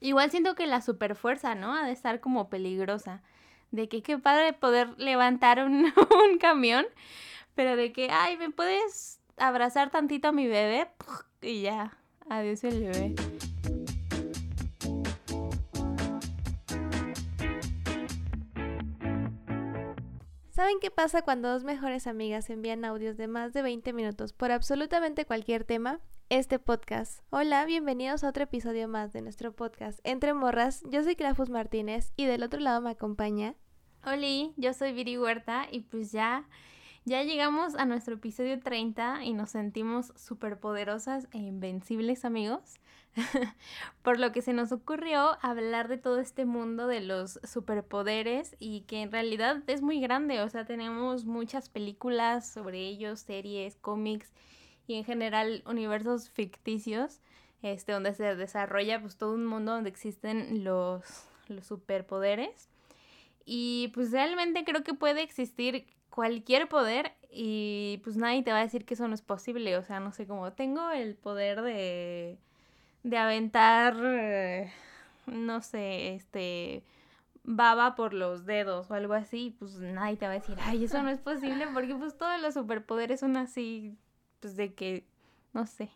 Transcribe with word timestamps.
Igual 0.00 0.30
siento 0.30 0.54
que 0.54 0.66
la 0.66 0.80
superfuerza, 0.80 1.54
¿no? 1.54 1.74
Ha 1.74 1.84
de 1.84 1.92
estar 1.92 2.20
como 2.20 2.48
peligrosa. 2.48 3.22
De 3.70 3.88
que 3.88 4.02
qué 4.02 4.18
padre 4.18 4.54
poder 4.54 4.98
levantar 4.98 5.62
un, 5.62 5.84
un 6.30 6.38
camión, 6.38 6.86
pero 7.54 7.76
de 7.76 7.92
que, 7.92 8.08
ay, 8.10 8.36
¿me 8.38 8.50
puedes 8.50 9.20
abrazar 9.36 9.90
tantito 9.90 10.28
a 10.28 10.32
mi 10.32 10.46
bebé? 10.48 10.88
Y 11.42 11.62
ya, 11.62 11.96
adiós 12.28 12.62
el 12.64 12.80
bebé. 12.82 13.14
¿Saben 20.50 20.80
qué 20.80 20.90
pasa 20.90 21.22
cuando 21.22 21.50
dos 21.50 21.64
mejores 21.64 22.06
amigas 22.06 22.50
envían 22.50 22.84
audios 22.84 23.16
de 23.16 23.26
más 23.26 23.54
de 23.54 23.62
20 23.62 23.94
minutos 23.94 24.34
por 24.34 24.52
absolutamente 24.52 25.24
cualquier 25.24 25.64
tema? 25.64 26.00
Este 26.30 26.60
podcast. 26.60 27.24
Hola, 27.30 27.64
bienvenidos 27.64 28.22
a 28.22 28.28
otro 28.28 28.44
episodio 28.44 28.86
más 28.86 29.12
de 29.12 29.20
nuestro 29.20 29.50
podcast 29.50 29.98
Entre 30.04 30.32
Morras. 30.32 30.84
Yo 30.88 31.02
soy 31.02 31.16
Clafus 31.16 31.50
Martínez 31.50 32.12
y 32.14 32.26
del 32.26 32.44
otro 32.44 32.60
lado 32.60 32.80
me 32.80 32.90
acompaña. 32.90 33.56
Oli, 34.06 34.52
yo 34.56 34.72
soy 34.72 34.92
Viri 34.92 35.18
Huerta 35.18 35.66
y 35.68 35.80
pues 35.80 36.12
ya, 36.12 36.48
ya 37.04 37.24
llegamos 37.24 37.74
a 37.74 37.84
nuestro 37.84 38.14
episodio 38.14 38.60
30 38.60 39.24
y 39.24 39.32
nos 39.32 39.50
sentimos 39.50 40.12
súper 40.14 40.60
poderosas 40.60 41.26
e 41.32 41.38
invencibles 41.38 42.24
amigos. 42.24 42.76
por 44.02 44.20
lo 44.20 44.30
que 44.30 44.40
se 44.40 44.52
nos 44.52 44.70
ocurrió 44.70 45.36
hablar 45.42 45.88
de 45.88 45.98
todo 45.98 46.20
este 46.20 46.44
mundo 46.44 46.86
de 46.86 47.00
los 47.00 47.40
superpoderes 47.42 48.54
y 48.60 48.82
que 48.82 49.02
en 49.02 49.10
realidad 49.10 49.64
es 49.66 49.82
muy 49.82 50.00
grande, 50.00 50.42
o 50.42 50.48
sea, 50.48 50.64
tenemos 50.64 51.24
muchas 51.24 51.68
películas 51.68 52.48
sobre 52.48 52.86
ellos, 52.86 53.18
series, 53.18 53.74
cómics 53.74 54.32
y 54.90 54.94
en 54.94 55.04
general 55.04 55.62
universos 55.66 56.30
ficticios, 56.30 57.20
este, 57.62 57.92
donde 57.92 58.12
se 58.12 58.34
desarrolla 58.34 59.00
pues 59.00 59.16
todo 59.16 59.34
un 59.34 59.46
mundo 59.46 59.72
donde 59.72 59.88
existen 59.88 60.64
los, 60.64 61.28
los 61.48 61.64
superpoderes. 61.64 62.68
Y 63.44 63.92
pues 63.94 64.10
realmente 64.10 64.64
creo 64.64 64.82
que 64.82 64.94
puede 64.94 65.22
existir 65.22 65.86
cualquier 66.10 66.68
poder 66.68 67.12
y 67.30 68.00
pues 68.02 68.16
nadie 68.16 68.42
te 68.42 68.50
va 68.50 68.58
a 68.58 68.64
decir 68.64 68.84
que 68.84 68.94
eso 68.94 69.06
no 69.06 69.14
es 69.14 69.22
posible, 69.22 69.76
o 69.76 69.82
sea, 69.84 70.00
no 70.00 70.10
sé, 70.10 70.26
cómo 70.26 70.52
tengo 70.52 70.90
el 70.90 71.14
poder 71.14 71.62
de 71.62 72.38
de 73.02 73.16
aventar, 73.16 73.94
no 75.26 75.60
sé, 75.62 76.14
este, 76.14 76.82
baba 77.44 77.94
por 77.94 78.12
los 78.12 78.44
dedos 78.44 78.90
o 78.90 78.94
algo 78.94 79.14
así, 79.14 79.54
pues 79.58 79.76
nadie 79.76 80.16
te 80.16 80.26
va 80.26 80.32
a 80.32 80.34
decir, 80.34 80.56
ay, 80.60 80.84
eso 80.84 81.02
no 81.02 81.10
es 81.10 81.20
posible, 81.20 81.66
porque 81.72 81.94
pues 81.94 82.18
todos 82.18 82.40
los 82.42 82.54
superpoderes 82.54 83.20
son 83.20 83.36
así, 83.36 83.96
pues 84.40 84.56
de 84.56 84.74
que, 84.74 85.06
no 85.52 85.66
sé, 85.66 85.90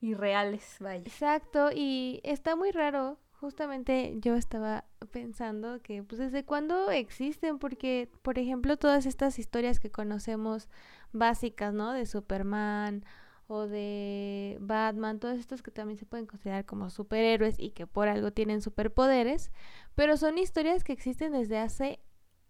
irreales, 0.00 0.76
vaya. 0.80 1.02
Exacto, 1.04 1.70
y 1.74 2.20
está 2.24 2.56
muy 2.56 2.70
raro. 2.70 3.18
Justamente 3.32 4.14
yo 4.20 4.36
estaba 4.36 4.84
pensando 5.10 5.82
que, 5.82 6.02
pues, 6.02 6.18
¿desde 6.18 6.44
cuándo 6.44 6.90
existen? 6.90 7.58
Porque, 7.58 8.10
por 8.22 8.38
ejemplo, 8.38 8.76
todas 8.78 9.06
estas 9.06 9.38
historias 9.38 9.80
que 9.80 9.90
conocemos 9.90 10.68
básicas, 11.12 11.74
¿no? 11.74 11.92
De 11.92 12.06
Superman 12.06 13.04
o 13.46 13.66
de 13.66 14.56
Batman, 14.60 15.20
todos 15.20 15.38
estos 15.38 15.62
que 15.62 15.70
también 15.70 15.98
se 15.98 16.06
pueden 16.06 16.26
considerar 16.26 16.64
como 16.64 16.88
superhéroes 16.88 17.58
y 17.58 17.70
que 17.70 17.86
por 17.86 18.08
algo 18.08 18.32
tienen 18.32 18.62
superpoderes, 18.62 19.52
pero 19.94 20.16
son 20.16 20.38
historias 20.38 20.82
que 20.82 20.94
existen 20.94 21.32
desde 21.32 21.58
hace 21.58 22.00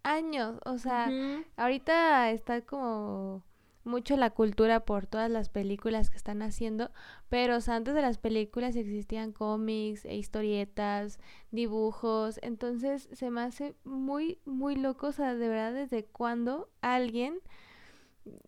años, 0.03 0.59
o 0.65 0.77
sea, 0.77 1.11
ahorita 1.57 2.31
está 2.31 2.61
como 2.61 3.43
mucho 3.85 4.17
la 4.17 4.31
cultura 4.31 4.81
por 4.81 5.07
todas 5.07 5.29
las 5.29 5.49
películas 5.49 6.09
que 6.09 6.17
están 6.17 6.41
haciendo, 6.41 6.91
pero 7.29 7.57
antes 7.67 7.93
de 7.93 8.01
las 8.01 8.17
películas 8.17 8.75
existían 8.75 9.31
cómics, 9.31 10.05
e 10.05 10.15
historietas, 10.15 11.19
dibujos, 11.51 12.39
entonces 12.41 13.07
se 13.13 13.29
me 13.29 13.41
hace 13.41 13.75
muy, 13.83 14.39
muy 14.45 14.75
loco, 14.75 15.07
o 15.07 15.11
sea, 15.11 15.35
de 15.35 15.47
verdad 15.47 15.73
desde 15.73 16.03
cuando 16.03 16.69
alguien 16.81 17.39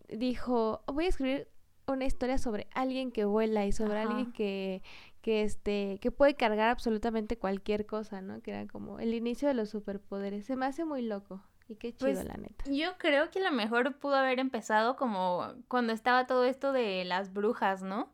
dijo, 0.08 0.82
voy 0.86 1.06
a 1.06 1.08
escribir 1.08 1.48
una 1.86 2.04
historia 2.04 2.38
sobre 2.38 2.66
alguien 2.74 3.12
que 3.12 3.24
vuela 3.24 3.64
y 3.64 3.72
sobre 3.72 3.98
alguien 3.98 4.32
que, 4.32 4.82
que, 5.22 5.42
este, 5.42 5.98
que 6.00 6.10
puede 6.10 6.34
cargar 6.34 6.68
absolutamente 6.68 7.38
cualquier 7.38 7.86
cosa, 7.86 8.20
¿no? 8.20 8.42
Que 8.42 8.50
era 8.50 8.66
como 8.66 8.98
el 8.98 9.14
inicio 9.14 9.48
de 9.48 9.54
los 9.54 9.70
superpoderes. 9.70 10.44
Se 10.44 10.56
me 10.56 10.66
hace 10.66 10.84
muy 10.84 11.02
loco. 11.02 11.40
Y 11.68 11.76
qué 11.76 11.92
chido, 11.94 12.12
pues, 12.12 12.24
la 12.24 12.34
neta. 12.34 12.64
Yo 12.70 12.96
creo 12.98 13.30
que 13.30 13.40
a 13.40 13.50
lo 13.50 13.52
mejor 13.52 13.96
pudo 13.96 14.16
haber 14.16 14.38
empezado 14.38 14.96
como 14.96 15.52
cuando 15.68 15.92
estaba 15.92 16.26
todo 16.26 16.44
esto 16.44 16.72
de 16.72 17.04
las 17.04 17.32
brujas, 17.32 17.82
¿no? 17.82 18.10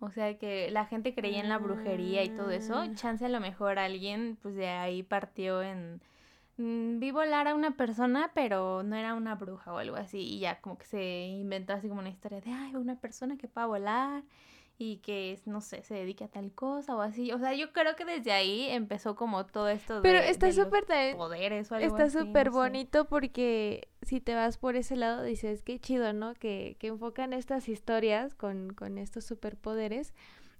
O 0.00 0.10
sea, 0.10 0.36
que 0.36 0.70
la 0.70 0.84
gente 0.84 1.14
creía 1.14 1.40
en 1.40 1.48
la 1.48 1.58
brujería 1.58 2.24
y 2.24 2.30
todo 2.30 2.50
eso. 2.50 2.74
Ah. 2.76 2.88
Chance 2.94 3.24
a 3.24 3.28
lo 3.28 3.40
mejor 3.40 3.78
alguien, 3.78 4.36
pues 4.42 4.54
de 4.56 4.68
ahí 4.68 5.02
partió 5.02 5.62
en 5.62 6.00
Mm, 6.58 6.98
vi 7.00 7.10
volar 7.10 7.48
a 7.48 7.54
una 7.54 7.76
persona, 7.76 8.30
pero 8.34 8.82
no 8.82 8.94
era 8.96 9.14
una 9.14 9.34
bruja 9.34 9.72
o 9.72 9.78
algo 9.78 9.96
así. 9.96 10.18
Y 10.20 10.38
ya 10.40 10.60
como 10.60 10.78
que 10.78 10.86
se 10.86 11.26
inventó 11.26 11.72
así 11.72 11.88
como 11.88 12.00
una 12.00 12.10
historia 12.10 12.40
de, 12.40 12.52
ay, 12.52 12.76
una 12.76 12.96
persona 13.00 13.36
que 13.36 13.48
pueda 13.48 13.66
volar 13.66 14.22
y 14.78 14.96
que, 14.98 15.38
no 15.46 15.60
sé, 15.60 15.82
se 15.82 15.94
dedique 15.94 16.24
a 16.24 16.28
tal 16.28 16.52
cosa 16.52 16.96
o 16.96 17.00
así. 17.00 17.30
O 17.32 17.38
sea, 17.38 17.54
yo 17.54 17.72
creo 17.72 17.94
que 17.94 18.04
desde 18.04 18.32
ahí 18.32 18.68
empezó 18.68 19.14
como 19.14 19.46
todo 19.46 19.68
esto 19.68 19.96
de, 19.96 20.00
pero 20.02 20.18
está 20.18 20.50
súper 20.52 20.86
poderes 21.16 21.70
o 21.70 21.76
algo 21.76 21.86
Está 21.86 22.10
súper 22.10 22.50
bonito 22.50 23.04
porque 23.06 23.88
si 24.02 24.20
te 24.20 24.34
vas 24.34 24.58
por 24.58 24.76
ese 24.76 24.96
lado 24.96 25.22
dices, 25.22 25.62
qué 25.62 25.78
chido, 25.78 26.12
¿no? 26.12 26.34
Que, 26.34 26.76
que 26.80 26.88
enfocan 26.88 27.32
estas 27.32 27.68
historias 27.68 28.34
con, 28.34 28.72
con 28.72 28.98
estos 28.98 29.24
superpoderes 29.24 30.12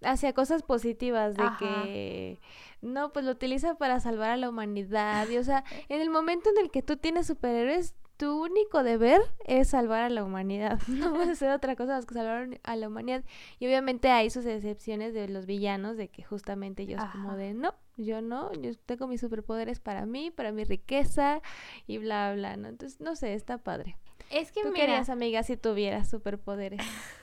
hacia 0.04 0.32
cosas 0.32 0.62
positivas 0.62 1.36
de 1.36 1.44
que 1.58 2.40
no, 2.80 3.12
pues 3.12 3.24
lo 3.24 3.32
utiliza 3.32 3.76
para 3.76 4.00
salvar 4.00 4.30
a 4.30 4.36
la 4.36 4.48
humanidad. 4.48 5.28
Y 5.28 5.38
o 5.38 5.44
sea, 5.44 5.64
en 5.88 6.00
el 6.00 6.10
momento 6.10 6.50
en 6.50 6.58
el 6.64 6.70
que 6.70 6.82
tú 6.82 6.96
tienes 6.96 7.26
superhéroes, 7.26 7.94
tu 8.16 8.42
único 8.42 8.82
deber 8.82 9.20
es 9.44 9.68
salvar 9.68 10.02
a 10.02 10.10
la 10.10 10.24
humanidad. 10.24 10.80
No 10.88 11.12
vas 11.12 11.28
a 11.28 11.32
hacer 11.32 11.50
otra 11.50 11.76
cosa 11.76 11.96
más 11.96 12.06
que 12.06 12.14
salvar 12.14 12.60
a 12.62 12.76
la 12.76 12.88
humanidad. 12.88 13.24
Y 13.58 13.66
obviamente 13.66 14.10
hay 14.10 14.30
sus 14.30 14.46
excepciones 14.46 15.14
de 15.14 15.28
los 15.28 15.46
villanos, 15.46 15.96
de 15.96 16.08
que 16.08 16.22
justamente 16.22 16.82
ellos 16.82 17.02
como 17.12 17.36
de, 17.36 17.54
no, 17.54 17.74
yo 17.96 18.20
no, 18.20 18.52
yo 18.52 18.76
tengo 18.86 19.06
mis 19.06 19.20
superpoderes 19.20 19.80
para 19.80 20.06
mí, 20.06 20.30
para 20.30 20.52
mi 20.52 20.64
riqueza 20.64 21.42
y 21.86 21.98
bla, 21.98 22.32
bla, 22.34 22.56
¿no? 22.56 22.68
Entonces, 22.68 23.00
no 23.00 23.16
sé, 23.16 23.34
está 23.34 23.58
padre. 23.58 23.96
Es 24.30 24.52
que 24.52 24.62
¿Tú 24.62 24.68
mira... 24.68 24.86
querías, 24.86 25.10
amiga, 25.10 25.42
si 25.42 25.56
tuvieras 25.56 26.08
superpoderes? 26.08 26.80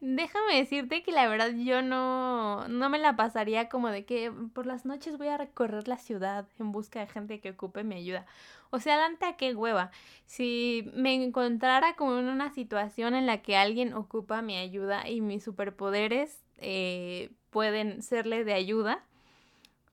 Déjame 0.00 0.56
decirte 0.56 1.02
que 1.02 1.12
la 1.12 1.28
verdad 1.28 1.50
yo 1.52 1.82
no, 1.82 2.68
no 2.68 2.90
me 2.90 2.98
la 2.98 3.16
pasaría 3.16 3.68
como 3.68 3.88
de 3.88 4.04
que 4.04 4.32
por 4.52 4.66
las 4.66 4.84
noches 4.84 5.16
voy 5.18 5.28
a 5.28 5.38
recorrer 5.38 5.88
la 5.88 5.98
ciudad 5.98 6.46
en 6.58 6.72
busca 6.72 7.00
de 7.00 7.06
gente 7.06 7.40
que 7.40 7.50
ocupe 7.50 7.84
mi 7.84 7.96
ayuda. 7.96 8.26
O 8.74 8.80
sea, 8.80 8.96
Dante, 8.96 9.24
a 9.24 9.36
qué 9.36 9.54
hueva. 9.54 9.92
Si 10.26 10.90
me 10.94 11.14
encontrara 11.14 11.94
como 11.94 12.18
en 12.18 12.26
una 12.26 12.50
situación 12.50 13.14
en 13.14 13.24
la 13.24 13.40
que 13.40 13.56
alguien 13.56 13.94
ocupa 13.94 14.42
mi 14.42 14.56
ayuda 14.56 15.08
y 15.08 15.20
mis 15.20 15.44
superpoderes 15.44 16.42
eh, 16.58 17.30
pueden 17.50 18.02
serle 18.02 18.42
de 18.42 18.52
ayuda, 18.52 19.04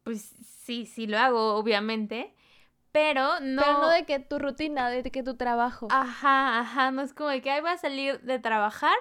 pues 0.04 0.34
sí, 0.64 0.88
sí 0.88 1.06
lo 1.06 1.20
hago, 1.20 1.54
obviamente. 1.54 2.34
Pero 2.92 3.40
no. 3.40 3.62
Pero 3.62 3.78
no 3.82 3.90
de 3.90 4.06
que 4.06 4.18
tu 4.18 4.40
rutina, 4.40 4.90
de 4.90 5.04
que 5.04 5.22
tu 5.22 5.38
trabajo. 5.38 5.88
Ajá, 5.92 6.62
ajá. 6.62 6.90
No 6.90 7.04
es 7.04 7.14
como 7.14 7.30
de 7.30 7.44
que 7.44 7.52
ahí 7.52 7.62
voy 7.62 7.70
a 7.70 7.78
salir 7.78 8.20
de 8.22 8.40
trabajar 8.40 8.98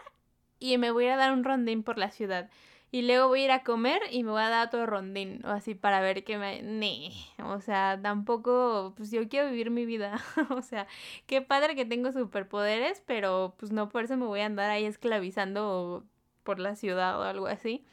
y 0.58 0.76
me 0.76 0.90
voy 0.90 1.06
a 1.06 1.16
dar 1.16 1.32
un 1.32 1.42
rondín 1.42 1.82
por 1.84 1.96
la 1.96 2.10
ciudad. 2.10 2.50
Y 2.92 3.02
luego 3.02 3.28
voy 3.28 3.42
a 3.42 3.44
ir 3.44 3.50
a 3.52 3.62
comer 3.62 4.00
y 4.10 4.24
me 4.24 4.32
voy 4.32 4.42
a 4.42 4.48
dar 4.48 4.66
otro 4.66 4.84
rondín, 4.86 5.44
o 5.44 5.50
así 5.50 5.74
para 5.74 6.00
ver 6.00 6.24
qué 6.24 6.38
me... 6.38 6.62
Nee, 6.62 7.12
o 7.44 7.60
sea, 7.60 8.00
tampoco, 8.02 8.94
pues 8.96 9.10
yo 9.12 9.28
quiero 9.28 9.48
vivir 9.48 9.70
mi 9.70 9.86
vida, 9.86 10.20
o 10.50 10.62
sea, 10.62 10.88
qué 11.26 11.40
padre 11.40 11.76
que 11.76 11.84
tengo 11.84 12.10
superpoderes, 12.12 13.02
pero 13.06 13.54
pues 13.58 13.70
no 13.72 13.88
por 13.88 14.04
eso 14.04 14.16
me 14.16 14.26
voy 14.26 14.40
a 14.40 14.46
andar 14.46 14.70
ahí 14.70 14.84
esclavizando 14.86 16.04
por 16.42 16.58
la 16.58 16.74
ciudad 16.76 17.20
o 17.20 17.22
algo 17.22 17.46
así. 17.46 17.84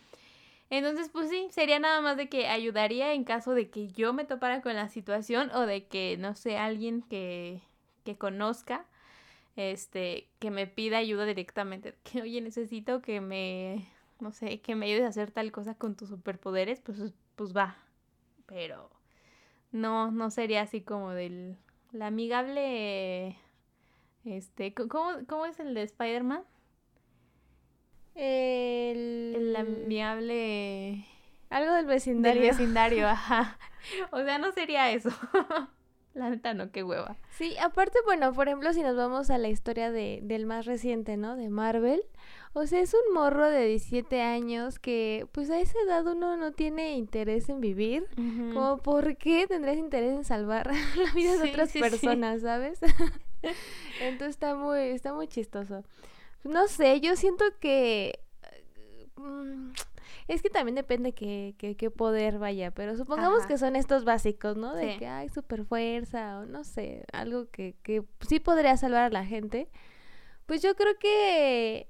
Entonces, 0.69 1.09
pues 1.09 1.29
sí, 1.29 1.47
sería 1.51 1.79
nada 1.79 2.01
más 2.01 2.17
de 2.17 2.29
que 2.29 2.47
ayudaría 2.47 3.13
en 3.13 3.23
caso 3.23 3.53
de 3.53 3.69
que 3.69 3.87
yo 3.89 4.13
me 4.13 4.25
topara 4.25 4.61
con 4.61 4.75
la 4.75 4.89
situación 4.89 5.51
o 5.53 5.61
de 5.61 5.85
que, 5.87 6.17
no 6.19 6.35
sé, 6.35 6.57
alguien 6.57 7.03
que, 7.03 7.61
que 8.03 8.17
conozca 8.17 8.85
este, 9.57 10.29
que 10.39 10.51
me 10.51 10.67
pida 10.67 10.99
ayuda 10.99 11.25
directamente, 11.25 11.95
que 12.03 12.21
oye, 12.21 12.41
necesito 12.41 13.01
que 13.01 13.19
me, 13.21 13.87
no 14.19 14.31
sé, 14.31 14.61
que 14.61 14.75
me 14.75 14.87
ayudes 14.87 15.03
a 15.03 15.09
hacer 15.09 15.31
tal 15.31 15.51
cosa 15.51 15.75
con 15.75 15.95
tus 15.95 16.09
superpoderes, 16.09 16.81
pues, 16.81 17.13
pues 17.35 17.55
va. 17.55 17.77
Pero 18.45 18.89
no, 19.71 20.11
no 20.11 20.29
sería 20.29 20.61
así 20.61 20.81
como 20.81 21.11
del, 21.11 21.57
la 21.91 22.07
amigable, 22.07 23.37
este, 24.25 24.73
¿cómo, 24.73 25.11
cómo 25.27 25.45
es 25.45 25.59
el 25.59 25.73
de 25.73 25.83
Spider-Man? 25.83 26.43
El... 28.15 29.33
el 29.35 29.55
amigable... 29.55 31.05
Algo 31.49 31.73
del 31.73 31.85
vecindario. 31.85 32.41
Del 32.41 32.51
vecindario, 32.51 33.07
ajá. 33.09 33.57
O 34.11 34.21
sea, 34.23 34.37
no 34.37 34.51
sería 34.51 34.91
eso. 34.91 35.09
La 36.13 36.31
neta 36.31 36.55
no, 36.55 36.71
qué 36.71 36.83
hueva. 36.83 37.15
Sí, 37.29 37.55
aparte, 37.61 37.99
bueno, 38.03 38.33
por 38.33 38.47
ejemplo, 38.47 38.73
si 38.73 38.81
nos 38.81 38.97
vamos 38.97 39.29
a 39.29 39.37
la 39.37 39.49
historia 39.49 39.91
de, 39.91 40.19
del 40.23 40.47
más 40.47 40.65
reciente, 40.65 41.15
¿no? 41.15 41.35
De 41.35 41.47
Marvel. 41.49 42.01
O 42.59 42.65
sea, 42.65 42.81
es 42.81 42.91
un 42.95 43.13
morro 43.13 43.47
de 43.47 43.67
17 43.67 44.19
años 44.19 44.79
que 44.79 45.27
pues 45.31 45.51
a 45.51 45.59
esa 45.59 45.77
edad 45.85 46.07
uno 46.07 46.37
no 46.37 46.53
tiene 46.53 46.93
interés 46.93 47.49
en 47.49 47.61
vivir. 47.61 48.07
Como, 48.15 48.79
¿por 48.79 49.15
qué 49.17 49.45
tendrías 49.45 49.77
interés 49.77 50.15
en 50.15 50.23
salvar 50.23 50.71
la 50.97 51.13
vida 51.13 51.37
de 51.37 51.51
otras 51.51 51.71
personas, 51.71 52.41
sabes? 52.41 52.79
Entonces 54.01 54.29
está 54.29 54.55
muy, 54.55 54.79
está 54.79 55.13
muy 55.13 55.27
chistoso. 55.27 55.83
No 56.43 56.67
sé, 56.67 56.99
yo 56.99 57.15
siento 57.15 57.45
que... 57.59 58.21
Mm, 59.17 59.73
es 60.27 60.41
que 60.41 60.49
también 60.49 60.73
depende 60.73 61.11
qué, 61.11 61.53
qué, 61.59 61.91
poder 61.91 62.39
vaya, 62.39 62.71
pero 62.71 62.97
supongamos 62.97 63.45
que 63.45 63.59
son 63.59 63.75
estos 63.75 64.03
básicos, 64.03 64.57
¿no? 64.57 64.73
De 64.73 64.97
que 64.97 65.05
hay 65.05 65.29
super 65.29 65.63
fuerza 65.63 66.39
o 66.39 66.47
no 66.47 66.63
sé, 66.63 67.05
algo 67.13 67.51
que, 67.51 67.75
que 67.83 68.03
sí 68.27 68.39
podría 68.39 68.77
salvar 68.77 69.03
a 69.03 69.09
la 69.09 69.25
gente. 69.25 69.69
Pues 70.47 70.63
yo 70.63 70.75
creo 70.75 70.97
que 70.97 71.87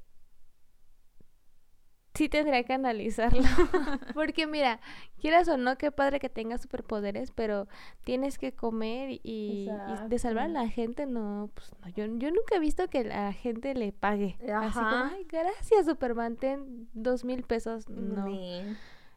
sí 2.17 2.29
tendría 2.29 2.63
que 2.63 2.73
analizarlo. 2.73 3.43
Porque 4.15 4.47
mira, 4.47 4.79
quieras 5.21 5.47
o 5.47 5.57
no, 5.57 5.77
qué 5.77 5.91
padre 5.91 6.19
que 6.19 6.29
tengas 6.29 6.61
superpoderes, 6.61 7.31
pero 7.31 7.67
tienes 8.03 8.39
que 8.39 8.53
comer 8.53 9.19
y, 9.23 9.69
de 10.07 10.19
salvar 10.19 10.45
a 10.45 10.47
la 10.47 10.67
gente, 10.67 11.05
no, 11.05 11.51
pues 11.53 11.71
no, 11.79 11.89
yo, 11.89 12.05
yo 12.17 12.31
nunca 12.31 12.55
he 12.55 12.59
visto 12.59 12.87
que 12.89 13.03
la 13.03 13.31
gente 13.33 13.75
le 13.75 13.91
pague. 13.91 14.37
Así 14.51 14.73
como, 14.73 14.89
ay, 14.89 15.25
gracias 15.29 15.85
Superman, 15.85 16.35
ten 16.37 16.89
dos 16.93 17.23
mil 17.23 17.43
pesos. 17.43 17.87
No. 17.87 18.25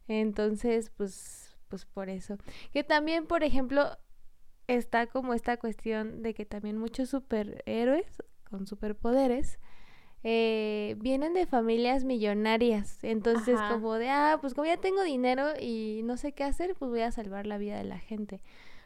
Entonces, 0.06 0.90
pues, 0.90 1.56
pues 1.68 1.86
por 1.86 2.10
eso. 2.10 2.36
Que 2.72 2.84
también, 2.84 3.26
por 3.26 3.44
ejemplo, 3.44 3.96
está 4.66 5.06
como 5.06 5.32
esta 5.32 5.56
cuestión 5.56 6.22
de 6.22 6.34
que 6.34 6.44
también 6.44 6.76
muchos 6.76 7.08
superhéroes 7.08 8.22
con 8.50 8.66
superpoderes 8.66 9.58
eh, 10.22 10.96
vienen 10.98 11.34
de 11.34 11.46
familias 11.46 12.04
millonarias. 12.04 12.98
Entonces, 13.02 13.58
como 13.68 13.94
de, 13.94 14.10
ah, 14.10 14.38
pues 14.40 14.54
como 14.54 14.66
ya 14.66 14.76
tengo 14.76 15.02
dinero 15.02 15.52
y 15.58 16.02
no 16.04 16.16
sé 16.16 16.32
qué 16.32 16.44
hacer, 16.44 16.74
pues 16.78 16.90
voy 16.90 17.00
a 17.00 17.12
salvar 17.12 17.46
la 17.46 17.58
vida 17.58 17.78
de 17.78 17.84
la 17.84 17.98
gente. 17.98 18.40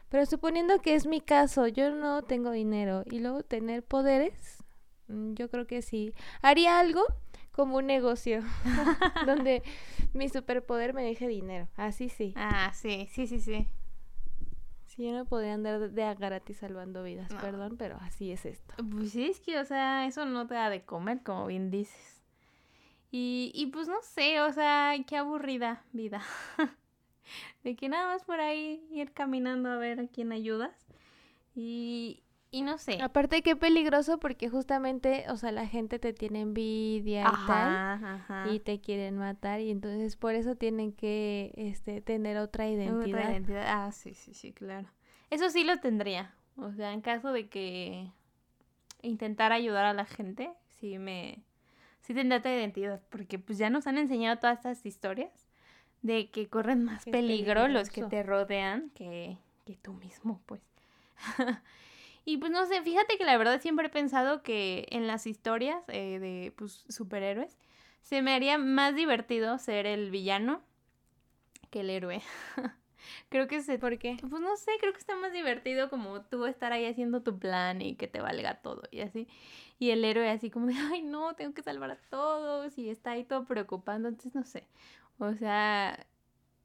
Pero 0.09 0.25
suponiendo 0.25 0.79
que 0.79 0.95
es 0.95 1.07
mi 1.07 1.19
caso, 1.19 1.67
yo 1.67 1.91
no 1.91 2.21
tengo 2.21 2.51
dinero 2.51 3.03
y 3.05 3.19
luego 3.19 3.43
tener 3.43 3.83
poderes, 3.83 4.63
mm, 5.07 5.33
yo 5.33 5.49
creo 5.49 5.67
que 5.67 5.81
sí. 5.81 6.13
Haría 6.41 6.79
algo 6.79 7.01
como 7.51 7.77
un 7.77 7.87
negocio 7.87 8.41
donde 9.25 9.63
mi 10.13 10.29
superpoder 10.29 10.93
me 10.93 11.03
deje 11.03 11.27
dinero. 11.27 11.67
Así 11.75 12.09
sí. 12.09 12.33
Ah, 12.35 12.71
sí, 12.73 13.09
sí, 13.11 13.27
sí, 13.27 13.39
sí. 13.39 13.67
Sí, 14.95 15.03
yo 15.03 15.11
no 15.11 15.25
podría 15.25 15.53
andar 15.53 15.91
de 15.91 16.03
a 16.03 16.13
gratis 16.13 16.57
salvando 16.57 17.03
vidas, 17.03 17.33
perdón, 17.41 17.75
pero 17.77 17.97
así 18.01 18.31
es 18.31 18.45
esto. 18.45 18.75
Pues 18.91 19.11
sí, 19.11 19.25
es 19.25 19.41
que, 19.41 19.59
o 19.59 19.65
sea, 19.65 20.05
eso 20.05 20.25
no 20.25 20.47
te 20.47 20.53
da 20.53 20.69
de 20.69 20.85
comer, 20.85 21.21
como 21.21 21.47
bien 21.47 21.69
dices. 21.69 22.23
Y, 23.11 23.51
y 23.53 23.67
pues 23.67 23.87
no 23.87 24.01
sé, 24.01 24.41
o 24.41 24.51
sea, 24.53 24.93
qué 25.05 25.17
aburrida 25.17 25.83
vida. 25.91 26.21
de 27.63 27.75
que 27.75 27.89
nada 27.89 28.13
más 28.13 28.23
por 28.23 28.39
ahí 28.39 28.87
ir 28.91 29.11
caminando 29.11 29.69
a 29.69 29.77
ver 29.77 29.99
a 29.99 30.07
quién 30.07 30.31
ayudas. 30.31 30.85
Y, 31.55 32.23
y 32.55 32.61
no 32.61 32.77
sé. 32.77 33.01
Aparte 33.01 33.41
qué 33.41 33.57
peligroso 33.57 34.17
porque 34.17 34.47
justamente, 34.47 35.25
o 35.27 35.35
sea, 35.35 35.51
la 35.51 35.67
gente 35.67 35.99
te 35.99 36.13
tiene 36.13 36.39
envidia 36.39 37.23
y 37.27 37.47
tal 37.47 38.49
y 38.49 38.61
te 38.61 38.79
quieren 38.79 39.17
matar 39.17 39.59
y 39.59 39.71
entonces 39.71 40.15
por 40.15 40.35
eso 40.35 40.55
tienen 40.55 40.93
que 40.93 41.51
este 41.57 41.99
tener 41.99 42.37
otra 42.37 42.69
identidad. 42.69 43.19
Otra 43.19 43.31
identidad. 43.31 43.65
Ah, 43.67 43.91
sí, 43.91 44.13
sí, 44.13 44.33
sí, 44.33 44.53
claro. 44.53 44.87
Eso 45.29 45.49
sí 45.49 45.65
lo 45.65 45.81
tendría. 45.81 46.33
O 46.55 46.71
sea, 46.71 46.93
en 46.93 47.01
caso 47.01 47.33
de 47.33 47.49
que 47.49 48.09
intentar 49.01 49.51
ayudar 49.51 49.83
a 49.83 49.93
la 49.93 50.05
gente, 50.05 50.49
sí 50.79 50.97
me 50.97 51.43
sí 51.99 52.13
tendría 52.13 52.39
otra 52.39 52.55
identidad, 52.55 53.01
porque 53.09 53.37
pues 53.37 53.57
ya 53.57 53.69
nos 53.69 53.85
han 53.85 53.97
enseñado 53.97 54.39
todas 54.39 54.59
estas 54.59 54.85
historias 54.85 55.49
de 56.03 56.29
que 56.31 56.47
corren 56.47 56.85
más 56.85 57.03
peligro 57.03 57.67
los 57.67 57.89
que 57.89 58.03
te 58.03 58.23
rodean 58.23 58.91
que 58.91 59.39
que 59.65 59.75
tú 59.75 59.91
mismo, 59.91 60.41
pues. 60.45 60.61
Y 62.25 62.37
pues 62.37 62.51
no 62.51 62.65
sé, 62.65 62.81
fíjate 62.81 63.17
que 63.17 63.23
la 63.23 63.37
verdad 63.37 63.61
siempre 63.61 63.87
he 63.87 63.89
pensado 63.91 64.41
que 64.41 64.87
en 64.89 65.05
las 65.05 65.27
historias 65.27 65.83
eh, 65.89 66.19
de 66.19 66.51
pues, 66.57 66.83
superhéroes 66.89 67.55
se 68.01 68.21
me 68.23 68.33
haría 68.33 68.57
más 68.57 68.95
divertido 68.95 69.57
ser 69.59 69.85
el 69.85 70.09
villano 70.09 70.61
que 71.69 71.81
el 71.81 71.89
héroe. 71.91 72.21
creo 73.29 73.47
que 73.47 73.61
se... 73.61 73.77
¿Por 73.79 73.97
qué? 73.99 74.17
Pues 74.27 74.41
no 74.41 74.55
sé, 74.57 74.71
creo 74.79 74.93
que 74.93 74.99
está 74.99 75.15
más 75.15 75.33
divertido 75.33 75.89
como 75.89 76.21
tú 76.21 76.45
estar 76.45 76.71
ahí 76.71 76.85
haciendo 76.85 77.21
tu 77.21 77.37
plan 77.37 77.81
y 77.81 77.95
que 77.95 78.07
te 78.07 78.21
valga 78.21 78.55
todo 78.61 78.83
y 78.91 79.01
así. 79.01 79.27
Y 79.77 79.91
el 79.91 80.03
héroe 80.03 80.29
así 80.29 80.49
como 80.49 80.67
de, 80.67 80.73
ay 80.91 81.03
no, 81.03 81.35
tengo 81.35 81.53
que 81.53 81.63
salvar 81.63 81.91
a 81.91 81.99
todos 82.09 82.77
y 82.77 82.89
está 82.89 83.11
ahí 83.11 83.23
todo 83.23 83.45
preocupando, 83.45 84.09
entonces 84.09 84.33
no 84.35 84.43
sé. 84.43 84.67
O 85.19 85.33
sea, 85.33 86.07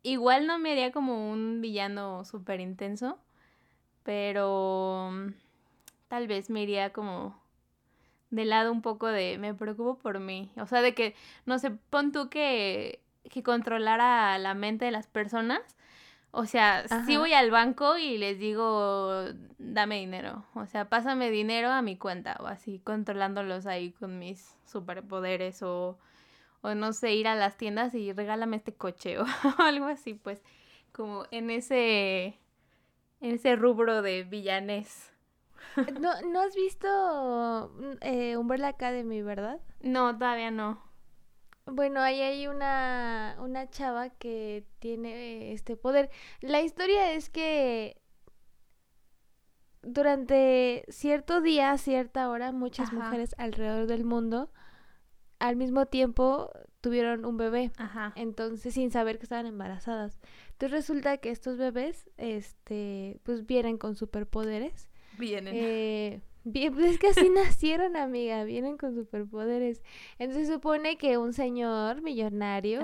igual 0.02 0.46
no 0.46 0.58
me 0.58 0.72
haría 0.72 0.92
como 0.92 1.30
un 1.30 1.60
villano 1.60 2.24
súper 2.24 2.60
intenso, 2.60 3.18
pero 4.02 5.12
tal 6.10 6.26
vez 6.26 6.50
me 6.50 6.64
iría 6.64 6.92
como 6.92 7.40
de 8.30 8.44
lado 8.44 8.72
un 8.72 8.82
poco 8.82 9.06
de 9.06 9.38
me 9.38 9.54
preocupo 9.54 9.96
por 9.96 10.18
mí. 10.18 10.50
O 10.56 10.66
sea, 10.66 10.82
de 10.82 10.92
que, 10.92 11.14
no 11.46 11.58
sé, 11.60 11.70
pon 11.70 12.10
tú 12.10 12.28
que, 12.28 13.00
que 13.30 13.44
controlara 13.44 14.36
la 14.38 14.54
mente 14.54 14.84
de 14.86 14.90
las 14.90 15.06
personas. 15.06 15.60
O 16.32 16.46
sea, 16.46 16.86
si 17.06 17.16
voy 17.16 17.32
al 17.32 17.50
banco 17.52 17.96
y 17.96 18.18
les 18.18 18.38
digo, 18.40 19.24
dame 19.58 20.00
dinero. 20.00 20.44
O 20.54 20.66
sea, 20.66 20.88
pásame 20.88 21.30
dinero 21.30 21.70
a 21.70 21.80
mi 21.80 21.96
cuenta. 21.96 22.36
O 22.40 22.46
así, 22.46 22.80
controlándolos 22.80 23.66
ahí 23.66 23.92
con 23.92 24.18
mis 24.18 24.56
superpoderes. 24.64 25.62
O, 25.62 25.96
o 26.62 26.74
no 26.74 26.92
sé, 26.92 27.14
ir 27.14 27.28
a 27.28 27.36
las 27.36 27.56
tiendas 27.56 27.94
y 27.94 28.12
regálame 28.12 28.56
este 28.56 28.74
coche. 28.74 29.16
O 29.58 29.62
algo 29.62 29.86
así, 29.86 30.14
pues. 30.14 30.42
Como 30.92 31.24
en 31.30 31.50
ese. 31.50 32.38
En 33.20 33.34
ese 33.34 33.54
rubro 33.54 34.02
de 34.02 34.24
villanes. 34.24 35.09
¿No, 36.00 36.20
¿No 36.22 36.40
has 36.40 36.54
visto 36.54 37.72
mm, 37.74 37.92
eh, 38.00 38.36
Umbrella 38.36 38.68
Academy, 38.68 39.22
verdad? 39.22 39.60
No, 39.80 40.16
todavía 40.16 40.50
no. 40.50 40.82
Bueno, 41.66 42.00
ahí 42.00 42.20
hay 42.20 42.46
una, 42.46 43.36
una 43.38 43.70
chava 43.70 44.10
que 44.10 44.66
tiene 44.78 45.52
este 45.52 45.76
poder. 45.76 46.10
La 46.40 46.62
historia 46.62 47.12
es 47.12 47.30
que 47.30 48.00
durante 49.82 50.84
cierto 50.88 51.40
día, 51.40 51.76
cierta 51.78 52.28
hora, 52.28 52.52
muchas 52.52 52.92
mujeres 52.92 53.34
alrededor 53.38 53.86
del 53.86 54.04
mundo 54.04 54.50
al 55.38 55.56
mismo 55.56 55.86
tiempo 55.86 56.50
tuvieron 56.80 57.24
un 57.24 57.36
bebé. 57.36 57.72
Ajá. 57.78 58.12
Entonces, 58.14 58.74
sin 58.74 58.90
saber 58.90 59.18
que 59.18 59.24
estaban 59.24 59.46
embarazadas. 59.46 60.20
Entonces 60.50 60.72
resulta 60.72 61.16
que 61.18 61.30
estos 61.30 61.56
bebés, 61.56 62.10
este, 62.18 63.20
pues 63.24 63.46
vienen 63.46 63.78
con 63.78 63.96
superpoderes 63.96 64.89
Vienen. 65.20 65.54
Eh, 65.54 66.20
pues 66.42 66.92
es 66.92 66.98
que 66.98 67.08
así 67.08 67.28
nacieron, 67.34 67.96
amiga, 67.96 68.44
vienen 68.44 68.76
con 68.76 68.94
superpoderes. 68.94 69.82
Entonces 70.18 70.48
se 70.48 70.54
supone 70.54 70.96
que 70.96 71.18
un 71.18 71.32
señor 71.32 72.02
millonario, 72.02 72.80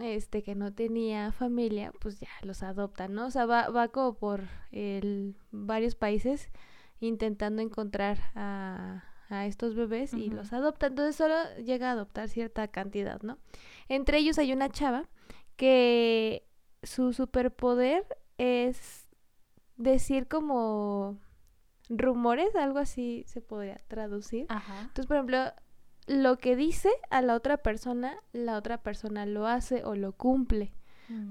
este, 0.00 0.42
que 0.42 0.54
no 0.54 0.72
tenía 0.72 1.32
familia, 1.32 1.92
pues 2.00 2.20
ya 2.20 2.28
los 2.42 2.62
adopta, 2.62 3.08
¿no? 3.08 3.26
O 3.26 3.30
sea, 3.30 3.46
va, 3.46 3.68
va 3.68 3.88
como 3.88 4.14
por 4.14 4.42
el, 4.70 5.34
varios 5.50 5.94
países 5.94 6.50
intentando 7.00 7.62
encontrar 7.62 8.18
a, 8.34 9.04
a 9.28 9.46
estos 9.46 9.74
bebés 9.74 10.12
y 10.14 10.30
los 10.30 10.52
adopta. 10.52 10.86
Entonces 10.86 11.16
solo 11.16 11.34
llega 11.64 11.88
a 11.88 11.92
adoptar 11.92 12.28
cierta 12.28 12.68
cantidad, 12.68 13.20
¿no? 13.22 13.38
Entre 13.88 14.18
ellos 14.18 14.38
hay 14.38 14.52
una 14.52 14.68
chava 14.68 15.08
que 15.56 16.46
su 16.82 17.12
superpoder 17.12 18.04
es 18.38 19.08
decir 19.76 20.28
como 20.28 21.18
rumores, 21.98 22.54
algo 22.56 22.78
así 22.78 23.24
se 23.26 23.40
podría 23.40 23.76
traducir. 23.88 24.46
Entonces, 24.80 25.06
por 25.06 25.16
ejemplo, 25.16 25.52
lo 26.06 26.38
que 26.38 26.56
dice 26.56 26.90
a 27.10 27.22
la 27.22 27.34
otra 27.34 27.58
persona, 27.58 28.16
la 28.32 28.56
otra 28.56 28.82
persona 28.82 29.26
lo 29.26 29.46
hace 29.46 29.84
o 29.84 29.94
lo 29.94 30.12
cumple. 30.12 30.72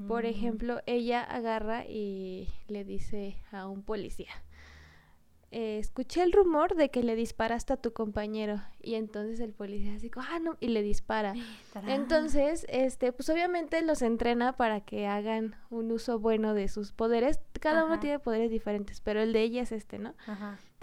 Por 0.07 0.23
mm. 0.23 0.27
ejemplo, 0.27 0.81
ella 0.85 1.23
agarra 1.23 1.85
y 1.85 2.47
le 2.67 2.83
dice 2.83 3.37
a 3.51 3.67
un 3.67 3.83
policía, 3.83 4.31
eh, 5.51 5.79
escuché 5.79 6.23
el 6.23 6.31
rumor 6.31 6.75
de 6.75 6.89
que 6.89 7.03
le 7.03 7.15
disparaste 7.15 7.73
a 7.73 7.77
tu 7.77 7.91
compañero 7.91 8.61
y 8.81 8.95
entonces 8.95 9.41
el 9.41 9.53
policía 9.53 9.95
así, 9.95 10.09
ah, 10.15 10.39
no, 10.39 10.55
y 10.61 10.69
le 10.69 10.81
dispara. 10.81 11.33
Entonces, 11.87 12.65
este, 12.69 13.11
pues 13.11 13.29
obviamente 13.29 13.81
los 13.81 14.01
entrena 14.01 14.55
para 14.55 14.79
que 14.81 15.07
hagan 15.07 15.55
un 15.69 15.91
uso 15.91 16.19
bueno 16.19 16.53
de 16.53 16.69
sus 16.69 16.93
poderes. 16.93 17.41
Cada 17.59 17.83
uno 17.85 17.99
tiene 17.99 18.19
poderes 18.19 18.49
diferentes, 18.49 19.01
pero 19.01 19.21
el 19.21 19.33
de 19.33 19.41
ella 19.41 19.63
es 19.63 19.73
este, 19.73 19.99
¿no? 19.99 20.13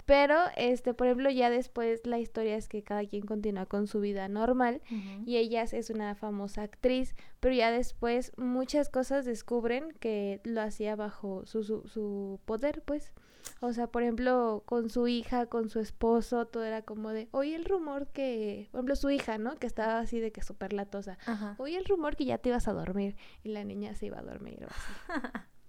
Pero, 0.05 0.37
este, 0.57 0.95
por 0.95 1.05
ejemplo, 1.05 1.29
ya 1.29 1.51
después 1.51 2.05
la 2.05 2.17
historia 2.17 2.55
es 2.55 2.67
que 2.67 2.83
cada 2.83 3.05
quien 3.05 3.25
continúa 3.25 3.67
con 3.67 3.85
su 3.85 3.99
vida 3.99 4.27
normal 4.27 4.81
y 5.25 5.37
ella 5.37 5.63
es 5.63 5.89
una 5.89 6.15
famosa 6.15 6.63
actriz, 6.63 7.15
pero 7.39 7.53
ya 7.53 7.71
después 7.71 8.31
muchas 8.37 8.89
cosas 8.89 9.25
descubren 9.25 9.91
que 9.99 10.41
lo 10.43 10.61
hacía 10.61 10.95
bajo 10.95 11.45
su, 11.45 11.63
su, 11.63 11.87
su 11.87 12.39
poder, 12.45 12.81
pues. 12.83 13.13
O 13.61 13.73
sea, 13.73 13.87
por 13.87 14.03
ejemplo, 14.03 14.63
con 14.65 14.89
su 14.89 15.07
hija, 15.07 15.47
con 15.47 15.69
su 15.69 15.79
esposo, 15.79 16.45
todo 16.47 16.63
era 16.63 16.81
como 16.81 17.09
de, 17.09 17.27
oye 17.31 17.55
el 17.55 17.65
rumor 17.65 18.07
que, 18.07 18.69
por 18.71 18.79
ejemplo, 18.79 18.95
su 18.95 19.09
hija, 19.09 19.37
¿no? 19.37 19.55
Que 19.57 19.67
estaba 19.67 19.99
así 19.99 20.19
de 20.19 20.31
que 20.31 20.41
súper 20.41 20.71
latosa. 20.71 21.17
Oye 21.57 21.77
el 21.77 21.85
rumor 21.85 22.15
que 22.15 22.25
ya 22.25 22.37
te 22.37 22.49
ibas 22.49 22.67
a 22.67 22.73
dormir 22.73 23.17
y 23.43 23.49
la 23.49 23.63
niña 23.63 23.95
se 23.95 24.05
iba 24.05 24.19
a 24.19 24.23
dormir 24.23 24.63
o 24.63 24.67
así. 24.67 25.29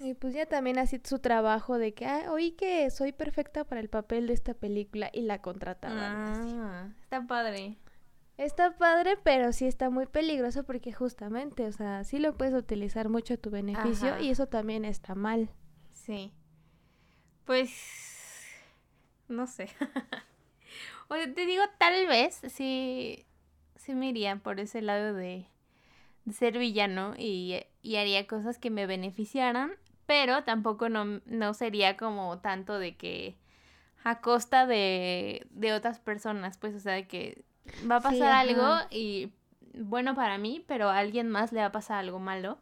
Y 0.00 0.14
pues 0.14 0.32
ya 0.32 0.46
también 0.46 0.78
así 0.78 0.98
su 1.04 1.18
trabajo 1.18 1.76
de 1.76 1.92
que, 1.92 2.06
ah, 2.06 2.32
oí 2.32 2.52
que 2.52 2.88
soy 2.90 3.12
perfecta 3.12 3.64
para 3.64 3.82
el 3.82 3.90
papel 3.90 4.28
de 4.28 4.32
esta 4.32 4.54
película 4.54 5.10
y 5.12 5.20
la 5.20 5.42
contrataban. 5.42 5.98
Ah, 5.98 6.88
está 7.02 7.26
padre. 7.26 7.76
Está 8.38 8.78
padre, 8.78 9.18
pero 9.22 9.52
sí 9.52 9.66
está 9.66 9.90
muy 9.90 10.06
peligroso 10.06 10.64
porque 10.64 10.94
justamente, 10.94 11.66
o 11.66 11.72
sea, 11.72 12.04
sí 12.04 12.18
lo 12.18 12.34
puedes 12.34 12.54
utilizar 12.54 13.10
mucho 13.10 13.34
a 13.34 13.36
tu 13.36 13.50
beneficio 13.50 14.18
y 14.18 14.30
eso 14.30 14.46
también 14.46 14.86
está 14.86 15.14
mal. 15.14 15.50
Sí. 16.04 16.32
Pues, 17.44 17.70
no 19.28 19.46
sé. 19.46 19.70
o 21.08 21.14
sea, 21.14 21.34
te 21.34 21.46
digo, 21.46 21.62
tal 21.78 22.06
vez 22.06 22.40
sí, 22.48 23.26
sí 23.76 23.94
me 23.94 24.08
iría 24.08 24.36
por 24.36 24.60
ese 24.60 24.82
lado 24.82 25.14
de, 25.14 25.46
ser 26.32 26.58
villano 26.58 27.14
y, 27.16 27.60
y 27.82 27.96
haría 27.96 28.26
cosas 28.26 28.58
que 28.58 28.70
me 28.70 28.86
beneficiaran, 28.86 29.72
pero 30.06 30.44
tampoco 30.44 30.88
no, 30.88 31.20
no 31.26 31.54
sería 31.54 31.96
como 31.96 32.38
tanto 32.38 32.78
de 32.78 32.96
que 32.96 33.36
a 34.04 34.20
costa 34.20 34.66
de, 34.66 35.46
de 35.50 35.72
otras 35.72 35.98
personas, 35.98 36.56
pues, 36.56 36.74
o 36.74 36.80
sea, 36.80 36.94
de 36.94 37.06
que 37.06 37.44
va 37.90 37.96
a 37.96 38.00
pasar 38.00 38.32
algo 38.32 38.66
y 38.90 39.32
bueno 39.74 40.14
para 40.14 40.38
mí, 40.38 40.64
pero 40.66 40.88
a 40.88 40.98
alguien 40.98 41.28
más 41.28 41.52
le 41.52 41.60
va 41.60 41.66
a 41.66 41.72
pasar 41.72 41.98
algo 41.98 42.18
malo, 42.18 42.58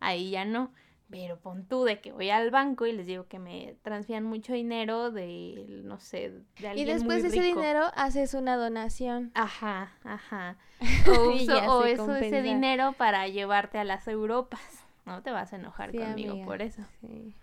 ahí 0.00 0.30
ya 0.30 0.44
no. 0.44 0.72
Pero 1.10 1.38
pon 1.38 1.64
tú 1.64 1.84
de 1.84 2.00
que 2.00 2.12
voy 2.12 2.28
al 2.28 2.50
banco 2.50 2.84
y 2.84 2.92
les 2.92 3.06
digo 3.06 3.26
que 3.28 3.38
me 3.38 3.76
transfieran 3.82 4.24
mucho 4.24 4.52
dinero 4.52 5.10
de, 5.10 5.80
no 5.84 5.98
sé, 6.00 6.34
de 6.60 6.68
alguien 6.68 6.86
Y 6.86 6.92
después 6.92 7.22
de 7.22 7.28
ese 7.28 7.40
dinero 7.40 7.86
haces 7.94 8.34
una 8.34 8.56
donación. 8.56 9.30
Ajá, 9.34 9.92
ajá. 10.04 10.58
O 11.08 11.30
uso, 11.30 11.56
o 11.72 11.84
eso, 11.84 12.14
ese 12.14 12.42
dinero 12.42 12.92
para 12.92 13.26
llevarte 13.26 13.78
a 13.78 13.84
las 13.84 14.06
Europas. 14.06 14.60
No 15.06 15.22
te 15.22 15.30
vas 15.30 15.52
a 15.52 15.56
enojar 15.56 15.96
conmigo 15.96 16.44
por 16.44 16.60
eso. 16.60 16.82
Sí. 17.00 17.34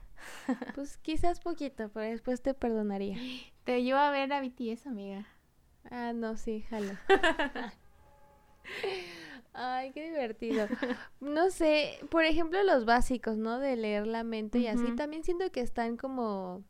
Pues 0.76 0.98
quizás 0.98 1.40
poquito, 1.40 1.90
pero 1.90 2.10
después 2.10 2.42
te 2.42 2.54
perdonaría. 2.54 3.18
Te 3.66 3.82
llevo 3.82 3.98
a 3.98 4.12
ver 4.12 4.32
a 4.32 4.42
BTS, 4.42 4.86
amiga. 4.86 5.26
Ah, 5.90 6.14
no, 6.14 6.38
sí, 6.38 6.64
jalo. 6.70 6.92
Ay, 9.56 9.92
qué 9.94 10.10
divertido. 10.10 10.68
No 11.20 11.50
sé, 11.50 12.00
por 12.10 12.26
ejemplo, 12.26 12.62
los 12.64 12.86
básicos, 12.86 13.38
¿no? 13.38 13.60
De 13.60 13.76
leer 13.76 14.06
la 14.06 14.24
mente 14.24 14.60
y 14.60 14.68
así, 14.68 14.96
también 14.96 15.24
siento 15.24 15.52
que 15.52 15.62
están 15.62 15.98
como... 15.98 16.64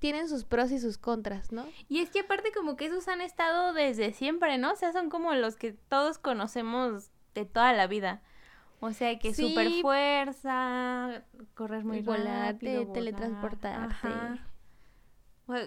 Tienen 0.00 0.28
sus 0.28 0.44
pros 0.44 0.72
y 0.72 0.78
sus 0.78 0.96
contras, 0.96 1.52
¿no? 1.52 1.66
Y 1.88 2.00
es 2.00 2.10
que 2.10 2.20
aparte 2.20 2.52
como 2.52 2.74
que 2.74 2.86
esos 2.86 3.06
han 3.06 3.20
estado 3.20 3.74
desde 3.74 4.12
siempre, 4.12 4.56
¿no? 4.56 4.72
O 4.72 4.76
sea, 4.76 4.92
son 4.92 5.10
como 5.10 5.34
los 5.34 5.56
que 5.56 5.72
todos 5.72 6.18
conocemos 6.18 7.10
de 7.34 7.44
toda 7.44 7.74
la 7.74 7.86
vida. 7.86 8.22
O 8.80 8.92
sea, 8.92 9.18
que 9.18 9.34
super 9.34 9.70
fuerza, 9.82 11.22
correr 11.54 11.84
muy 11.84 12.00
rápido, 12.00 12.90
teletransportarte. 12.92 14.08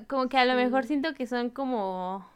Como 0.07 0.29
que 0.29 0.37
a 0.37 0.45
lo 0.45 0.55
mejor 0.55 0.85
siento 0.85 1.13
que 1.13 1.27
son 1.27 1.51
como, 1.51 2.27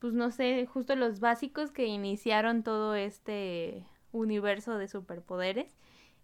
pues 0.00 0.14
no 0.14 0.30
sé, 0.30 0.66
justo 0.66 0.96
los 0.96 1.20
básicos 1.20 1.70
que 1.70 1.86
iniciaron 1.86 2.62
todo 2.62 2.94
este 2.94 3.86
universo 4.12 4.76
de 4.78 4.88
superpoderes 4.88 5.76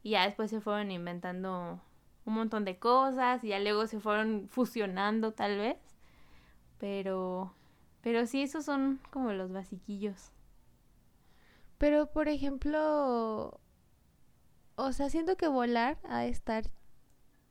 y 0.02 0.10
ya 0.10 0.24
después 0.24 0.50
se 0.50 0.60
fueron 0.60 0.90
inventando 0.90 1.80
un 2.24 2.34
montón 2.34 2.64
de 2.64 2.78
cosas 2.78 3.44
y 3.44 3.48
ya 3.48 3.60
luego 3.60 3.86
se 3.86 4.00
fueron 4.00 4.48
fusionando 4.48 5.32
tal 5.32 5.58
vez. 5.58 5.78
Pero, 6.78 7.54
pero 8.00 8.26
sí, 8.26 8.42
esos 8.42 8.64
son 8.64 8.98
como 9.10 9.32
los 9.32 9.52
basiquillos. 9.52 10.32
Pero, 11.78 12.10
por 12.10 12.28
ejemplo, 12.28 13.60
o 14.76 14.92
sea, 14.92 15.10
siento 15.10 15.36
que 15.36 15.48
volar 15.48 15.98
ha 16.08 16.20
de 16.20 16.30
estar 16.30 16.64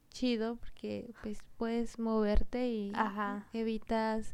chido 0.10 0.56
porque 0.56 1.14
pues 1.22 1.44
puedes 1.58 2.00
moverte 2.00 2.68
y 2.68 2.94
evitas 3.54 4.34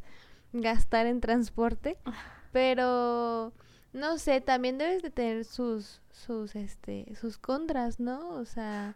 gastar 0.53 1.05
en 1.07 1.21
transporte, 1.21 1.97
pero 2.51 3.53
no 3.93 4.17
sé, 4.17 4.41
también 4.41 4.77
debes 4.77 5.01
de 5.01 5.09
tener 5.09 5.45
sus 5.45 6.01
sus 6.11 6.55
este 6.55 7.13
sus 7.15 7.37
contras, 7.37 7.99
¿no? 7.99 8.29
O 8.29 8.45
sea, 8.45 8.95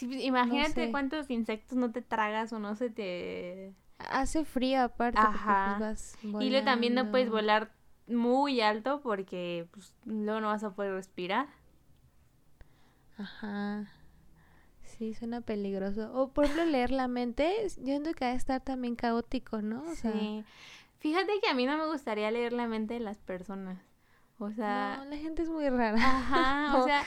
imagínate 0.00 0.90
cuántos 0.90 1.30
insectos 1.30 1.76
no 1.78 1.92
te 1.92 2.02
tragas 2.02 2.52
o 2.52 2.58
no 2.58 2.74
se 2.74 2.90
te 2.90 3.74
hace 3.98 4.44
frío 4.44 4.82
aparte 4.82 5.18
pues, 5.22 5.78
vas 5.78 6.18
y 6.22 6.50
luego 6.50 6.64
también 6.64 6.94
no 6.94 7.10
puedes 7.10 7.30
volar 7.30 7.72
muy 8.06 8.60
alto 8.60 9.00
porque 9.02 9.68
pues, 9.72 9.94
luego 10.04 10.40
no 10.40 10.48
vas 10.48 10.64
a 10.64 10.74
poder 10.74 10.92
respirar. 10.92 11.48
Ajá. 13.18 13.86
Sí, 14.98 15.14
suena 15.14 15.40
peligroso. 15.40 16.10
O 16.14 16.28
por 16.28 16.44
ejemplo 16.44 16.64
leer 16.64 16.90
la 16.90 17.08
mente, 17.08 17.54
yo 17.76 17.92
entiendo 17.92 18.14
que 18.14 18.24
va 18.24 18.30
a 18.32 18.34
estar 18.34 18.62
también 18.62 18.96
caótico, 18.96 19.60
¿no? 19.62 19.84
sí. 19.94 20.44
Fíjate 20.98 21.32
que 21.42 21.48
a 21.48 21.54
mí 21.54 21.66
no 21.66 21.76
me 21.76 21.86
gustaría 21.86 22.30
leer 22.30 22.52
la 22.52 22.66
mente 22.66 22.94
de 22.94 23.00
las 23.00 23.18
personas. 23.18 23.78
O 24.38 24.50
sea... 24.50 24.96
No, 24.98 25.10
la 25.10 25.16
gente 25.16 25.42
es 25.42 25.48
muy 25.48 25.68
rara. 25.68 25.98
Ajá, 25.98 26.76
o 26.82 26.84
sea, 26.84 27.04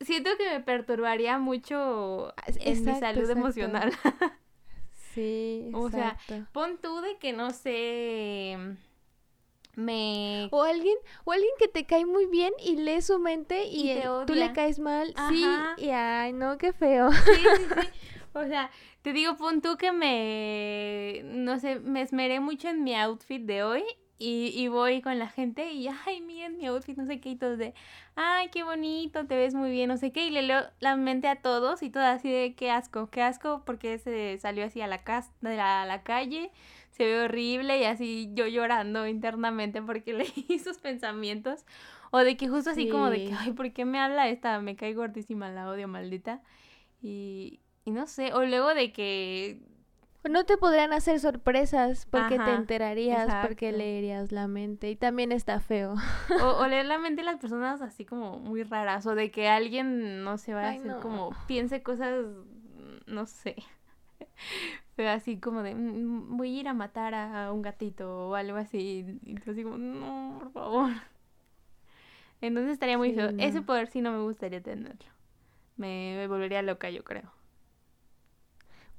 siento 0.00 0.30
que 0.38 0.48
me 0.50 0.60
perturbaría 0.60 1.38
mucho 1.38 2.32
en 2.46 2.84
mi 2.84 2.94
salud 2.94 3.28
emocional. 3.28 3.92
sí, 5.14 5.64
exacto. 5.66 5.78
O 5.80 5.90
sea, 5.90 6.18
pon 6.52 6.78
tú 6.80 7.00
de 7.00 7.18
que 7.18 7.32
no 7.32 7.50
sé 7.50 8.56
me 9.76 10.48
o 10.50 10.62
alguien 10.62 10.96
o 11.24 11.32
alguien 11.32 11.52
que 11.58 11.68
te 11.68 11.84
cae 11.84 12.06
muy 12.06 12.26
bien 12.26 12.52
y 12.62 12.76
lee 12.76 13.02
su 13.02 13.18
mente 13.18 13.64
y, 13.66 14.00
tú 14.26 14.34
le 14.34 14.52
caes 14.52 14.78
mal 14.78 15.14
sí 15.28 15.44
y 15.78 15.90
ay 15.90 16.32
no 16.32 16.58
qué 16.58 16.72
feo. 16.72 17.12
Sí, 17.12 17.32
sí, 17.34 17.64
sí. 17.68 17.88
o 18.34 18.44
sea 18.44 18.70
te 19.02 19.12
digo 19.12 19.36
pon 19.36 19.60
tú 19.60 19.76
que 19.76 19.92
me 19.92 21.22
no 21.24 21.58
sé 21.58 21.80
me 21.80 22.02
esmeré 22.02 22.40
mucho 22.40 22.68
en 22.68 22.84
mi 22.84 22.94
outfit 22.94 23.42
de 23.42 23.62
hoy 23.62 23.84
y, 24.18 24.52
y 24.54 24.68
voy 24.68 25.02
con 25.02 25.18
la 25.18 25.28
gente 25.28 25.72
y 25.72 25.88
ay 25.88 26.20
miren 26.20 26.56
mi 26.56 26.66
outfit 26.66 26.96
no 26.96 27.06
sé 27.06 27.20
qué 27.20 27.30
y 27.30 27.36
todos 27.36 27.58
de 27.58 27.74
ay 28.14 28.48
qué 28.50 28.62
bonito 28.62 29.26
te 29.26 29.36
ves 29.36 29.54
muy 29.54 29.70
bien 29.70 29.88
no 29.88 29.96
sé 29.96 30.12
qué 30.12 30.26
y 30.26 30.30
le 30.30 30.42
leo 30.42 30.62
la 30.80 30.96
mente 30.96 31.28
a 31.28 31.36
todos 31.36 31.82
y 31.82 31.90
todo 31.90 32.04
así 32.04 32.30
de 32.30 32.54
qué 32.54 32.70
asco 32.70 33.10
qué 33.10 33.22
asco 33.22 33.62
porque 33.66 33.98
se 33.98 34.38
salió 34.38 34.64
así 34.64 34.80
a 34.80 34.86
la 34.86 35.02
casa 35.02 35.32
de 35.40 35.56
la, 35.56 35.84
la 35.84 36.02
calle 36.02 36.50
se 36.94 37.04
ve 37.04 37.24
horrible 37.24 37.80
y 37.80 37.84
así 37.84 38.30
yo 38.34 38.46
llorando 38.46 39.06
internamente 39.06 39.82
porque 39.82 40.12
leí 40.48 40.58
sus 40.58 40.78
pensamientos. 40.78 41.64
O 42.10 42.18
de 42.18 42.36
que 42.36 42.48
justo 42.48 42.70
así 42.70 42.88
como 42.88 43.10
de 43.10 43.26
que, 43.26 43.34
ay, 43.36 43.52
¿por 43.52 43.72
qué 43.72 43.84
me 43.84 43.98
habla 43.98 44.28
esta? 44.28 44.60
Me 44.60 44.76
cae 44.76 44.94
gordísima, 44.94 45.50
la 45.50 45.68
odio, 45.68 45.88
maldita. 45.88 46.42
Y, 47.02 47.58
y 47.84 47.90
no 47.90 48.06
sé, 48.06 48.32
o 48.32 48.44
luego 48.44 48.72
de 48.72 48.92
que... 48.92 49.60
No 50.22 50.44
te 50.44 50.56
podrían 50.56 50.92
hacer 50.92 51.18
sorpresas 51.18 52.06
porque 52.06 52.38
te 52.38 52.52
enterarías, 52.52 53.44
porque 53.44 53.72
leerías 53.72 54.30
la 54.30 54.46
mente. 54.46 54.88
Y 54.88 54.96
también 54.96 55.32
está 55.32 55.58
feo. 55.58 55.96
O, 56.40 56.66
leer 56.68 56.86
la 56.86 56.98
mente 56.98 57.22
de 57.22 57.26
las 57.26 57.40
personas 57.40 57.82
así 57.82 58.04
como 58.04 58.38
muy 58.38 58.62
raras. 58.62 59.04
O 59.06 59.16
de 59.16 59.32
que 59.32 59.48
alguien, 59.48 60.22
no 60.22 60.38
se 60.38 60.54
va 60.54 60.68
a 60.68 60.70
hacer 60.70 60.96
como 61.02 61.30
piense 61.48 61.82
cosas, 61.82 62.24
no 63.06 63.26
sé. 63.26 63.56
Pero 64.96 65.10
así 65.10 65.38
como 65.38 65.62
de, 65.62 65.74
mm, 65.74 65.78
mm, 65.78 66.36
voy 66.36 66.56
a 66.56 66.60
ir 66.60 66.68
a 66.68 66.74
matar 66.74 67.14
a 67.14 67.52
un 67.52 67.62
gatito 67.62 68.28
o 68.28 68.34
algo 68.34 68.56
así. 68.56 69.18
Y 69.22 69.34
tú 69.36 69.50
así 69.50 69.62
como, 69.62 69.78
no, 69.78 70.38
por 70.40 70.52
favor. 70.52 70.92
Entonces 72.40 72.72
estaría 72.72 72.98
muy 72.98 73.12
feo. 73.12 73.30
Ese 73.38 73.62
poder 73.62 73.88
sí 73.88 74.00
no 74.00 74.12
me 74.12 74.22
gustaría 74.22 74.62
tenerlo. 74.62 75.10
Me, 75.76 76.26
volvería 76.28 76.62
loca, 76.62 76.90
yo 76.90 77.02
creo. 77.02 77.32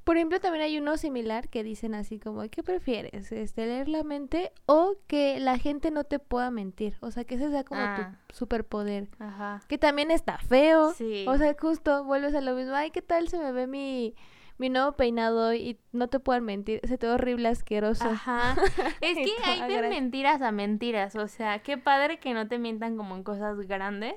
Por 0.03 0.17
ejemplo, 0.17 0.39
también 0.39 0.63
hay 0.63 0.77
uno 0.77 0.97
similar 0.97 1.49
que 1.49 1.63
dicen 1.63 1.95
así 1.95 2.19
como, 2.19 2.47
¿qué 2.49 2.61
prefieres? 2.61 3.31
Este, 3.31 3.65
leer 3.65 3.87
la 3.87 4.03
mente 4.03 4.51
o 4.67 4.95
que 5.07 5.39
la 5.39 5.57
gente 5.57 5.89
no 5.89 6.03
te 6.03 6.19
pueda 6.19 6.51
mentir. 6.51 6.95
O 6.99 7.09
sea, 7.09 7.23
que 7.23 7.35
ese 7.35 7.49
sea 7.49 7.63
como 7.63 7.81
tu 7.81 8.01
ah. 8.01 8.19
superpoder. 8.29 9.09
Ajá. 9.17 9.61
Que 9.67 9.79
también 9.79 10.11
está 10.11 10.37
feo. 10.37 10.93
Sí. 10.93 11.25
O 11.27 11.37
sea, 11.37 11.55
justo 11.59 12.03
vuelves 12.03 12.35
a 12.35 12.41
lo 12.41 12.55
mismo. 12.55 12.75
Ay, 12.75 12.91
¿qué 12.91 13.01
tal 13.01 13.29
se 13.29 13.39
me 13.39 13.51
ve 13.51 13.65
mi 13.65 14.13
mi 14.57 14.69
nuevo 14.69 14.93
peinado 14.93 15.53
y 15.53 15.79
no 15.91 16.07
te 16.07 16.19
puedo 16.19 16.39
mentir, 16.41 16.79
se 16.85 16.97
te 16.97 17.07
ve 17.07 17.13
horrible, 17.13 17.49
asqueroso. 17.49 18.05
Ajá. 18.05 18.55
Es 19.01 19.17
que 19.17 19.31
hay 19.43 19.69
de 19.69 19.89
mentiras 19.89 20.41
a 20.41 20.51
mentiras, 20.51 21.15
o 21.15 21.27
sea, 21.27 21.59
qué 21.59 21.77
padre 21.77 22.19
que 22.19 22.33
no 22.33 22.47
te 22.47 22.57
mientan 22.57 22.97
como 22.97 23.15
en 23.15 23.23
cosas 23.23 23.57
grandes, 23.67 24.15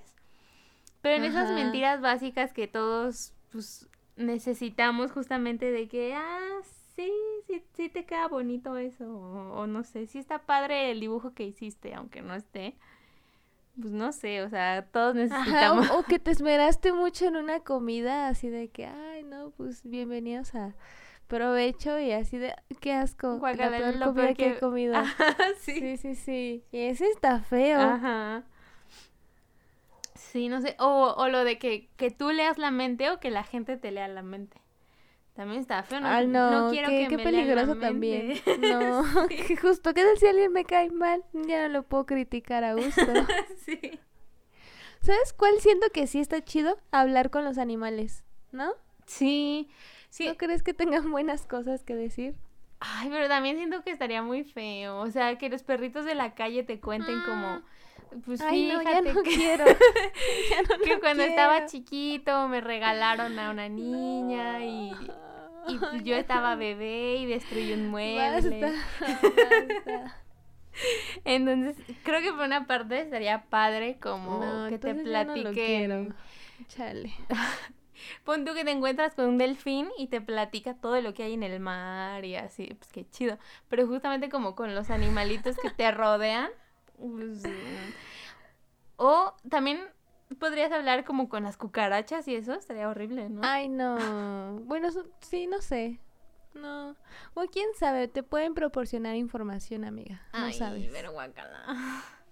pero 1.01 1.17
en 1.17 1.25
esas 1.25 1.53
mentiras 1.53 2.01
básicas 2.01 2.53
que 2.53 2.69
todos, 2.69 3.33
pues, 3.53 3.89
necesitamos 4.17 5.13
justamente 5.13 5.71
de 5.71 5.89
que, 5.89 6.15
ah, 6.15 6.59
sí, 6.97 7.13
sí, 7.47 7.65
sí 7.75 7.89
te 7.89 8.05
queda 8.05 8.29
bonito 8.29 8.77
eso, 8.77 9.05
o, 9.09 9.67
no 9.67 9.85
sé, 9.85 10.07
sí 10.07 10.19
está 10.19 10.41
padre 10.41 10.91
el 10.91 11.01
dibujo 11.01 11.35
que 11.35 11.45
hiciste, 11.45 11.95
aunque 11.95 12.23
no 12.23 12.35
esté. 12.35 12.77
Pues 13.81 13.93
no 13.93 14.11
sé, 14.11 14.43
o 14.43 14.49
sea, 14.49 14.87
todos 14.91 15.15
necesitamos. 15.15 15.89
o, 15.91 16.03
que 16.03 16.19
te 16.19 16.33
esmeraste 16.33 16.93
mucho 16.93 17.27
en 17.27 17.37
una 17.37 17.61
comida, 17.61 18.27
así 18.27 18.49
de 18.49 18.69
que, 18.71 18.87
ay, 18.87 19.18
no, 19.49 19.55
pues 19.57 19.83
bienvenidos 19.83 20.55
a 20.55 20.75
provecho 21.27 21.99
y 21.99 22.13
así 22.13 22.37
de, 22.39 22.55
qué 22.81 22.93
asco, 22.93 23.41
la 23.57 23.71
peor 23.71 23.99
comida 23.99 24.35
que... 24.35 24.51
he 24.51 24.59
comido. 24.59 24.95
sí. 25.59 25.81
sí, 25.81 25.97
sí, 25.97 26.15
sí. 26.15 26.65
Y 26.71 26.79
ese 26.81 27.07
está 27.09 27.41
feo. 27.41 27.81
Ajá. 27.81 28.45
Sí, 30.15 30.49
no 30.49 30.61
sé. 30.61 30.77
O, 30.79 31.15
o 31.17 31.29
lo 31.29 31.45
de 31.45 31.59
que, 31.59 31.89
que 31.97 32.11
tú 32.11 32.31
leas 32.31 32.59
la 32.59 32.71
mente 32.71 33.11
o 33.11 33.21
que 33.21 33.31
la 33.31 33.43
gente 33.43 33.77
te 33.77 33.91
lea 33.91 34.09
la 34.09 34.23
mente. 34.23 34.61
También 35.35 35.61
está 35.61 35.83
feo. 35.83 36.01
No, 36.01 36.25
no, 36.27 36.71
quiero 36.71 36.89
qué, 36.89 37.09
que 37.09 37.17
qué 37.17 37.23
peligroso 37.23 37.77
también. 37.77 38.39
No, 38.61 39.05
justo, 39.63 39.95
¿qué 39.95 40.05
tal 40.05 40.19
si 40.19 40.27
alguien 40.27 40.53
me 40.53 40.65
cae 40.65 40.91
mal? 40.91 41.25
Ya 41.33 41.69
no 41.69 41.73
lo 41.73 41.83
puedo 41.85 42.05
criticar 42.07 42.65
a 42.65 42.75
gusto. 42.75 43.07
sí. 43.65 43.99
¿Sabes 45.01 45.33
cuál 45.33 45.59
siento 45.61 45.87
que 45.91 46.07
sí 46.07 46.21
está 46.21 46.45
chido? 46.45 46.79
Hablar 46.91 47.31
con 47.31 47.45
los 47.45 47.57
animales, 47.57 48.25
¿no? 48.53 48.75
Sí, 49.09 49.69
sí. 50.11 50.29
¿No 50.29 50.37
crees 50.37 50.63
que 50.63 50.75
tengan 50.75 51.11
buenas 51.11 51.47
cosas 51.47 51.83
que 51.83 51.97
decir? 51.97 52.37
Ay, 52.81 53.09
pero 53.11 53.27
también 53.27 53.57
siento 53.57 53.83
que 53.83 53.91
estaría 53.91 54.23
muy 54.23 54.45
feo. 54.45 55.01
O 55.01 55.11
sea, 55.11 55.37
que 55.37 55.49
los 55.49 55.65
perritos 55.65 56.05
de 56.05 56.15
la 56.15 56.35
calle 56.35 56.63
te 56.63 56.79
cuenten 56.79 57.21
como 57.23 57.47
ah. 57.47 57.63
Pues 58.25 58.41
Ay, 58.41 58.69
no, 58.69 58.83
ya 58.83 59.01
no 59.03 59.23
quiero. 59.23 59.65
que 60.85 61.01
cuando 61.01 61.23
estaba 61.23 61.67
chiquito 61.67 62.49
me 62.49 62.61
regalaron 62.61 63.39
a 63.39 63.51
una 63.51 63.69
niña 63.69 64.65
y, 64.65 64.93
y 65.69 65.79
pues 65.79 66.03
yo 66.05 66.17
estaba 66.17 66.55
bebé 66.55 67.17
y 67.17 67.27
destruí 67.27 67.73
un 67.73 67.89
mueble. 67.89 68.61
Basta, 68.61 70.15
Entonces, 71.25 71.77
creo 72.05 72.23
que 72.23 72.31
por 72.31 72.47
una 72.47 72.67
parte 72.67 73.09
sería 73.11 73.45
padre 73.51 73.99
como 73.99 74.69
que 74.69 74.79
te 74.79 74.95
platiquen. 74.95 76.15
Chale. 76.69 77.13
Pon 78.25 78.45
tú 78.45 78.55
que 78.55 78.65
te 78.65 78.71
encuentras 78.71 79.15
con 79.15 79.27
un 79.27 79.39
delfín 79.39 79.89
y 79.99 80.09
te 80.09 80.21
platica 80.21 80.75
todo 80.75 81.01
lo 81.01 81.15
que 81.15 81.25
hay 81.25 81.35
en 81.35 81.43
el 81.43 81.61
mar 81.61 82.25
y 82.25 82.37
así, 82.37 82.67
pues 82.79 82.93
qué 82.93 83.09
chido. 83.09 83.39
Pero 83.69 83.87
justamente 83.87 84.29
como 84.29 84.55
con 84.55 84.75
los 84.75 84.91
animalitos 84.91 85.57
que 85.57 85.71
te 85.71 85.91
rodean, 85.91 86.51
pues, 86.97 87.43
o 88.97 89.35
también 89.49 89.81
podrías 90.39 90.73
hablar 90.73 91.05
como 91.05 91.29
con 91.29 91.45
las 91.45 91.57
cucarachas 91.57 92.29
y 92.29 92.35
eso 92.37 92.53
estaría 92.53 92.89
horrible, 92.89 93.29
¿no? 93.29 93.41
Ay, 93.45 93.69
no. 93.69 93.97
bueno, 94.65 94.89
sí, 95.21 95.47
no 95.47 95.61
sé. 95.61 96.01
No. 96.55 96.97
O 97.35 97.47
quién 97.47 97.69
sabe, 97.79 98.09
te 98.09 98.23
pueden 98.23 98.55
proporcionar 98.55 99.17
información, 99.17 99.85
amiga. 99.85 100.23
No 100.33 100.47
Ay, 100.47 100.55
sabes. 100.55 100.89
pero 100.93 101.13
guacala. 101.13 101.65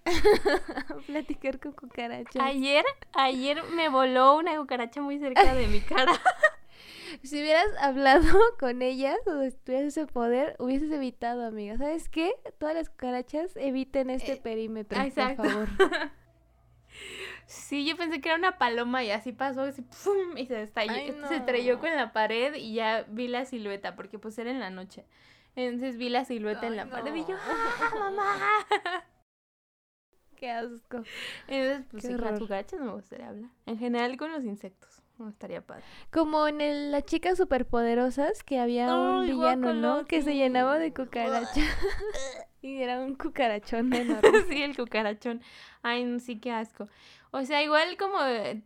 Platicar 1.06 1.58
con 1.60 1.72
cucarachas. 1.72 2.42
Ayer, 2.42 2.84
ayer 3.12 3.62
me 3.74 3.88
voló 3.88 4.36
una 4.36 4.56
cucaracha 4.56 5.00
muy 5.00 5.18
cerca 5.18 5.54
de 5.54 5.66
mi 5.66 5.80
cara. 5.80 6.12
si 7.22 7.40
hubieras 7.40 7.66
hablado 7.80 8.38
con 8.60 8.82
ellas 8.82 9.16
o 9.26 9.32
tuvieras 9.64 9.88
ese 9.88 10.06
poder, 10.06 10.56
hubieses 10.58 10.90
evitado, 10.90 11.44
amiga. 11.46 11.76
¿Sabes 11.76 12.08
qué? 12.08 12.32
Todas 12.58 12.74
las 12.74 12.88
cucarachas 12.88 13.56
eviten 13.56 14.10
este 14.10 14.32
eh, 14.32 14.40
perímetro, 14.42 14.98
por 15.02 15.36
favor. 15.36 15.68
Sí, 17.46 17.86
yo 17.86 17.96
pensé 17.96 18.20
que 18.20 18.28
era 18.28 18.38
una 18.38 18.58
paloma 18.58 19.04
y 19.04 19.10
así 19.10 19.32
pasó, 19.32 19.62
así, 19.62 19.82
¡pum! 19.82 20.36
y 20.36 20.46
se 20.46 20.62
estalló, 20.62 20.94
se 21.28 21.36
estrelló 21.36 21.78
con 21.78 21.94
la 21.94 22.12
pared 22.12 22.54
y 22.54 22.74
ya 22.74 23.04
vi 23.08 23.28
la 23.28 23.44
silueta, 23.44 23.94
porque 23.94 24.18
pues 24.18 24.36
era 24.38 24.50
en 24.50 24.58
la 24.58 24.70
noche. 24.70 25.04
Entonces 25.54 25.96
vi 25.96 26.08
la 26.08 26.24
silueta 26.24 26.66
en 26.66 26.76
la 26.76 26.86
pared 26.86 27.14
y 27.14 27.24
yo, 27.24 27.36
¡ah, 27.36 27.94
mamá! 27.98 29.04
Qué 30.40 30.50
asco. 30.50 31.02
Entonces, 31.48 31.86
pues 31.90 32.06
con 32.06 32.20
las 32.20 32.38
cucarachas 32.38 32.80
no 32.80 32.86
me 32.86 32.92
gustaría 32.92 33.28
hablar. 33.28 33.50
En 33.66 33.78
general 33.78 34.16
con 34.16 34.32
los 34.32 34.44
insectos. 34.44 35.02
No 35.18 35.30
estaría 35.30 35.62
padre. 35.62 35.82
Como 36.12 36.46
en 36.46 36.60
el, 36.60 36.92
las 36.92 37.04
chicas 37.04 37.38
superpoderosas, 37.38 38.42
que 38.42 38.58
había 38.58 38.94
un 38.94 39.26
villano, 39.26 39.72
¿no? 39.72 40.04
Que 40.04 40.20
se 40.20 40.34
llenaba 40.34 40.78
de 40.78 40.92
cucaracha. 40.92 41.62
y 42.60 42.82
era 42.82 43.00
un 43.00 43.14
cucarachón 43.14 43.92
enorme. 43.94 44.44
sí, 44.48 44.62
el 44.62 44.76
cucarachón. 44.76 45.40
Ay, 45.82 46.20
sí, 46.20 46.38
qué 46.38 46.52
asco. 46.52 46.86
O 47.30 47.42
sea, 47.44 47.62
igual 47.62 47.96
como 47.96 48.18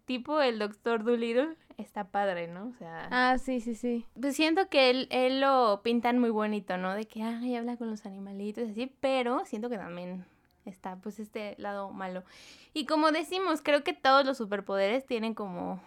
tipo 0.07 0.41
el 0.41 0.59
Doctor 0.59 1.05
Dolittle, 1.05 1.57
está 1.77 2.09
padre, 2.11 2.49
¿no? 2.49 2.67
O 2.67 2.73
sea... 2.73 3.09
Ah, 3.11 3.39
sí, 3.39 3.61
sí, 3.61 3.75
sí. 3.75 4.07
Pues 4.21 4.35
siento 4.35 4.69
que 4.69 4.91
él, 4.91 5.09
él 5.11 5.41
lo 5.41 5.83
pintan 5.83 6.19
muy 6.19 6.31
bonito, 6.31 6.77
¿no? 6.77 6.95
De 6.95 7.07
que, 7.07 7.23
ay, 7.23 7.55
habla 7.57 7.77
con 7.77 7.91
los 7.91 8.07
animalitos, 8.07 8.71
así, 8.71 8.93
pero 9.01 9.45
siento 9.45 9.69
que 9.69 9.79
también 9.79 10.25
está, 10.71 10.97
pues, 10.97 11.21
este 11.21 11.55
lado 11.59 11.91
malo. 11.91 12.25
Y 12.73 12.87
como 12.87 13.13
decimos, 13.13 13.61
creo 13.63 13.85
que 13.85 13.93
todos 13.93 14.25
los 14.25 14.39
superpoderes 14.39 15.05
tienen 15.07 15.35
como 15.35 15.83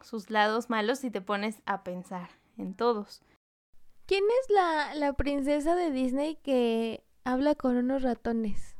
sus 0.00 0.30
lados 0.30 0.70
malos 0.70 1.00
si 1.00 1.10
te 1.10 1.20
pones 1.20 1.62
a 1.66 1.82
pensar 1.82 2.30
en 2.56 2.74
todos. 2.74 3.22
¿Quién 4.06 4.24
es 4.42 4.54
la, 4.54 4.94
la 4.94 5.12
princesa 5.14 5.74
de 5.74 5.90
Disney 5.90 6.36
que 6.36 7.02
habla 7.24 7.56
con 7.56 7.76
unos 7.76 8.02
ratones? 8.02 8.76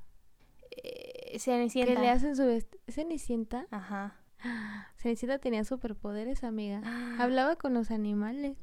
Eh, 0.70 1.38
Cenicienta. 1.38 1.94
Que 1.94 2.00
le 2.00 2.08
hacen 2.08 2.36
su 2.36 2.64
¿Cenicienta? 2.88 3.66
Ajá. 3.70 4.20
Cenicienta 4.96 5.38
tenía 5.38 5.64
superpoderes, 5.64 6.44
amiga. 6.44 6.80
Hablaba 7.18 7.56
con 7.56 7.74
los 7.74 7.90
animales. 7.90 8.56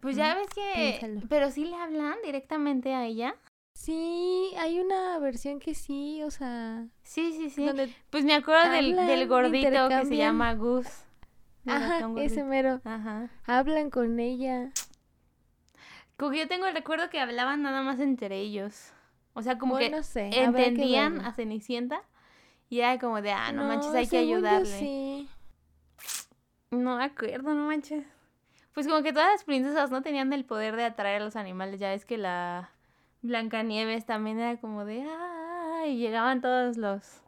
Pues 0.00 0.14
ya 0.14 0.36
ves 0.36 0.48
que... 0.54 1.20
Pero 1.28 1.50
sí 1.50 1.64
le 1.64 1.74
hablan 1.74 2.16
directamente 2.24 2.94
a 2.94 3.04
ella. 3.06 3.34
Sí, 3.76 4.54
hay 4.58 4.80
una 4.80 5.18
versión 5.18 5.60
que 5.60 5.74
sí, 5.74 6.22
o 6.22 6.30
sea. 6.30 6.86
Sí, 7.02 7.32
sí, 7.32 7.50
sí. 7.50 7.70
Pues 8.08 8.24
me 8.24 8.34
acuerdo 8.34 8.70
del, 8.70 8.96
del 8.96 9.28
gordito 9.28 9.88
que 9.90 10.06
se 10.06 10.16
llama 10.16 10.54
Gus. 10.54 10.86
Ajá, 11.66 12.08
ese 12.16 12.42
mero. 12.42 12.80
Ajá. 12.84 13.28
Hablan 13.44 13.90
con 13.90 14.18
ella. 14.18 14.70
Como 16.16 16.30
que 16.30 16.38
yo 16.38 16.48
tengo 16.48 16.64
el 16.64 16.74
recuerdo 16.74 17.10
que 17.10 17.20
hablaban 17.20 17.60
nada 17.62 17.82
más 17.82 18.00
entre 18.00 18.40
ellos. 18.40 18.92
O 19.34 19.42
sea, 19.42 19.58
como 19.58 19.76
que 19.76 19.92
entendían 20.14 21.20
a 21.20 21.34
Cenicienta 21.34 22.00
y 22.70 22.80
era 22.80 22.98
como 22.98 23.20
de, 23.20 23.32
ah, 23.32 23.52
no, 23.52 23.64
manches, 23.64 23.94
hay 23.94 24.06
que 24.06 24.16
ayudarle. 24.16 24.78
Sí. 24.78 25.28
No 26.70 26.96
me 26.96 27.04
acuerdo, 27.04 27.52
no 27.52 27.66
manches. 27.66 28.06
Pues 28.72 28.88
como 28.88 29.02
que 29.02 29.12
todas 29.12 29.30
las 29.32 29.44
princesas 29.44 29.90
no 29.90 30.00
tenían 30.00 30.32
el 30.32 30.46
poder 30.46 30.76
de 30.76 30.84
atraer 30.84 31.20
a 31.20 31.24
los 31.26 31.36
animales. 31.36 31.78
Ya 31.78 31.92
es 31.92 32.06
que 32.06 32.16
la 32.16 32.70
Blancanieves 33.22 34.06
también 34.06 34.38
era 34.38 34.60
como 34.60 34.84
de, 34.84 35.02
ah, 35.08 35.84
y 35.86 35.96
llegaban 35.98 36.40
todos 36.40 36.76
los, 36.76 37.22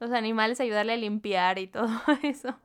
los 0.00 0.10
animales 0.12 0.60
a 0.60 0.64
ayudarle 0.64 0.94
a 0.94 0.96
limpiar 0.96 1.58
y 1.58 1.66
todo 1.66 1.88
eso. 2.22 2.58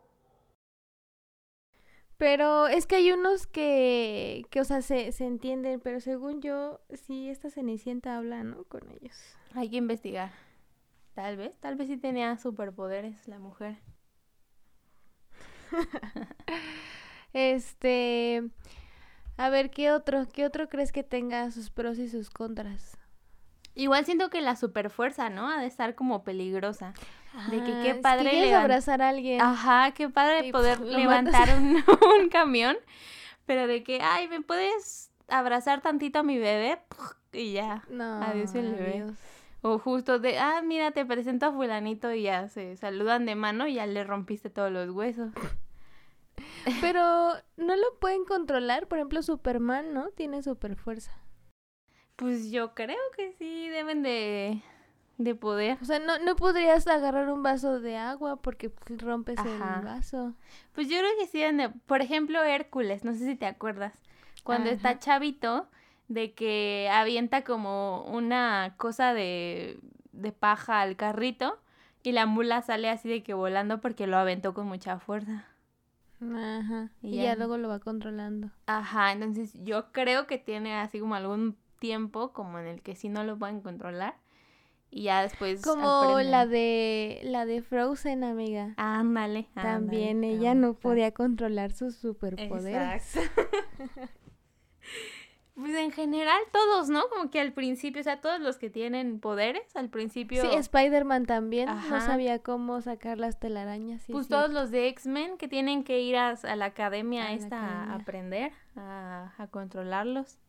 Pero 2.17 2.67
es 2.67 2.87
que 2.87 2.95
hay 2.95 3.11
unos 3.11 3.47
que, 3.47 4.45
que 4.49 4.61
o 4.61 4.63
sea, 4.63 4.81
se, 4.81 5.11
se 5.11 5.25
entienden, 5.25 5.81
pero 5.81 5.99
según 5.99 6.41
yo, 6.41 6.79
sí, 6.93 7.29
esta 7.29 7.49
Cenicienta 7.49 8.17
habla, 8.17 8.43
¿no? 8.43 8.63
Con 8.65 8.89
ellos. 8.91 9.35
Hay 9.53 9.69
que 9.69 9.77
investigar. 9.77 10.31
Tal 11.15 11.37
vez, 11.37 11.57
tal 11.59 11.75
vez 11.75 11.87
sí 11.87 11.97
tenía 11.97 12.37
superpoderes 12.37 13.27
la 13.27 13.39
mujer. 13.39 13.77
este, 17.33 18.43
a 19.37 19.49
ver, 19.49 19.71
¿qué 19.71 19.91
otro? 19.91 20.27
¿Qué 20.31 20.45
otro 20.45 20.69
crees 20.69 20.91
que 20.91 21.03
tenga 21.03 21.49
sus 21.51 21.69
pros 21.69 21.97
y 21.97 22.07
sus 22.09 22.29
contras? 22.29 22.97
Igual 23.75 24.05
siento 24.05 24.29
que 24.29 24.41
la 24.41 24.55
superfuerza, 24.55 25.29
¿no? 25.29 25.49
Ha 25.49 25.59
de 25.59 25.65
estar 25.65 25.95
como 25.95 26.23
peligrosa. 26.23 26.93
de 27.49 27.59
que 27.63 27.71
qué 27.81 27.91
ah, 27.91 27.99
padre 28.01 28.53
abrazar 28.53 29.01
a 29.01 29.09
alguien. 29.09 29.41
Ajá, 29.41 29.91
qué 29.91 30.09
padre 30.09 30.51
poder 30.51 30.79
levantar 30.81 31.49
un, 31.57 31.77
un, 32.21 32.29
camión, 32.29 32.77
pero 33.45 33.65
de 33.65 33.83
que, 33.83 33.99
ay, 34.01 34.27
¿me 34.27 34.41
puedes 34.41 35.11
abrazar 35.27 35.81
tantito 35.81 36.19
a 36.19 36.23
mi 36.23 36.37
bebé? 36.37 36.79
Y 37.35 37.53
ya. 37.53 37.83
No. 37.89 38.21
Adiós 38.21 38.53
el 38.53 38.75
bebé. 38.75 39.05
O 39.63 39.79
justo 39.79 40.19
de, 40.19 40.37
ah, 40.37 40.61
mira, 40.63 40.91
te 40.91 41.03
presento 41.03 41.47
a 41.47 41.51
fulanito 41.51 42.13
y 42.13 42.21
ya 42.21 42.47
se 42.47 42.75
saludan 42.77 43.25
de 43.25 43.33
mano 43.33 43.65
y 43.65 43.73
ya 43.73 43.87
le 43.87 44.03
rompiste 44.03 44.51
todos 44.51 44.71
los 44.71 44.91
huesos. 44.91 45.31
Pero 46.81 47.33
no 47.57 47.75
lo 47.75 47.99
pueden 47.99 48.25
controlar. 48.25 48.87
Por 48.87 48.97
ejemplo, 48.97 49.21
Superman, 49.21 49.93
¿no? 49.93 50.09
Tiene 50.09 50.41
super 50.43 50.75
fuerza. 50.75 51.11
Pues 52.15 52.51
yo 52.51 52.73
creo 52.73 53.01
que 53.15 53.33
sí, 53.33 53.69
deben 53.69 54.03
de, 54.03 54.61
de 55.17 55.35
poder. 55.35 55.77
O 55.81 55.85
sea, 55.85 55.99
no, 55.99 56.19
no 56.19 56.35
podrías 56.35 56.87
agarrar 56.87 57.29
un 57.29 57.43
vaso 57.43 57.79
de 57.79 57.97
agua 57.97 58.37
porque 58.37 58.69
pues, 58.69 59.01
rompes 59.01 59.39
el 59.39 59.59
vaso. 59.59 60.33
Pues 60.73 60.87
yo 60.89 60.97
creo 60.99 61.11
que 61.19 61.27
sí, 61.27 61.43
por 61.85 62.01
ejemplo, 62.01 62.43
Hércules, 62.43 63.03
no 63.03 63.13
sé 63.13 63.25
si 63.25 63.35
te 63.35 63.45
acuerdas, 63.45 63.93
cuando 64.43 64.69
está 64.69 64.99
chavito, 64.99 65.67
de 66.07 66.33
que 66.33 66.89
avienta 66.91 67.43
como 67.43 68.03
una 68.03 68.75
cosa 68.77 69.13
de, 69.13 69.79
de 70.11 70.31
paja 70.31 70.81
al 70.81 70.95
carrito 70.95 71.59
y 72.03 72.11
la 72.11 72.25
mula 72.25 72.61
sale 72.61 72.89
así 72.89 73.09
de 73.09 73.23
que 73.23 73.33
volando 73.33 73.81
porque 73.81 74.07
lo 74.07 74.17
aventó 74.17 74.53
con 74.53 74.67
mucha 74.67 74.99
fuerza. 74.99 75.45
Ajá. 76.35 76.91
Y 77.01 77.17
ya. 77.17 77.23
ya 77.23 77.35
luego 77.35 77.57
lo 77.57 77.69
va 77.69 77.79
controlando. 77.79 78.51
Ajá, 78.65 79.11
entonces 79.11 79.53
yo 79.63 79.91
creo 79.91 80.27
que 80.27 80.37
tiene 80.37 80.75
así 80.75 80.99
como 80.99 81.15
algún 81.15 81.57
tiempo 81.79 82.31
como 82.33 82.59
en 82.59 82.67
el 82.67 82.81
que 82.81 82.95
sí 82.95 83.09
no 83.09 83.23
lo 83.23 83.37
pueden 83.37 83.61
controlar 83.61 84.15
y 84.95 85.03
ya 85.03 85.23
después 85.23 85.61
Como 85.63 85.87
aprenden. 85.89 86.31
la 86.31 86.45
de 86.45 87.19
la 87.23 87.45
de 87.47 87.63
Frozen, 87.63 88.23
amiga. 88.23 88.75
Ándale, 88.77 89.47
También 89.55 90.17
ándale, 90.17 90.33
ella 90.35 90.53
no 90.53 90.75
podía 90.75 91.11
controlar 91.11 91.71
sus 91.71 91.95
superpoderes. 91.95 93.15
Exacto. 93.17 93.43
pues 95.55 95.75
en 95.75 95.91
general 95.91 96.41
todos, 96.51 96.89
¿no? 96.89 97.07
Como 97.09 97.29
que 97.29 97.39
al 97.39 97.53
principio, 97.53 98.01
o 98.01 98.03
sea, 98.03 98.21
todos 98.21 98.39
los 98.39 98.57
que 98.57 98.69
tienen 98.69 99.19
poderes, 99.19 99.75
al 99.75 99.89
principio, 99.89 100.41
Sí, 100.41 100.47
Spider-Man 100.55 101.25
también 101.25 101.67
no 101.67 102.01
sabía 102.01 102.39
cómo 102.39 102.81
sacar 102.81 103.19
las 103.19 103.39
telarañas. 103.39 104.01
sí, 104.01 104.11
pues 104.11 104.25
sí. 104.25 104.31
todos 104.31 104.51
los 104.51 104.71
de 104.71 104.87
X-Men 104.87 105.37
que 105.37 105.47
tienen 105.47 105.83
que 105.83 105.99
ir 106.01 106.15
a, 106.17 106.29
a 106.29 106.55
la 106.55 106.65
academia 106.65 107.23
A 107.25 107.29
la 107.29 107.33
esta 107.33 107.83
a 107.83 107.95
aprender, 107.95 108.51
a, 108.75 109.33
a 109.37 109.47
controlarlos. 109.47 110.39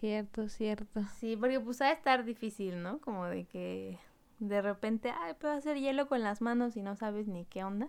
Cierto, 0.00 0.48
cierto. 0.48 1.02
Sí, 1.18 1.36
porque 1.36 1.58
pues 1.60 1.80
ha 1.80 1.90
estar 1.90 2.24
difícil, 2.24 2.82
¿no? 2.82 3.00
Como 3.00 3.26
de 3.26 3.46
que 3.46 3.98
de 4.38 4.62
repente, 4.62 5.10
ay, 5.10 5.34
puedo 5.34 5.54
hacer 5.54 5.76
hielo 5.78 6.06
con 6.08 6.22
las 6.22 6.40
manos 6.40 6.76
y 6.76 6.82
no 6.82 6.94
sabes 6.94 7.26
ni 7.26 7.44
qué 7.46 7.64
onda. 7.64 7.88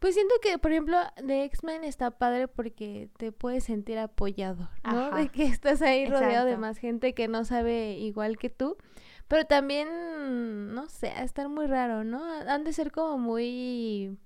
Pues 0.00 0.14
siento 0.14 0.34
que, 0.42 0.58
por 0.58 0.72
ejemplo, 0.72 0.96
de 1.22 1.44
X-Men 1.44 1.84
está 1.84 2.10
padre 2.10 2.48
porque 2.48 3.08
te 3.18 3.32
puedes 3.32 3.64
sentir 3.64 3.98
apoyado, 3.98 4.68
¿no? 4.82 4.90
Ajá. 5.08 5.16
De 5.16 5.28
que 5.28 5.44
estás 5.44 5.82
ahí 5.82 6.06
rodeado 6.06 6.46
de 6.46 6.56
más 6.56 6.78
gente 6.78 7.14
que 7.14 7.28
no 7.28 7.44
sabe 7.44 7.92
igual 7.98 8.38
que 8.38 8.48
tú. 8.50 8.76
Pero 9.28 9.44
también, 9.44 10.74
no 10.74 10.88
sé, 10.88 11.10
a 11.10 11.22
estar 11.22 11.48
muy 11.48 11.66
raro, 11.66 12.02
¿no? 12.02 12.24
Han 12.24 12.64
de 12.64 12.72
ser 12.72 12.90
como 12.90 13.18
muy... 13.18 14.16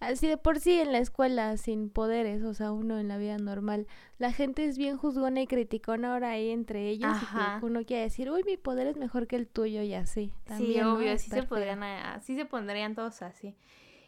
Así 0.00 0.26
de 0.26 0.36
por 0.36 0.58
sí 0.58 0.80
en 0.80 0.90
la 0.90 0.98
escuela, 0.98 1.56
sin 1.58 1.88
poderes, 1.88 2.42
o 2.42 2.54
sea, 2.54 2.72
uno 2.72 2.98
en 2.98 3.06
la 3.06 3.18
vida 3.18 3.36
normal. 3.38 3.86
La 4.18 4.32
gente 4.32 4.64
es 4.64 4.76
bien 4.76 4.96
juzgona 4.96 5.42
y 5.42 5.46
criticona 5.46 6.14
ahora 6.14 6.30
ahí 6.30 6.50
entre 6.50 6.88
ellos. 6.88 7.12
Y 7.22 7.24
Ajá. 7.24 7.60
que 7.60 7.66
uno 7.66 7.84
quiere 7.84 8.02
decir, 8.04 8.28
uy, 8.28 8.42
mi 8.44 8.56
poder 8.56 8.88
es 8.88 8.96
mejor 8.96 9.28
que 9.28 9.36
el 9.36 9.46
tuyo 9.46 9.80
y 9.82 9.94
así. 9.94 10.32
sí, 10.56 10.80
obvio, 10.80 11.06
Va 11.06 11.12
a 11.12 11.18
sí 11.18 11.30
se 11.30 11.44
podrían, 11.44 11.84
a- 11.84 12.18
sí 12.20 12.34
se 12.34 12.44
pondrían 12.46 12.96
todos 12.96 13.22
así. 13.22 13.54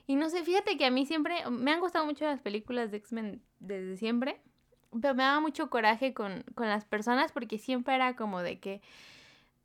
Y 0.07 0.17
no 0.17 0.29
sé, 0.29 0.45
fíjate 0.45 0.77
que 0.77 0.85
a 0.85 0.91
mí 0.91 1.07
siempre, 1.07 1.49
me 1.51 1.73
han 1.73 1.81
gustado 1.81 2.05
mucho 2.05 2.25
las 2.27 2.41
películas 2.41 2.91
de 2.91 2.99
X-Men 2.99 3.43
desde 3.59 3.97
siempre, 3.97 4.41
pero 5.01 5.15
me 5.15 5.23
daba 5.23 5.41
mucho 5.41 5.71
coraje 5.71 6.13
con, 6.13 6.45
con 6.55 6.69
las 6.69 6.85
personas 6.85 7.33
porque 7.33 7.59
siempre 7.59 7.95
era 7.95 8.15
como 8.17 8.41
de 8.43 8.61
que, 8.61 8.83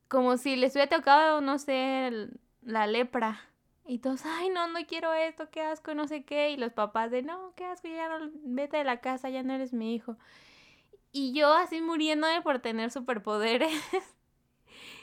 como 0.08 0.38
si 0.38 0.56
les 0.56 0.74
hubiera 0.74 0.90
tocado, 0.90 1.42
no 1.42 1.60
sé, 1.60 2.30
la 2.62 2.88
lepra. 2.88 3.42
Y 3.86 4.00
todos, 4.00 4.24
ay, 4.26 4.50
no, 4.50 4.68
no 4.68 4.80
quiero 4.88 5.14
esto, 5.14 5.50
qué 5.50 5.62
asco, 5.62 5.94
no 5.96 6.08
sé 6.08 6.24
qué. 6.24 6.52
Y 6.52 6.58
los 6.58 6.74
papás 6.74 7.12
de, 7.12 7.24
no, 7.24 7.54
qué 7.56 7.66
asco, 7.66 7.88
ya 7.88 8.08
no, 8.08 8.32
vete 8.44 8.78
de 8.78 8.84
la 8.84 9.02
casa, 9.02 9.30
ya 9.30 9.44
no 9.44 9.54
eres 9.54 9.74
mi 9.74 9.96
hijo. 9.96 10.16
Y 11.12 11.34
yo 11.34 11.54
así 11.54 11.82
muriéndome 11.82 12.42
por 12.42 12.60
tener 12.60 12.92
superpoderes. 12.92 13.74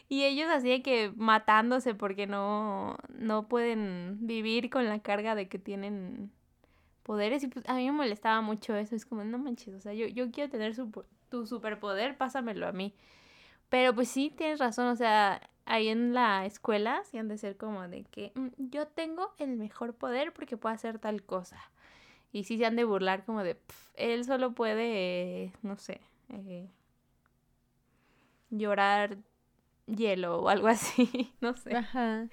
Y 0.08 0.24
ellos 0.24 0.48
así 0.50 0.68
de 0.70 0.82
que 0.82 1.12
matándose 1.16 1.94
porque 1.94 2.26
no, 2.26 2.96
no 3.18 3.48
pueden 3.48 4.18
vivir 4.26 4.70
con 4.70 4.86
la 4.86 5.00
carga 5.00 5.34
de 5.34 5.48
que 5.48 5.58
tienen 5.58 6.30
poderes. 7.04 7.42
Y 7.44 7.48
pues 7.48 7.68
a 7.68 7.74
mí 7.74 7.86
me 7.86 7.92
molestaba 7.92 8.40
mucho 8.42 8.76
eso. 8.76 8.96
Es 8.96 9.06
como, 9.06 9.24
no 9.24 9.38
manches, 9.38 9.74
o 9.74 9.80
sea, 9.80 9.94
yo, 9.94 10.06
yo 10.08 10.30
quiero 10.32 10.50
tener 10.50 10.74
tu 11.30 11.46
superpoder, 11.46 12.16
pásamelo 12.18 12.66
a 12.68 12.72
mí. 12.72 12.94
Pero 13.68 13.94
pues 13.94 14.08
sí, 14.08 14.32
tienes 14.36 14.60
razón, 14.60 14.86
o 14.88 14.96
sea, 14.96 15.40
ahí 15.64 15.88
en 15.88 16.14
la 16.14 16.46
escuela 16.46 17.02
sí 17.04 17.18
han 17.18 17.28
de 17.28 17.38
ser 17.38 17.56
como 17.56 17.88
de 17.88 18.04
que 18.04 18.32
"Mm, 18.34 18.48
yo 18.70 18.86
tengo 18.88 19.34
el 19.38 19.56
mejor 19.56 19.94
poder 19.94 20.32
porque 20.32 20.56
puedo 20.56 20.74
hacer 20.74 20.98
tal 20.98 21.22
cosa. 21.24 21.58
Y 22.32 22.44
sí 22.44 22.58
se 22.58 22.66
han 22.66 22.76
de 22.76 22.84
burlar 22.84 23.24
como 23.24 23.42
de, 23.44 23.56
"Pf, 23.56 23.92
él 23.96 24.24
solo 24.24 24.52
puede, 24.54 25.52
no 25.62 25.76
sé, 25.78 26.00
eh, 26.30 26.68
llorar 28.50 29.18
hielo 29.86 30.40
o 30.40 30.48
algo 30.48 30.68
así, 30.76 31.32
no 31.40 31.54
sé. 31.54 31.74
Ajá. 31.76 32.28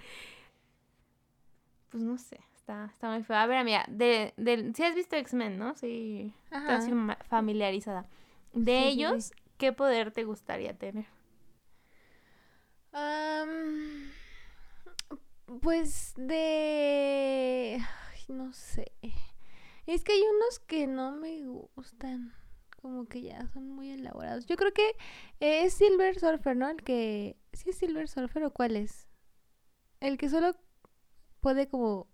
Pues 1.89 2.03
no 2.03 2.17
sé, 2.17 2.39
está, 2.55 2.85
está 2.91 3.09
muy 3.11 3.23
feo. 3.23 3.37
A 3.37 3.45
ver, 3.45 3.57
amiga, 3.57 3.85
de, 3.87 4.33
de, 4.37 4.73
si 4.73 4.83
has 4.83 4.95
visto 4.95 5.15
X-Men, 5.15 5.57
¿no? 5.59 5.75
Sí, 5.75 6.33
estás 6.51 6.85
Ajá. 6.85 6.89
fam- 6.89 7.17
familiarizada. 7.29 8.07
De 8.53 8.87
Sí, 8.89 8.91
sí, 8.91 8.91
sí. 8.91 8.91
ellos, 9.05 9.31
¿qué 9.57 9.73
poder 9.73 10.11
te 10.11 10.23
gustaría 10.23 10.73
tener? 10.77 11.05
Pues 15.61 16.13
de... 16.17 17.77
ay, 17.79 18.19
no 18.29 18.53
sé. 18.53 18.91
Es 19.85 20.03
que 20.03 20.13
hay 20.13 20.21
unos 20.21 20.59
que 20.59 20.87
no 20.87 21.11
me 21.11 21.43
gustan. 21.45 22.33
Como 22.81 23.05
que 23.05 23.21
ya 23.21 23.47
son 23.53 23.69
muy 23.69 23.91
elaborados. 23.91 24.45
Yo 24.45 24.57
creo 24.57 24.73
que 24.73 24.95
es 25.39 25.73
Silver 25.73 26.19
Surfer, 26.19 26.55
¿no? 26.55 26.69
El 26.69 26.83
que... 26.83 27.37
¿Sí 27.53 27.69
es 27.69 27.77
Silver 27.77 28.07
Surfer 28.07 28.43
o 28.43 28.51
cuál 28.51 28.75
es? 28.75 29.07
El 29.99 30.17
que 30.17 30.29
solo 30.29 30.55
puede 31.39 31.67
como 31.67 32.07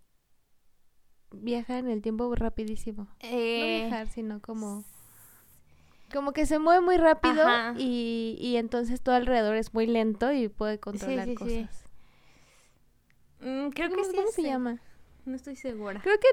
viajar 1.32 1.80
en 1.80 1.90
el 1.90 2.02
tiempo 2.02 2.34
rapidísimo. 2.36 3.04
No 3.04 3.10
Eh, 3.22 3.86
viajar, 3.88 4.08
sino 4.10 4.42
como... 4.42 4.84
Como 6.12 6.32
que 6.34 6.48
se 6.48 6.58
mueve 6.58 6.82
muy 6.82 6.98
rápido 6.98 7.44
y, 7.78 8.36
y 8.42 8.58
entonces 8.58 9.00
todo 9.00 9.14
alrededor 9.14 9.56
es 9.56 9.76
muy 9.76 9.86
lento 9.86 10.32
y 10.32 10.48
puede 10.50 10.80
controlar 10.80 11.26
sí, 11.26 11.36
sí. 11.36 11.36
cosas. 11.36 11.84
mm, 13.42 13.70
creo 13.70 13.90
que 13.90 13.96
¿Cómo, 13.96 14.10
sí 14.10 14.16
cómo 14.18 14.32
se 14.32 14.42
llama? 14.44 14.82
No 15.26 15.36
estoy 15.36 15.56
segura. 15.56 16.02
Creo 16.02 16.18
que, 16.20 16.28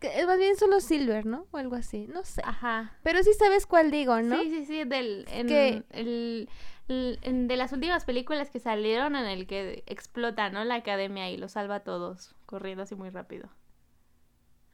que 0.00 0.20
es 0.20 0.26
más 0.26 0.36
bien 0.36 0.56
solo 0.58 0.80
Silver, 0.80 1.24
¿no? 1.24 1.46
O 1.52 1.56
algo 1.56 1.74
así, 1.74 2.06
no 2.06 2.22
sé. 2.22 2.42
Ajá. 2.44 2.98
Pero 3.02 3.22
sí 3.22 3.32
sabes 3.32 3.64
cuál 3.64 3.90
digo, 3.90 4.20
¿no? 4.20 4.38
Sí, 4.42 4.50
sí, 4.50 4.66
sí, 4.66 4.84
del, 4.84 5.24
en, 5.30 5.46
que- 5.46 5.84
el, 5.88 6.50
de 6.88 7.56
las 7.56 7.72
últimas 7.72 8.04
películas 8.04 8.50
que 8.50 8.60
salieron 8.60 9.14
en 9.14 9.26
el 9.26 9.46
que 9.46 9.82
explota, 9.86 10.50
¿no? 10.50 10.64
La 10.64 10.76
academia 10.76 11.30
y 11.30 11.36
lo 11.36 11.48
salva 11.48 11.76
a 11.76 11.80
todos, 11.80 12.34
corriendo 12.46 12.82
así 12.84 12.94
muy 12.94 13.10
rápido. 13.10 13.48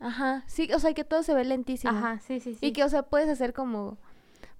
Ajá, 0.00 0.44
sí, 0.46 0.68
o 0.74 0.78
sea 0.78 0.92
que 0.94 1.04
todo 1.04 1.22
se 1.22 1.34
ve 1.34 1.44
lentísimo. 1.44 1.96
Ajá, 1.96 2.18
sí, 2.20 2.40
sí, 2.40 2.54
sí. 2.54 2.66
Y 2.66 2.72
que, 2.72 2.84
o 2.84 2.88
sea, 2.88 3.04
puedes 3.04 3.28
hacer 3.28 3.52
como... 3.52 3.96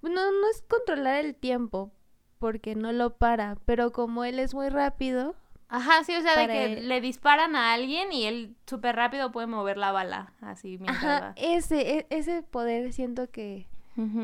No, 0.02 0.10
no 0.10 0.50
es 0.50 0.62
controlar 0.68 1.24
el 1.24 1.34
tiempo, 1.34 1.90
porque 2.38 2.74
no 2.74 2.92
lo 2.92 3.16
para, 3.16 3.56
pero 3.66 3.92
como 3.92 4.24
él 4.24 4.38
es 4.38 4.54
muy 4.54 4.68
rápido, 4.68 5.34
Ajá, 5.68 6.04
sí, 6.04 6.14
o 6.14 6.20
sea, 6.22 6.38
de 6.38 6.46
que 6.46 6.64
él- 6.74 6.88
le 6.88 7.00
disparan 7.00 7.56
a 7.56 7.72
alguien 7.72 8.12
y 8.12 8.24
él 8.26 8.54
súper 8.66 8.96
rápido 8.96 9.32
puede 9.32 9.46
mover 9.46 9.76
la 9.78 9.92
bala, 9.92 10.32
así 10.40 10.78
mientras 10.78 11.04
ajá, 11.04 11.20
va. 11.20 11.32
ese, 11.36 11.98
e- 11.98 12.06
ese 12.10 12.42
poder 12.42 12.92
siento 12.92 13.30
que 13.30 13.66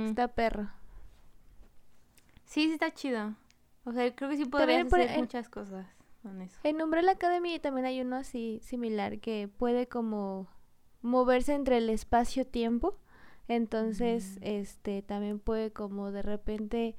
está 0.06 0.28
perro. 0.28 0.68
Sí, 2.50 2.66
sí 2.66 2.72
está 2.72 2.92
chido. 2.92 3.36
O 3.84 3.92
sea, 3.92 4.12
creo 4.14 4.28
que 4.28 4.36
sí 4.36 4.44
podrías 4.44 4.86
hacer 4.86 5.08
en- 5.10 5.20
muchas 5.20 5.48
cosas 5.48 5.86
con 6.22 6.40
eso. 6.42 6.58
En 6.64 6.82
Umbrella 6.82 7.12
Academy 7.12 7.58
también 7.60 7.86
hay 7.86 8.00
uno 8.00 8.16
así 8.16 8.58
similar 8.62 9.20
que 9.20 9.48
puede 9.48 9.86
como 9.86 10.48
moverse 11.00 11.54
entre 11.54 11.78
el 11.78 11.88
espacio-tiempo. 11.88 12.98
Entonces, 13.48 14.38
Mm. 14.40 14.44
este 14.44 15.02
también 15.02 15.38
puede 15.38 15.72
como 15.72 16.10
de 16.10 16.22
repente 16.22 16.96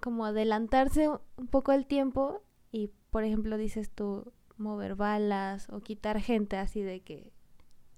como 0.00 0.24
adelantarse 0.26 1.08
un 1.08 1.46
poco 1.46 1.70
al 1.72 1.86
tiempo 1.86 2.42
y 2.72 2.90
por 3.10 3.22
ejemplo 3.24 3.56
dices 3.56 3.90
tú 3.90 4.32
mover 4.58 4.94
balas 4.96 5.70
o 5.70 5.80
quitar 5.80 6.20
gente 6.20 6.56
así 6.56 6.82
de 6.82 7.00
que, 7.00 7.32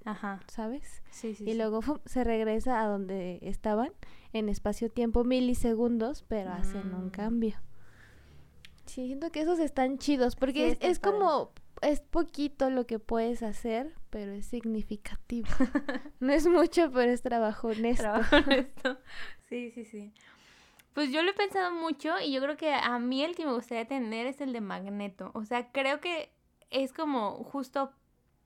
Ajá. 0.04 0.40
¿sabes? 0.48 1.02
Sí, 1.10 1.34
sí. 1.34 1.44
y 1.44 1.52
sí. 1.52 1.54
luego 1.58 1.82
¡fum! 1.82 1.98
se 2.06 2.24
regresa 2.24 2.80
a 2.82 2.86
donde 2.86 3.38
estaban 3.42 3.92
en 4.32 4.48
espacio-tiempo 4.48 5.24
milisegundos, 5.24 6.22
pero 6.28 6.50
hacen 6.52 6.94
un 6.94 7.06
Mm. 7.06 7.10
cambio. 7.10 7.56
Sí, 8.86 9.06
siento 9.06 9.30
que 9.30 9.40
esos 9.42 9.58
están 9.58 9.98
chidos 9.98 10.34
porque 10.36 10.70
es, 10.70 10.78
es 10.80 10.98
como 10.98 11.52
es 11.82 12.00
poquito 12.00 12.70
lo 12.70 12.86
que 12.86 12.98
puedes 12.98 13.42
hacer, 13.42 13.94
pero 14.10 14.32
es 14.32 14.46
significativo. 14.46 15.48
no 16.20 16.32
es 16.32 16.46
mucho, 16.48 16.90
pero 16.90 17.10
es 17.12 17.22
trabajo 17.22 17.68
honesto. 17.68 18.02
Trabajo 18.02 18.36
en 18.46 18.52
esto. 18.52 18.98
Sí, 19.48 19.70
sí, 19.72 19.84
sí. 19.84 20.12
Pues 20.94 21.12
yo 21.12 21.22
lo 21.22 21.30
he 21.30 21.34
pensado 21.34 21.70
mucho 21.72 22.18
y 22.18 22.32
yo 22.32 22.40
creo 22.40 22.56
que 22.56 22.72
a 22.74 22.98
mí 22.98 23.22
el 23.22 23.36
que 23.36 23.44
me 23.46 23.52
gustaría 23.52 23.86
tener 23.86 24.26
es 24.26 24.40
el 24.40 24.52
de 24.52 24.60
Magneto. 24.60 25.30
O 25.34 25.44
sea, 25.44 25.70
creo 25.70 26.00
que 26.00 26.32
es 26.70 26.92
como 26.92 27.44
justo 27.44 27.92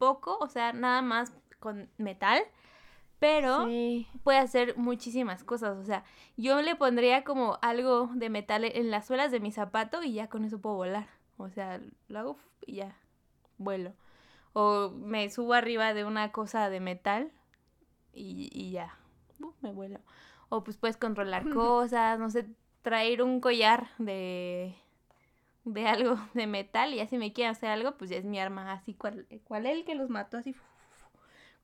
poco, 0.02 0.36
o 0.40 0.48
sea, 0.48 0.72
nada 0.72 1.00
más 1.00 1.32
con 1.60 1.88
metal, 1.96 2.42
pero 3.20 3.66
Sí. 3.68 4.08
puede 4.24 4.38
hacer 4.38 4.76
muchísimas 4.76 5.44
cosas. 5.44 5.78
O 5.78 5.84
sea, 5.84 6.02
yo 6.36 6.60
le 6.60 6.74
pondría 6.74 7.22
como 7.22 7.60
algo 7.62 8.10
de 8.12 8.28
metal 8.28 8.64
en 8.64 8.90
las 8.90 9.06
suelas 9.06 9.30
de 9.30 9.38
mi 9.38 9.52
zapato 9.52 10.02
y 10.02 10.14
ya 10.14 10.26
con 10.28 10.44
eso 10.44 10.60
puedo 10.60 10.74
volar. 10.74 11.06
O 11.36 11.48
sea, 11.50 11.80
lo 12.08 12.18
hago 12.18 12.36
y 12.66 12.74
ya, 12.78 12.96
vuelo. 13.58 13.92
O 14.54 14.90
me 14.90 15.30
subo 15.30 15.52
arriba 15.54 15.94
de 15.94 16.04
una 16.04 16.32
cosa 16.32 16.68
de 16.68 16.80
metal 16.80 17.30
y, 18.12 18.50
y 18.52 18.72
ya, 18.72 18.98
uf, 19.38 19.54
me 19.62 19.70
vuelo. 19.70 20.00
O 20.48 20.64
pues 20.64 20.78
puedes 20.78 20.96
controlar 20.96 21.44
cosas, 21.54 22.18
no 22.18 22.28
sé, 22.28 22.48
traer 22.82 23.22
un 23.22 23.40
collar 23.40 23.86
de, 23.98 24.74
de 25.64 25.86
algo 25.86 26.16
de 26.34 26.46
metal 26.46 26.92
y 26.92 26.96
ya 26.96 27.06
si 27.06 27.18
me 27.18 27.32
quieren 27.32 27.52
hacer 27.52 27.70
algo, 27.70 27.96
pues 27.96 28.10
ya 28.10 28.16
es 28.16 28.24
mi 28.24 28.40
arma, 28.40 28.72
así 28.72 28.94
cual, 28.94 29.26
cual 29.44 29.66
él 29.66 29.84
que 29.84 29.94
los 29.94 30.10
mató, 30.10 30.38
así 30.38 30.54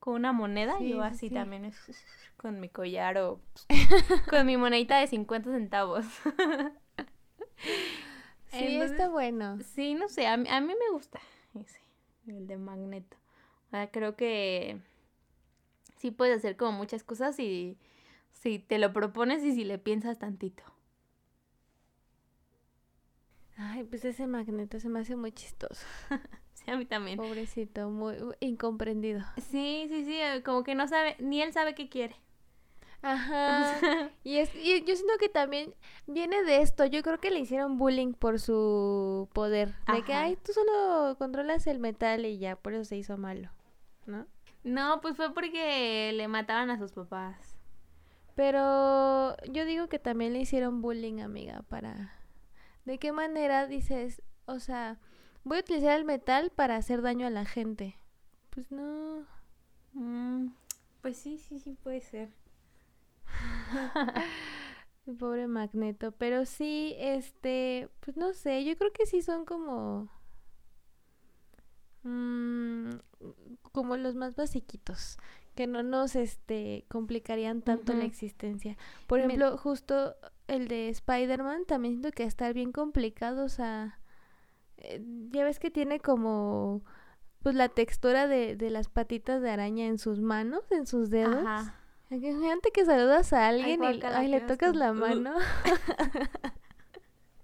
con 0.01 0.15
una 0.15 0.33
moneda, 0.33 0.79
Sí, 0.79 0.91
yo 0.91 1.03
sí, 1.03 1.03
así 1.03 1.29
sí. 1.29 1.35
también 1.35 1.73
con 2.37 2.61
mi 2.61 2.69
collar 2.69 3.19
o 3.19 3.41
pues, 3.53 3.67
con 4.31 4.47
mi 4.47 4.57
monedita 4.57 4.99
de 5.01 5.07
50 5.07 5.51
centavos. 5.51 6.07
Sí, 8.51 8.65
Entonces, 8.65 8.93
está 8.93 9.09
bueno. 9.09 9.59
Sí, 9.75 9.95
no 9.95 10.09
sé, 10.09 10.27
a 10.27 10.37
mí, 10.37 10.49
a 10.49 10.61
mí 10.61 10.69
me 10.69 10.91
gusta 10.93 11.21
ese, 11.61 11.81
el 12.27 12.47
de 12.47 12.57
magneto. 12.57 13.17
O 13.67 13.71
sea, 13.71 13.91
creo 13.91 14.17
que 14.17 14.79
sí 15.97 16.11
puedes 16.11 16.39
hacer 16.39 16.57
como 16.57 16.73
muchas 16.73 17.03
cosas 17.05 17.37
si, 17.37 17.77
si 18.33 18.59
te 18.59 18.79
lo 18.79 18.93
propones 18.93 19.45
y 19.45 19.53
si 19.55 19.65
le 19.65 19.79
piensas 19.79 20.19
tantito. 20.19 20.63
Ay, 23.59 23.83
pues 23.85 24.05
ese 24.05 24.27
magneto 24.27 24.79
se 24.79 24.89
me 24.89 25.01
hace 25.01 25.17
muy 25.17 25.33
chistoso. 25.33 25.85
Sí, 26.55 26.69
a 26.73 26.77
mí 26.77 26.87
también. 26.87 27.19
Pobrecito, 27.19 27.89
muy 27.89 28.17
incomprendido. 28.41 29.21
Sí, 29.37 29.87
sí, 29.89 30.05
sí, 30.05 30.21
eh, 30.21 30.43
como 30.45 30.65
que 30.65 30.75
no 30.75 30.89
sabe, 30.89 31.15
ni 31.21 31.41
él 31.41 31.53
sabe 31.53 31.77
qué 31.77 31.89
quiere. 31.89 32.17
Ajá. 33.01 33.79
Y, 34.25 34.39
es, 34.39 34.53
y 34.57 34.83
yo 34.85 34.97
siento 34.97 35.15
que 35.21 35.29
también 35.29 35.73
viene 36.09 36.43
de 36.43 36.61
esto. 36.63 36.85
Yo 36.85 37.03
creo 37.03 37.21
que 37.21 37.31
le 37.31 37.39
hicieron 37.39 37.79
bullying 37.79 38.13
por 38.13 38.41
su 38.41 39.29
poder. 39.33 39.77
De 39.93 40.03
que, 40.03 40.15
ay, 40.15 40.37
tú 40.37 40.53
solo 40.53 41.17
controlas 41.17 41.69
el 41.69 41.79
metal 41.79 42.27
y 42.27 42.39
ya, 42.39 42.57
por 42.57 42.75
eso 42.75 42.85
se 42.85 42.97
hizo 42.97 43.17
malo. 43.17 43.51
¿No? 44.07 44.27
No, 44.65 45.01
pues 45.01 45.17
fue 45.17 45.33
porque 45.33 46.11
le 46.13 46.27
mataban 46.27 46.71
a 46.71 46.79
sus 46.79 46.91
papás. 46.91 47.57
Pero 48.35 49.37
yo 49.47 49.65
digo 49.65 49.89
que 49.89 50.01
también 50.01 50.33
le 50.33 50.41
hicieron 50.41 50.83
bullying, 50.83 51.21
amiga, 51.21 51.63
para... 51.69 52.18
¿De 52.89 52.99
qué 52.99 53.13
manera 53.13 53.67
dices, 53.67 54.23
o 54.47 54.59
sea, 54.61 54.99
voy 55.45 55.59
a 55.59 55.61
utilizar 55.61 55.99
el 55.99 56.05
metal 56.07 56.51
para 56.51 56.77
hacer 56.77 57.03
daño 57.03 57.27
a 57.27 57.31
la 57.31 57.45
gente? 57.45 57.97
Pues 58.51 58.71
no. 58.71 59.27
Mm, 59.95 60.49
pues 61.03 61.17
sí, 61.19 61.39
sí, 61.39 61.59
sí 61.61 61.75
puede 61.83 62.01
ser. 62.01 62.31
El 65.07 65.17
pobre 65.17 65.47
Magneto. 65.49 66.13
Pero 66.13 66.45
sí, 66.45 66.95
este, 66.99 67.89
pues 68.01 68.17
no 68.17 68.33
sé, 68.33 68.65
yo 68.65 68.77
creo 68.77 68.93
que 68.93 69.07
sí 69.07 69.23
son 69.23 69.45
como... 69.45 70.11
mm, 72.03 72.91
como 73.73 73.97
los 73.97 74.15
más 74.15 74.35
basiquitos, 74.37 75.19
que 75.55 75.67
no 75.67 75.83
nos, 75.83 76.17
este, 76.17 76.85
complicarían 76.89 77.63
tanto 77.63 77.93
la 77.95 78.05
existencia. 78.05 78.77
Por 79.07 79.19
Me- 79.19 79.27
ejemplo, 79.27 79.57
justo 79.59 80.17
el 80.49 80.69
de 80.69 80.89
Spider-Man 80.89 81.65
también 81.67 81.95
siento 81.95 82.11
que 82.11 82.25
estar 82.25 82.53
bien 82.55 82.73
complicado, 82.73 83.45
o 83.45 83.49
sea, 83.49 84.01
eh, 84.79 85.01
ya 85.31 85.45
ves 85.45 85.59
que 85.59 85.71
tiene 85.71 86.01
como, 86.01 86.83
pues 87.43 87.55
la 87.55 87.69
textura 87.69 88.27
de, 88.27 88.57
de 88.57 88.71
las 88.71 88.89
patitas 88.89 89.41
de 89.43 89.51
araña 89.51 89.87
en 89.87 89.99
sus 89.99 90.21
manos, 90.21 90.71
en 90.73 90.87
sus 90.87 91.11
dedos. 91.11 91.47
Ajá. 91.47 91.75
Imagínate 92.11 92.71
que 92.71 92.87
saludas 92.87 93.33
a 93.35 93.49
alguien 93.49 93.85
y 93.85 94.03
ay, 94.03 94.29
le 94.29 94.41
qué 94.41 94.47
tocas 94.47 94.75
la 94.75 94.93
mano. 94.95 95.35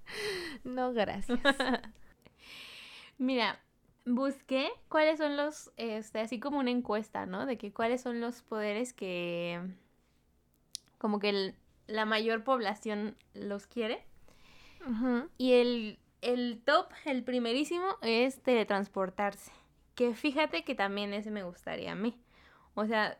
no, 0.65 0.93
gracias. 0.93 1.39
Mira, 3.19 3.61
busqué 4.07 4.71
cuáles 4.89 5.19
son 5.19 5.37
los, 5.37 5.71
este, 5.77 6.21
así 6.21 6.41
como 6.41 6.59
una 6.59 6.71
encuesta, 6.71 7.27
¿no? 7.27 7.47
De 7.47 7.59
que 7.59 7.73
cuáles 7.73 8.01
son 8.01 8.21
los 8.21 8.43
poderes 8.43 8.93
que, 8.93 9.61
como 10.99 11.19
que 11.19 11.29
el- 11.29 11.55
la 11.87 12.05
mayor 12.05 12.45
población 12.45 13.17
los 13.35 13.67
quiere. 13.67 14.05
Y 15.39 15.53
el, 15.55 15.99
el 16.21 16.61
top, 16.65 16.89
el 17.07 17.25
primerísimo, 17.25 17.87
es 18.03 18.43
teletransportarse. 18.43 19.51
Que 19.95 20.15
fíjate 20.15 20.65
que 20.65 20.75
también 20.75 21.15
ese 21.15 21.31
me 21.31 21.43
gustaría 21.43 21.93
a 21.93 21.95
mí. 21.95 22.21
O 22.75 22.85
sea, 22.87 23.19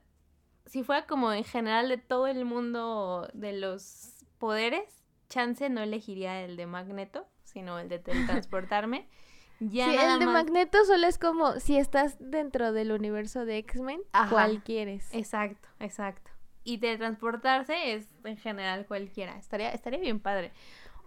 si 0.67 0.83
fuera 0.83 1.07
como 1.07 1.33
en 1.33 1.45
general 1.45 1.89
de 1.89 1.97
todo 1.99 2.27
el 2.27 2.45
mundo 2.45 3.29
de 3.33 3.53
los 3.55 4.27
poderes, 4.39 4.85
chance 5.29 5.69
no 5.71 5.81
elegiría 5.83 6.43
el 6.43 6.57
de 6.57 6.67
Magneto, 6.67 7.27
sino 7.45 7.79
el 7.79 7.89
de 7.89 7.99
teletransportarme. 7.99 9.09
Ya 9.61 9.87
Sí, 9.89 9.97
el 9.97 10.19
de 10.19 10.27
más- 10.27 10.35
Magneto 10.45 10.85
solo 10.85 11.07
es 11.07 11.17
como 11.17 11.61
si 11.61 11.79
estás 11.79 12.17
dentro 12.19 12.73
del 12.73 12.91
universo 12.91 13.45
de 13.45 13.59
X-Men. 13.59 14.01
¿cuál 14.29 14.65
quieres? 14.65 15.09
Exacto, 15.15 15.69
exacto. 15.79 16.33
Y 16.65 16.79
teletransportarse 16.79 17.95
es 17.95 18.09
en 18.25 18.37
general 18.39 18.87
cualquiera. 18.87 19.37
Estaría, 19.39 19.71
estaría 19.71 19.99
bien 20.01 20.21
padre. 20.21 20.53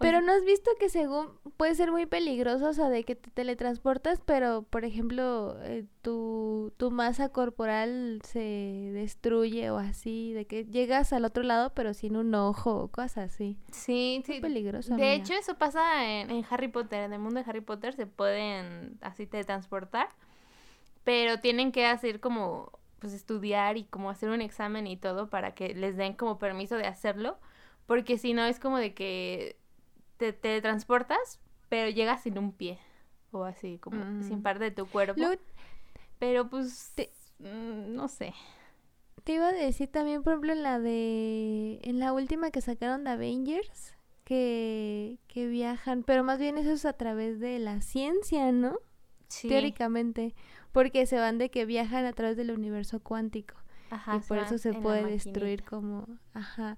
Pero 0.00 0.20
sea, 0.20 0.20
no 0.20 0.32
has 0.32 0.44
visto 0.44 0.70
que 0.78 0.88
según 0.88 1.30
puede 1.56 1.74
ser 1.74 1.90
muy 1.90 2.06
peligroso, 2.06 2.68
o 2.68 2.72
sea, 2.72 2.88
de 2.88 3.04
que 3.04 3.16
te 3.16 3.30
teletransportas, 3.32 4.20
pero 4.24 4.62
por 4.62 4.84
ejemplo, 4.84 5.56
eh, 5.64 5.86
tu, 6.02 6.72
tu 6.76 6.92
masa 6.92 7.30
corporal 7.30 8.20
se 8.24 8.38
destruye 8.94 9.70
o 9.72 9.78
así, 9.78 10.32
de 10.32 10.46
que 10.46 10.64
llegas 10.66 11.12
al 11.12 11.24
otro 11.24 11.42
lado 11.42 11.72
pero 11.74 11.94
sin 11.94 12.16
un 12.16 12.32
ojo 12.36 12.76
o 12.84 12.88
cosas 12.88 13.32
así. 13.34 13.58
sí, 13.72 14.22
sí. 14.26 14.40
peligroso. 14.40 14.94
De 14.96 15.12
amiga. 15.12 15.12
hecho, 15.12 15.34
eso 15.34 15.56
pasa 15.58 16.04
en, 16.08 16.30
en 16.30 16.44
Harry 16.50 16.68
Potter. 16.68 17.04
En 17.04 17.12
el 17.12 17.18
mundo 17.20 17.42
de 17.42 17.48
Harry 17.50 17.60
Potter 17.60 17.94
se 17.94 18.06
pueden 18.06 18.98
así 19.00 19.26
teletransportar, 19.26 20.08
pero 21.04 21.40
tienen 21.40 21.72
que 21.72 21.86
hacer 21.86 22.20
como, 22.20 22.77
pues 22.98 23.12
estudiar 23.12 23.76
y 23.76 23.84
como 23.84 24.10
hacer 24.10 24.30
un 24.30 24.40
examen 24.40 24.86
y 24.86 24.96
todo 24.96 25.28
para 25.30 25.54
que 25.54 25.74
les 25.74 25.96
den 25.96 26.14
como 26.14 26.38
permiso 26.38 26.76
de 26.76 26.86
hacerlo, 26.86 27.38
porque 27.86 28.18
si 28.18 28.34
no 28.34 28.44
es 28.44 28.58
como 28.60 28.78
de 28.78 28.94
que 28.94 29.56
te 30.16 30.32
teletransportas, 30.32 31.40
pero 31.68 31.90
llegas 31.90 32.22
sin 32.22 32.38
un 32.38 32.52
pie 32.52 32.78
o 33.30 33.44
así, 33.44 33.78
como 33.78 34.04
Mm. 34.04 34.22
sin 34.22 34.42
parte 34.42 34.64
de 34.64 34.70
tu 34.70 34.86
cuerpo. 34.88 35.20
Pero 36.18 36.48
pues, 36.48 36.92
Te- 36.94 37.10
mm, 37.38 37.94
no 37.94 38.08
sé. 38.08 38.34
te 39.24 39.34
iba 39.34 39.48
a 39.48 39.52
decir 39.52 39.88
también, 39.90 40.22
por 40.22 40.32
ejemplo, 40.34 40.52
en 40.52 40.62
la 40.62 40.78
de, 40.80 41.80
en 41.82 41.98
la 41.98 42.12
última 42.12 42.50
que 42.50 42.60
sacaron 42.60 43.04
de 43.04 43.10
Avengers, 43.10 43.94
que, 44.24 45.18
que 45.28 45.46
viajan, 45.46 46.02
pero 46.02 46.24
más 46.24 46.38
bien 46.38 46.58
eso 46.58 46.72
es 46.72 46.84
a 46.84 46.94
través 46.94 47.38
de 47.40 47.58
la 47.58 47.80
ciencia, 47.80 48.52
¿no? 48.52 48.78
Sí. 49.28 49.48
Teóricamente, 49.48 50.34
porque 50.72 51.06
se 51.06 51.18
van 51.18 51.38
de 51.38 51.50
que 51.50 51.64
viajan 51.66 52.04
a 52.06 52.12
través 52.12 52.36
del 52.36 52.50
universo 52.50 53.00
cuántico. 53.00 53.54
Ajá, 53.90 54.16
y 54.16 54.20
por 54.20 54.38
eso 54.38 54.58
se 54.58 54.74
puede 54.74 55.04
destruir 55.04 55.64
como, 55.64 56.06
ajá. 56.34 56.76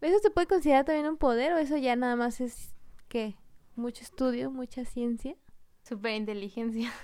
¿Eso 0.00 0.18
se 0.20 0.30
puede 0.30 0.46
considerar 0.46 0.84
también 0.84 1.06
un 1.08 1.16
poder 1.18 1.52
o 1.52 1.58
eso 1.58 1.76
ya 1.76 1.96
nada 1.96 2.14
más 2.16 2.40
es, 2.40 2.74
qué? 3.08 3.36
Mucho 3.74 4.02
estudio, 4.02 4.50
mucha 4.50 4.84
ciencia. 4.84 5.36
Superinteligencia. 5.82 6.90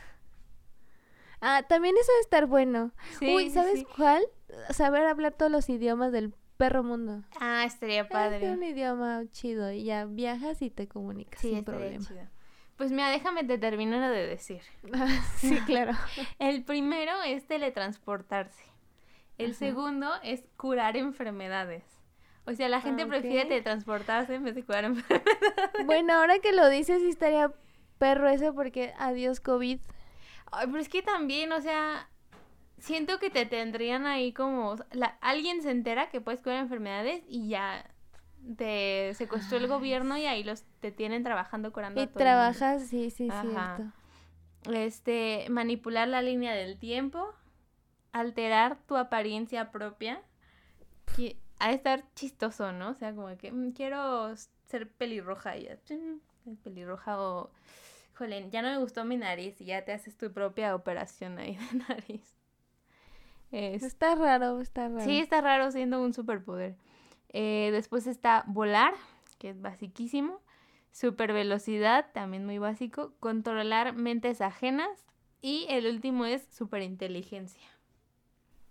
Ah, 1.40 1.62
también 1.68 1.94
eso 2.00 2.10
de 2.12 2.20
estar 2.20 2.46
bueno. 2.46 2.92
Sí, 3.18 3.34
Uy, 3.34 3.50
¿sabes 3.50 3.80
sí. 3.80 3.86
cuál? 3.96 4.24
Saber 4.70 5.04
hablar 5.04 5.34
todos 5.34 5.52
los 5.52 5.68
idiomas 5.68 6.10
del 6.10 6.32
perro 6.56 6.82
mundo. 6.82 7.22
Ah, 7.38 7.64
estaría 7.66 8.02
Es 8.02 8.08
padre. 8.08 8.50
un 8.50 8.62
idioma 8.62 9.22
chido 9.30 9.70
y 9.70 9.84
ya 9.84 10.06
viajas 10.06 10.62
y 10.62 10.70
te 10.70 10.88
comunicas 10.88 11.42
Sí, 11.42 11.50
sin 11.50 11.62
problema. 11.64 12.02
chido. 12.06 12.22
Pues 12.76 12.90
mira, 12.90 13.08
déjame 13.10 13.44
te 13.44 13.56
termino 13.58 13.98
lo 13.98 14.08
de 14.08 14.26
decir. 14.26 14.62
sí, 15.36 15.58
claro. 15.66 15.92
El 16.38 16.64
primero 16.64 17.12
es 17.24 17.46
teletransportarse. 17.46 18.64
El 19.38 19.50
Ajá. 19.50 19.58
segundo 19.58 20.10
es 20.22 20.44
curar 20.56 20.96
enfermedades. 20.96 21.84
O 22.46 22.52
sea, 22.52 22.68
la 22.68 22.80
gente 22.80 23.04
Ah, 23.04 23.06
prefiere 23.08 23.42
ok. 23.42 23.48
teletransportarse 23.48 24.34
en 24.34 24.44
vez 24.44 24.54
de 24.54 24.64
curar 24.64 24.84
enfermedades. 24.84 25.86
bueno, 25.86 26.12
ahora 26.14 26.38
que 26.40 26.52
lo 26.52 26.68
dices, 26.68 27.00
sí 27.02 27.08
estaría 27.08 27.52
perro 27.98 28.28
eso 28.28 28.54
porque 28.54 28.92
adiós 28.98 29.40
COVID. 29.40 29.80
Ay, 30.52 30.66
pero 30.66 30.78
es 30.78 30.88
que 30.88 31.02
también, 31.02 31.52
o 31.52 31.60
sea, 31.60 32.08
siento 32.78 33.18
que 33.18 33.30
te 33.30 33.46
tendrían 33.46 34.06
ahí 34.06 34.32
como... 34.32 34.76
la- 34.92 35.16
alguien 35.20 35.62
se 35.62 35.70
entera 35.70 36.10
que 36.10 36.20
puedes 36.20 36.42
curar 36.42 36.58
enfermedades 36.58 37.22
y 37.28 37.48
ya 37.48 37.90
te 38.56 39.12
secuestró 39.14 39.58
el 39.58 39.66
gobierno 39.68 40.16
y 40.18 40.26
ahí 40.26 40.44
los 40.44 40.62
te 40.80 40.92
tienen 40.92 41.22
trabajando 41.22 41.72
curando 41.72 42.00
Y 42.00 42.04
a 42.04 42.06
todo 42.06 42.18
el 42.18 42.24
trabajas, 42.24 42.82
sí, 42.88 43.10
sí, 43.10 43.28
Ajá. 43.30 43.76
cierto. 43.76 43.92
este, 44.74 45.46
manipular 45.50 46.08
la 46.08 46.22
línea 46.22 46.54
del 46.54 46.78
tiempo, 46.78 47.26
alterar 48.12 48.78
tu 48.86 48.96
apariencia 48.96 49.70
propia, 49.70 50.22
que 51.16 51.36
ha 51.58 51.68
de 51.68 51.74
estar 51.74 52.04
chistoso, 52.14 52.72
¿no? 52.72 52.90
O 52.90 52.94
sea, 52.94 53.14
como 53.14 53.36
que 53.36 53.52
"Mm, 53.52 53.72
quiero 53.72 54.34
ser 54.66 54.90
pelirroja 54.90 55.56
y 55.56 55.64
ya, 55.64 55.82
"Chin, 55.84 56.20
es 56.46 56.58
pelirroja 56.60 57.20
o, 57.20 57.50
jolín, 58.14 58.50
ya 58.50 58.62
no 58.62 58.70
me 58.70 58.78
gustó 58.78 59.04
mi 59.04 59.16
nariz 59.16 59.60
y 59.60 59.66
ya 59.66 59.84
te 59.84 59.92
haces 59.92 60.16
tu 60.16 60.32
propia 60.32 60.74
operación 60.74 61.38
ahí 61.38 61.56
de 61.56 61.58
nariz. 61.88 62.34
Es- 63.52 63.82
Está 63.82 64.14
raro, 64.14 64.60
está 64.60 64.88
raro. 64.88 65.04
Sí, 65.04 65.18
está 65.20 65.40
raro 65.40 65.70
siendo 65.70 66.00
un 66.02 66.12
superpoder. 66.14 66.76
Eh, 67.36 67.70
después 67.72 68.06
está 68.06 68.44
volar, 68.46 68.94
que 69.38 69.50
es 69.50 69.60
basiquísimo. 69.60 70.40
Super 70.92 71.32
velocidad, 71.32 72.06
también 72.14 72.46
muy 72.46 72.58
básico. 72.58 73.12
Controlar 73.18 73.92
mentes 73.94 74.40
ajenas. 74.40 75.04
Y 75.42 75.66
el 75.68 75.86
último 75.86 76.24
es 76.24 76.46
superinteligencia. 76.54 77.68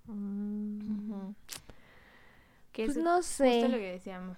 Mm. 0.05 1.31
Que 2.71 2.85
Pues 2.85 2.97
es 2.97 3.03
no 3.03 3.17
justo 3.17 3.43
lo 3.43 3.67
sé. 3.67 3.79
que 3.79 3.91
decíamos. 3.91 4.37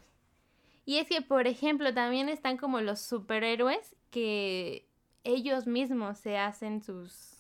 Y 0.85 0.97
es 0.97 1.07
que, 1.07 1.21
por 1.21 1.47
ejemplo, 1.47 1.93
también 1.93 2.27
están 2.27 2.57
como 2.57 2.81
los 2.81 2.99
superhéroes 2.99 3.95
que 4.09 4.87
ellos 5.23 5.67
mismos 5.67 6.17
se 6.17 6.37
hacen 6.37 6.81
sus, 6.81 7.37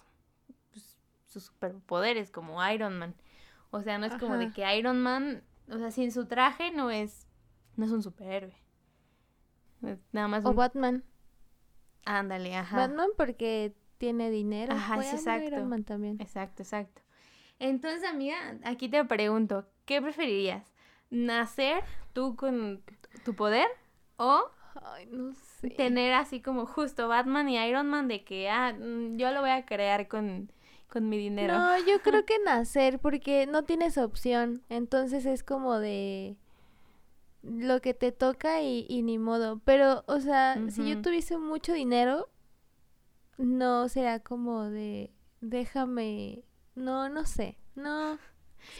pues, 0.71 0.97
sus 1.27 1.45
superpoderes, 1.45 2.31
como 2.31 2.65
Iron 2.69 2.97
Man. 2.97 3.15
O 3.71 3.81
sea, 3.81 3.97
no 3.97 4.05
es 4.05 4.15
como 4.15 4.37
de 4.37 4.51
que 4.51 4.77
Iron 4.77 5.01
Man, 5.01 5.43
o 5.69 5.77
sea, 5.77 5.91
sin 5.91 6.11
su 6.11 6.25
traje 6.25 6.71
no 6.71 6.91
es, 6.91 7.27
no 7.75 7.85
es 7.85 7.91
un 7.91 8.03
superhéroe. 8.03 8.55
Nada 10.11 10.27
más. 10.27 10.45
O 10.45 10.53
Batman. 10.53 11.03
Ándale, 12.05 12.55
ajá. 12.55 12.77
Batman 12.77 13.09
porque 13.17 13.75
tiene 13.97 14.29
dinero. 14.29 14.73
Ajá, 14.73 15.01
sí, 15.01 15.15
exacto. 15.15 15.47
Iron 15.47 15.69
Man 15.69 15.83
también. 15.83 16.17
Exacto, 16.19 16.63
exacto. 16.63 17.01
Entonces, 17.59 18.03
amiga, 18.07 18.35
aquí 18.63 18.89
te 18.89 19.03
pregunto, 19.05 19.67
¿qué 19.85 20.01
preferirías? 20.01 20.73
¿Nacer 21.09 21.83
tú 22.13 22.35
con 22.35 22.83
tu 23.23 23.35
poder 23.35 23.67
o 24.17 24.49
Ay, 24.83 25.07
no 25.07 25.33
sé. 25.33 25.69
tener 25.69 26.13
así 26.13 26.41
como 26.41 26.65
justo 26.65 27.07
Batman 27.07 27.47
y 27.49 27.57
Iron 27.57 27.87
Man 27.87 28.07
de 28.07 28.23
que, 28.23 28.49
ah, 28.49 28.73
mm, 28.73 29.17
yo 29.17 29.31
lo 29.31 29.41
voy 29.41 29.51
a 29.51 29.65
crear 29.65 30.07
con, 30.07 30.51
con 30.87 31.09
mi 31.09 31.17
dinero? 31.17 31.53
No, 31.57 31.77
yo 31.85 31.99
creo 32.03 32.25
que 32.25 32.39
nacer 32.39 32.99
porque 32.99 33.45
no 33.47 33.63
tienes 33.63 33.97
opción. 33.97 34.63
Entonces 34.69 35.25
es 35.25 35.43
como 35.43 35.79
de 35.79 36.37
lo 37.43 37.79
que 37.81 37.93
te 37.93 38.11
toca 38.11 38.61
y, 38.61 38.85
y 38.89 39.01
ni 39.03 39.17
modo. 39.17 39.61
Pero, 39.65 40.03
o 40.07 40.19
sea, 40.19 40.57
si 40.69 40.87
yo 40.89 41.01
tuviese 41.01 41.37
mucho 41.37 41.73
dinero, 41.73 42.29
no 43.37 43.87
será 43.89 44.19
como 44.19 44.63
de 44.63 45.11
déjame, 45.41 46.43
no, 46.75 47.09
no 47.09 47.25
sé, 47.25 47.57
no. 47.75 48.17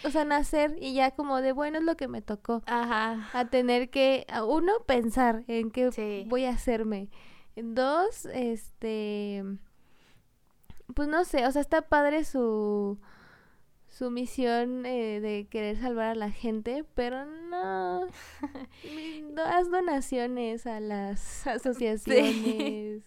O 0.04 0.10
sea, 0.10 0.26
nacer 0.26 0.76
y 0.82 0.96
ya 0.96 1.12
como 1.12 1.42
de 1.42 1.52
bueno 1.52 1.78
es 1.78 1.84
lo 1.84 1.96
que 1.96 2.08
me 2.08 2.24
tocó. 2.24 2.64
Ajá. 2.66 3.30
A 3.34 3.46
tener 3.50 3.92
que, 3.92 4.26
a 4.30 4.44
uno, 4.44 4.72
pensar 4.88 5.44
en 5.48 5.70
qué 5.70 5.92
Sí. 5.92 6.26
voy 6.28 6.46
a 6.46 6.52
hacerme. 6.52 7.10
Dos, 7.56 8.26
este, 8.34 9.44
pues 10.94 11.08
no 11.08 11.24
sé, 11.26 11.46
o 11.46 11.52
sea, 11.52 11.62
está 11.62 11.82
padre 11.84 12.24
su, 12.24 12.98
su 13.90 14.12
misión 14.12 14.86
eh, 14.86 15.20
de 15.20 15.48
querer 15.50 15.78
salvar 15.78 16.08
a 16.12 16.16
la 16.16 16.30
gente, 16.32 16.86
pero 16.96 17.26
no, 17.26 18.08
haz 19.46 19.70
donaciones 19.72 20.68
a 20.68 20.80
las 20.80 21.46
asociaciones, 21.48 23.04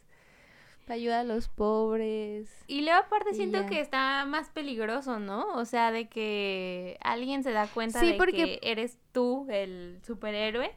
ayuda 0.89 1.21
a 1.21 1.25
los 1.25 1.49
pobres. 1.49 2.49
Y 2.67 2.81
luego 2.81 2.99
aparte 3.01 3.31
Y 3.33 3.35
siento 3.35 3.61
ya. 3.61 3.67
que 3.67 3.81
está 3.81 4.25
más 4.27 4.49
peligroso, 4.51 5.19
¿no? 5.21 5.47
O 5.55 5.65
sea, 5.67 5.93
de 5.93 6.09
que 6.09 6.97
alguien 7.03 7.43
se 7.45 7.53
da 7.53 7.67
cuenta 7.67 8.01
Sí, 8.01 8.13
de 8.13 8.15
porque- 8.15 8.59
que 8.61 8.61
eres 8.63 8.99
tú 9.13 9.47
el 9.51 10.01
superhéroe 10.07 10.73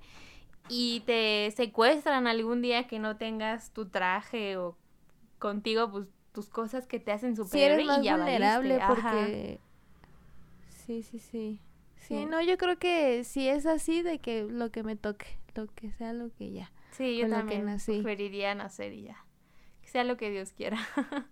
y 0.67 1.01
te 1.05 1.49
secuestran 1.55 2.27
algún 2.27 2.61
día 2.61 2.87
que 2.87 2.99
no 2.99 3.17
tengas 3.17 3.71
tu 3.71 3.87
traje 3.89 4.57
o 4.57 4.77
contigo 5.39 5.89
pues 5.89 6.07
tus 6.31 6.49
cosas 6.49 6.87
que 6.87 6.99
te 6.99 7.11
hacen 7.11 7.35
Si 7.35 7.43
superhéroe 7.43 7.73
eres 7.75 7.85
más 7.87 7.99
y 7.99 8.03
ya 8.03 8.17
vulnerable 8.17 8.77
valiste. 8.77 9.01
Porque... 9.01 9.59
Sí, 10.69 11.03
sí, 11.03 11.19
sí. 11.19 11.59
Sí, 11.97 12.15
Sí. 12.17 12.25
no, 12.25 12.41
yo 12.41 12.57
creo 12.57 12.77
que 12.79 13.23
si 13.23 13.47
es 13.47 13.65
así 13.65 14.01
de 14.01 14.19
que 14.19 14.43
lo 14.43 14.71
que 14.71 14.83
me 14.83 14.95
toque, 14.95 15.39
lo 15.55 15.67
que 15.67 15.91
sea 15.91 16.13
lo 16.13 16.31
que 16.33 16.51
ya. 16.51 16.71
Sí, 16.91 17.15
yo 17.17 17.23
con 17.23 17.31
lo 17.31 17.35
que 17.47 17.55
también 17.57 17.77
preferiría 17.85 18.55
nacer 18.55 18.93
y 18.93 19.03
ya. 19.03 19.25
Que 19.81 19.87
sea 19.89 20.03
lo 20.03 20.17
que 20.17 20.29
Dios 20.31 20.51
quiera. 20.53 20.77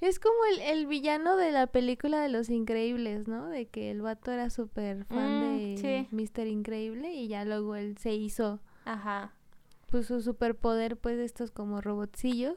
Es 0.00 0.18
como 0.18 0.34
el, 0.52 0.60
el 0.62 0.86
villano 0.88 1.36
de 1.36 1.52
la 1.52 1.68
película 1.68 2.20
de 2.20 2.28
Los 2.28 2.48
Increíbles, 2.50 3.28
¿no? 3.28 3.46
De 3.48 3.66
que 3.66 3.92
el 3.92 4.02
vato 4.02 4.32
era 4.32 4.50
súper 4.50 5.04
fan 5.04 5.38
Mm, 5.38 5.56
de 5.76 5.76
sí. 5.78 6.08
Mr. 6.10 6.48
Increíble 6.48 7.12
y 7.12 7.28
ya 7.28 7.44
luego 7.44 7.76
él 7.76 7.96
se 7.98 8.12
hizo 8.12 8.58
Ajá. 8.84 9.32
pues 9.92 10.06
su 10.06 10.20
superpoder 10.20 10.96
pues 10.96 11.18
de 11.18 11.24
estos 11.24 11.52
como 11.52 11.80
robotcillos. 11.80 12.56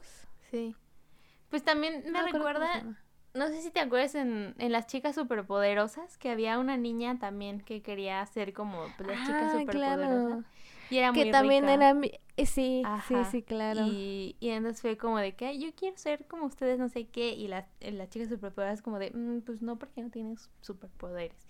Sí. 0.50 0.74
Pues 1.56 1.64
también 1.64 2.04
me 2.12 2.12
No 2.12 2.22
recuerda, 2.22 2.82
no 3.32 3.46
sé 3.48 3.62
si 3.62 3.70
te 3.70 3.80
acuerdas 3.80 4.14
en, 4.14 4.54
en 4.58 4.72
las 4.72 4.86
chicas 4.86 5.14
superpoderosas, 5.14 6.18
que 6.18 6.30
había 6.30 6.58
una 6.58 6.76
niña 6.76 7.18
también 7.18 7.60
que 7.62 7.80
quería 7.82 8.24
ser 8.26 8.52
como 8.52 8.92
pues, 8.96 9.08
las 9.08 9.22
chicas 9.22 9.50
Ah, 9.50 9.52
superpoderosas. 9.52 10.38
claro. 10.38 10.44
Y 10.90 10.98
era 10.98 11.12
muy 11.12 11.24
Que 11.24 11.30
también 11.32 11.64
rica. 11.64 11.72
era 11.74 11.94
mi... 11.94 12.12
eh, 12.36 12.46
sí, 12.46 12.82
Ajá. 12.82 13.08
sí, 13.08 13.24
sí, 13.24 13.42
claro. 13.42 13.82
Y, 13.82 14.36
y 14.38 14.50
entonces 14.50 14.80
fue 14.82 14.96
como 14.96 15.18
de 15.18 15.34
que 15.34 15.46
"Ay, 15.46 15.58
yo 15.60 15.74
quiero 15.74 15.96
ser 15.98 16.26
como 16.26 16.46
ustedes, 16.46 16.78
no 16.78 16.88
sé 16.88 17.08
qué. 17.08 17.30
Y 17.34 17.48
las 17.48 17.64
eh, 17.80 17.90
las 17.92 18.08
chicas 18.10 18.28
superpoderosas 18.28 18.82
como 18.82 18.98
de, 18.98 19.10
"Mm, 19.12 19.40
pues 19.40 19.62
no, 19.62 19.78
porque 19.78 20.02
no 20.02 20.10
tienes 20.10 20.50
superpoderes. 20.60 21.46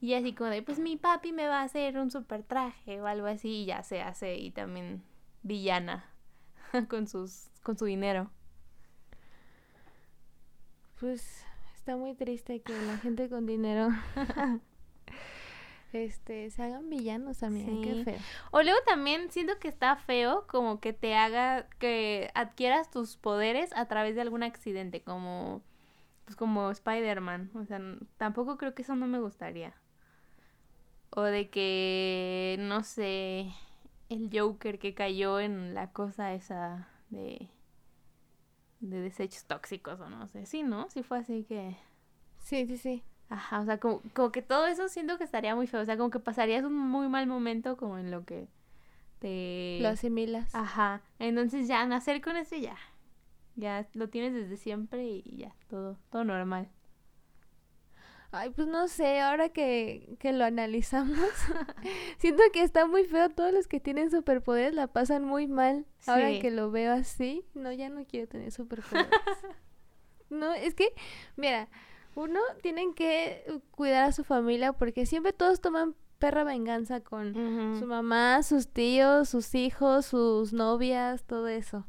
Y 0.00 0.14
así 0.14 0.34
como 0.34 0.50
de, 0.50 0.62
pues 0.62 0.78
mi 0.80 0.96
papi 0.96 1.32
me 1.32 1.48
va 1.48 1.60
a 1.60 1.64
hacer 1.64 1.98
un 1.98 2.10
super 2.10 2.42
traje 2.42 3.00
o 3.00 3.06
algo 3.06 3.26
así. 3.26 3.62
Y 3.62 3.66
ya 3.66 3.82
se 3.84 4.02
hace. 4.02 4.36
Y 4.38 4.50
también 4.50 5.02
villana 5.42 6.04
con, 6.88 7.06
sus, 7.08 7.50
con 7.62 7.78
su 7.78 7.84
dinero. 7.86 8.30
Pues 11.02 11.44
está 11.74 11.96
muy 11.96 12.14
triste 12.14 12.60
que 12.62 12.72
la 12.72 12.96
gente 12.98 13.28
con 13.28 13.44
dinero 13.44 13.88
este 15.92 16.48
se 16.50 16.62
hagan 16.62 16.88
villanos, 16.88 17.40
qué 17.40 17.50
Sí. 17.50 18.02
feo. 18.04 18.18
O 18.52 18.62
luego 18.62 18.78
también 18.86 19.30
siento 19.32 19.58
que 19.58 19.66
está 19.66 19.96
feo 19.96 20.46
como 20.46 20.78
que 20.80 20.92
te 20.92 21.16
haga 21.16 21.66
que 21.80 22.30
adquieras 22.34 22.88
tus 22.90 23.16
poderes 23.16 23.72
a 23.74 23.86
través 23.86 24.14
de 24.14 24.20
algún 24.22 24.44
accidente, 24.44 25.02
como 25.02 25.60
pues 26.24 26.36
como 26.36 26.70
Spider-Man, 26.70 27.50
o 27.54 27.64
sea, 27.64 27.80
tampoco 28.16 28.56
creo 28.56 28.74
que 28.74 28.82
eso 28.82 28.94
no 28.94 29.08
me 29.08 29.18
gustaría. 29.18 29.74
O 31.10 31.22
de 31.22 31.50
que 31.50 32.56
no 32.60 32.84
sé, 32.84 33.50
el 34.08 34.30
Joker 34.32 34.78
que 34.78 34.94
cayó 34.94 35.40
en 35.40 35.74
la 35.74 35.90
cosa 35.92 36.32
esa 36.32 36.88
de 37.10 37.48
de 38.82 39.00
desechos 39.00 39.44
tóxicos 39.44 39.98
o 40.00 40.10
no 40.10 40.26
sé, 40.28 40.44
sí, 40.44 40.62
¿no? 40.62 40.90
Sí 40.90 41.02
fue 41.02 41.18
así 41.18 41.44
que 41.44 41.76
Sí, 42.42 42.66
sí, 42.66 42.76
sí. 42.76 43.02
Ajá, 43.28 43.60
o 43.60 43.64
sea, 43.64 43.78
como, 43.78 44.02
como 44.12 44.30
que 44.30 44.42
todo 44.42 44.66
eso 44.66 44.88
siento 44.88 45.16
que 45.16 45.24
estaría 45.24 45.54
muy 45.54 45.66
feo. 45.66 45.80
O 45.80 45.84
sea, 45.84 45.96
como 45.96 46.10
que 46.10 46.18
pasarías 46.18 46.64
un 46.64 46.76
muy 46.76 47.08
mal 47.08 47.26
momento 47.26 47.76
como 47.76 47.96
en 47.96 48.10
lo 48.10 48.24
que 48.24 48.48
te... 49.20 49.78
Lo 49.80 49.88
asimilas. 49.88 50.54
Ajá. 50.54 51.00
Entonces 51.18 51.66
ya 51.66 51.86
nacer 51.86 52.20
con 52.20 52.36
eso 52.36 52.56
ya. 52.56 52.76
Ya 53.54 53.86
lo 53.94 54.08
tienes 54.08 54.34
desde 54.34 54.56
siempre 54.56 55.04
y 55.04 55.36
ya, 55.36 55.54
todo, 55.68 55.96
todo 56.10 56.24
normal. 56.24 56.68
Ay, 58.34 58.48
pues 58.48 58.66
no 58.66 58.88
sé, 58.88 59.20
ahora 59.20 59.50
que, 59.50 60.16
que 60.18 60.32
lo 60.32 60.46
analizamos, 60.46 61.18
siento 62.18 62.42
que 62.50 62.62
está 62.62 62.86
muy 62.86 63.04
feo. 63.04 63.28
Todos 63.28 63.52
los 63.52 63.68
que 63.68 63.78
tienen 63.78 64.10
superpoderes 64.10 64.74
la 64.74 64.86
pasan 64.86 65.22
muy 65.22 65.46
mal. 65.46 65.84
Ahora 66.06 66.30
que 66.40 66.50
lo 66.50 66.70
veo 66.70 66.92
así, 66.92 67.44
no, 67.52 67.70
ya 67.72 67.90
no 67.90 68.06
quiero 68.06 68.26
tener 68.26 68.50
superpoderes. 68.50 69.10
no, 70.30 70.50
es 70.54 70.74
que, 70.74 70.94
mira, 71.36 71.68
uno 72.14 72.40
tienen 72.62 72.94
que 72.94 73.44
cuidar 73.70 74.04
a 74.04 74.12
su 74.12 74.24
familia 74.24 74.72
porque 74.72 75.04
siempre 75.04 75.34
todos 75.34 75.60
toman 75.60 75.94
perra 76.18 76.42
venganza 76.42 77.00
con 77.00 77.34
su 77.78 77.84
mamá, 77.84 78.42
sus 78.42 78.68
tíos, 78.68 79.28
sus 79.28 79.54
hijos, 79.54 80.06
sus 80.06 80.54
novias, 80.54 81.24
todo 81.24 81.48
eso. 81.48 81.86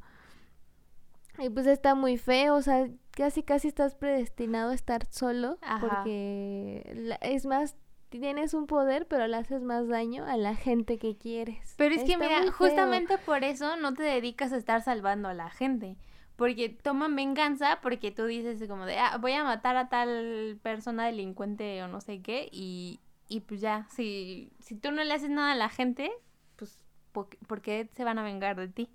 Y 1.40 1.50
pues 1.50 1.68
está 1.68 1.96
muy 1.96 2.18
feo, 2.18 2.56
o 2.56 2.62
sea, 2.62 2.90
casi 3.16 3.44
casi 3.44 3.68
estás 3.68 3.96
predestinado 3.96 4.72
a 4.72 4.76
estar 4.76 5.06
solo 5.12 5.58
Ajá. 5.62 5.80
porque 5.80 6.92
la- 6.96 7.16
es 7.16 7.46
más 7.46 7.76
tienes 8.10 8.54
un 8.54 8.68
poder, 8.68 9.08
pero 9.08 9.26
le 9.28 9.38
haces 9.38 9.64
más 9.64 9.88
daño 9.88 10.26
a 10.26 10.38
la 10.38 10.56
gente 10.56 11.00
que 11.00 11.18
quieres. 11.18 11.74
Pero 11.78 11.96
es 11.96 12.04
que 12.04 12.16
mira, 12.18 12.52
justamente 12.52 13.18
por 13.18 13.44
eso 13.44 13.76
no 13.78 13.94
te 13.96 14.04
dedicas 14.04 14.54
a 14.54 14.58
estar 14.58 14.82
salvando 14.84 15.30
a 15.30 15.34
la 15.34 15.50
gente. 15.50 15.98
Porque 16.36 16.70
toman 16.70 17.16
venganza 17.16 17.80
porque 17.82 18.12
tú 18.12 18.26
dices 18.26 18.68
como 18.68 18.86
de, 18.86 18.98
ah, 18.98 19.18
voy 19.18 19.34
a 19.34 19.44
matar 19.44 19.78
a 19.78 19.90
tal 19.90 20.60
persona 20.62 21.06
delincuente 21.06 21.82
o 21.84 21.88
no 21.88 22.02
sé 22.02 22.22
qué. 22.22 22.50
Y, 22.52 23.00
y 23.28 23.42
pues 23.42 23.62
ya, 23.62 23.88
si, 23.90 24.52
si 24.60 24.76
tú 24.76 24.92
no 24.92 25.04
le 25.04 25.14
haces 25.14 25.30
nada 25.30 25.52
a 25.54 25.56
la 25.56 25.70
gente, 25.70 26.12
pues 26.56 26.80
¿por, 27.12 27.30
por 27.48 27.62
qué 27.62 27.90
se 27.94 28.04
van 28.04 28.18
a 28.20 28.24
vengar 28.24 28.56
de 28.58 28.68
ti? 28.68 28.90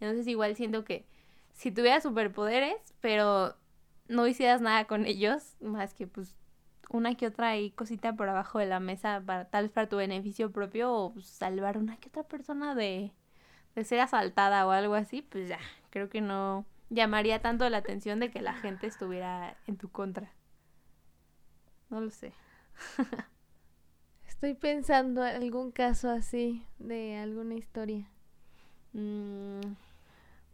Entonces 0.00 0.26
igual 0.26 0.56
siento 0.56 0.84
que 0.84 1.06
si 1.58 1.72
tuvieras 1.72 2.04
superpoderes, 2.04 2.76
pero 3.00 3.56
no 4.06 4.28
hicieras 4.28 4.60
nada 4.60 4.86
con 4.86 5.06
ellos, 5.06 5.56
más 5.60 5.92
que 5.92 6.06
pues 6.06 6.36
una 6.88 7.16
que 7.16 7.26
otra 7.26 7.48
ahí 7.48 7.72
cosita 7.72 8.14
por 8.14 8.28
abajo 8.28 8.60
de 8.60 8.66
la 8.66 8.78
mesa, 8.78 9.20
para, 9.26 9.44
tal 9.46 9.64
vez 9.64 9.72
para 9.72 9.88
tu 9.88 9.96
beneficio 9.96 10.52
propio 10.52 10.92
o 10.92 11.12
pues, 11.12 11.26
salvar 11.26 11.76
una 11.76 11.96
que 11.96 12.10
otra 12.10 12.22
persona 12.22 12.76
de, 12.76 13.12
de 13.74 13.84
ser 13.84 13.98
asaltada 13.98 14.68
o 14.68 14.70
algo 14.70 14.94
así, 14.94 15.20
pues 15.20 15.48
ya, 15.48 15.58
creo 15.90 16.08
que 16.08 16.20
no 16.20 16.64
llamaría 16.90 17.42
tanto 17.42 17.68
la 17.68 17.78
atención 17.78 18.20
de 18.20 18.30
que 18.30 18.40
la 18.40 18.54
gente 18.54 18.86
estuviera 18.86 19.56
en 19.66 19.76
tu 19.76 19.90
contra. 19.90 20.30
No 21.90 22.00
lo 22.00 22.10
sé. 22.10 22.32
Estoy 24.28 24.54
pensando 24.54 25.26
en 25.26 25.42
algún 25.42 25.72
caso 25.72 26.08
así 26.08 26.64
de 26.78 27.16
alguna 27.16 27.56
historia. 27.56 28.06
Mm, 28.92 29.74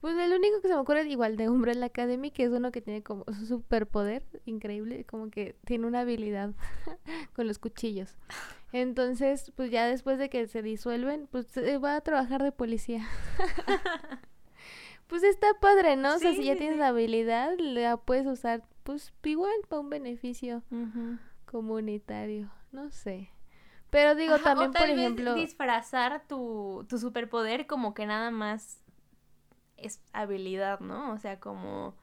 Pues 0.05 0.19
el 0.19 0.35
único 0.35 0.61
que 0.61 0.69
se 0.69 0.75
me 0.75 0.81
ocurre 0.81 1.01
es 1.01 1.07
igual 1.07 1.39
de 1.39 1.49
Umbrella 1.49 1.87
Academy, 1.87 2.31
que 2.31 2.45
es 2.45 2.51
uno 2.51 2.71
que 2.71 2.83
tiene 2.83 3.03
como 3.03 3.25
su 3.25 3.47
superpoder 3.47 4.23
increíble, 4.45 5.07
como 5.07 5.31
que 5.31 5.57
tiene 5.65 5.87
una 5.87 6.01
habilidad 6.01 6.51
con 7.35 7.47
los 7.49 7.59
cuchillos. 7.59 8.15
Entonces, 8.73 9.51
pues 9.57 9.71
ya 9.71 9.87
después 9.87 10.19
de 10.19 10.29
que 10.29 10.47
se 10.47 10.61
disuelven, 10.61 11.27
pues 11.29 11.47
se 11.47 11.79
va 11.79 11.97
a 11.97 12.03
trabajar 12.03 12.43
de 12.43 12.53
policía. 12.53 13.09
pues 15.07 15.23
está 15.23 15.47
padre, 15.59 15.97
¿no? 15.97 16.17
o 16.17 16.19
sea, 16.19 16.35
si 16.35 16.45
ya 16.45 16.57
tienes 16.57 16.77
la 16.77 16.89
habilidad, 16.89 17.57
la 17.59 17.97
puedes 17.97 18.27
usar, 18.27 18.63
pues 18.83 19.11
igual 19.23 19.55
para 19.71 19.81
un 19.81 19.89
beneficio 19.89 20.63
comunitario, 21.47 22.51
no 22.73 22.91
sé. 22.91 23.31
Pero 23.89 24.15
digo, 24.15 24.35
Ajá, 24.35 24.45
también, 24.45 24.69
o 24.69 24.73
por 24.75 24.83
vez 24.83 24.99
ejemplo, 24.99 25.35
disfrazar 25.35 26.27
tu, 26.29 26.85
tu 26.91 26.99
superpoder 26.99 27.67
como 27.67 27.95
que 27.95 28.05
nada 28.05 28.31
más 28.31 28.84
es 29.77 30.01
habilidad, 30.13 30.81
¿no? 30.81 31.13
O 31.13 31.19
sea, 31.19 31.41
como 31.41 31.95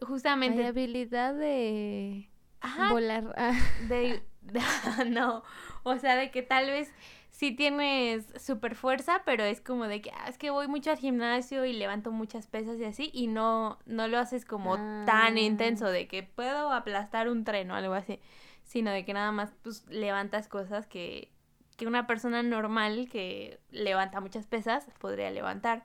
hay 0.00 0.06
justamente 0.06 0.66
habilidad 0.66 1.34
de 1.34 2.28
Ajá, 2.60 2.92
volar. 2.92 3.34
Ah, 3.36 3.52
de, 3.88 4.22
de- 4.42 4.60
no, 5.10 5.42
o 5.82 5.96
sea, 5.98 6.16
de 6.16 6.30
que 6.30 6.42
tal 6.42 6.66
vez 6.66 6.92
sí 7.30 7.52
tienes 7.52 8.26
super 8.42 8.74
fuerza, 8.74 9.22
pero 9.26 9.44
es 9.44 9.60
como 9.60 9.86
de 9.86 10.00
que 10.00 10.10
ah, 10.10 10.28
es 10.28 10.38
que 10.38 10.50
voy 10.50 10.68
mucho 10.68 10.90
al 10.90 10.98
gimnasio 10.98 11.64
y 11.64 11.72
levanto 11.74 12.10
muchas 12.10 12.46
pesas 12.46 12.78
y 12.78 12.84
así 12.84 13.10
y 13.12 13.26
no 13.26 13.78
no 13.86 14.08
lo 14.08 14.18
haces 14.18 14.44
como 14.44 14.76
tan 15.04 15.36
Ah. 15.36 15.40
intenso 15.40 15.86
de 15.86 16.08
que 16.08 16.22
puedo 16.22 16.72
aplastar 16.72 17.28
un 17.28 17.44
tren 17.44 17.70
o 17.70 17.74
algo 17.74 17.94
así, 17.94 18.20
sino 18.64 18.90
de 18.90 19.04
que 19.04 19.12
nada 19.12 19.32
más 19.32 19.54
pues 19.62 19.86
levantas 19.88 20.48
cosas 20.48 20.86
que 20.86 21.30
que 21.76 21.86
una 21.86 22.06
persona 22.06 22.42
normal 22.42 23.06
que 23.12 23.60
levanta 23.70 24.20
muchas 24.20 24.46
pesas 24.46 24.86
podría 24.98 25.30
levantar 25.30 25.84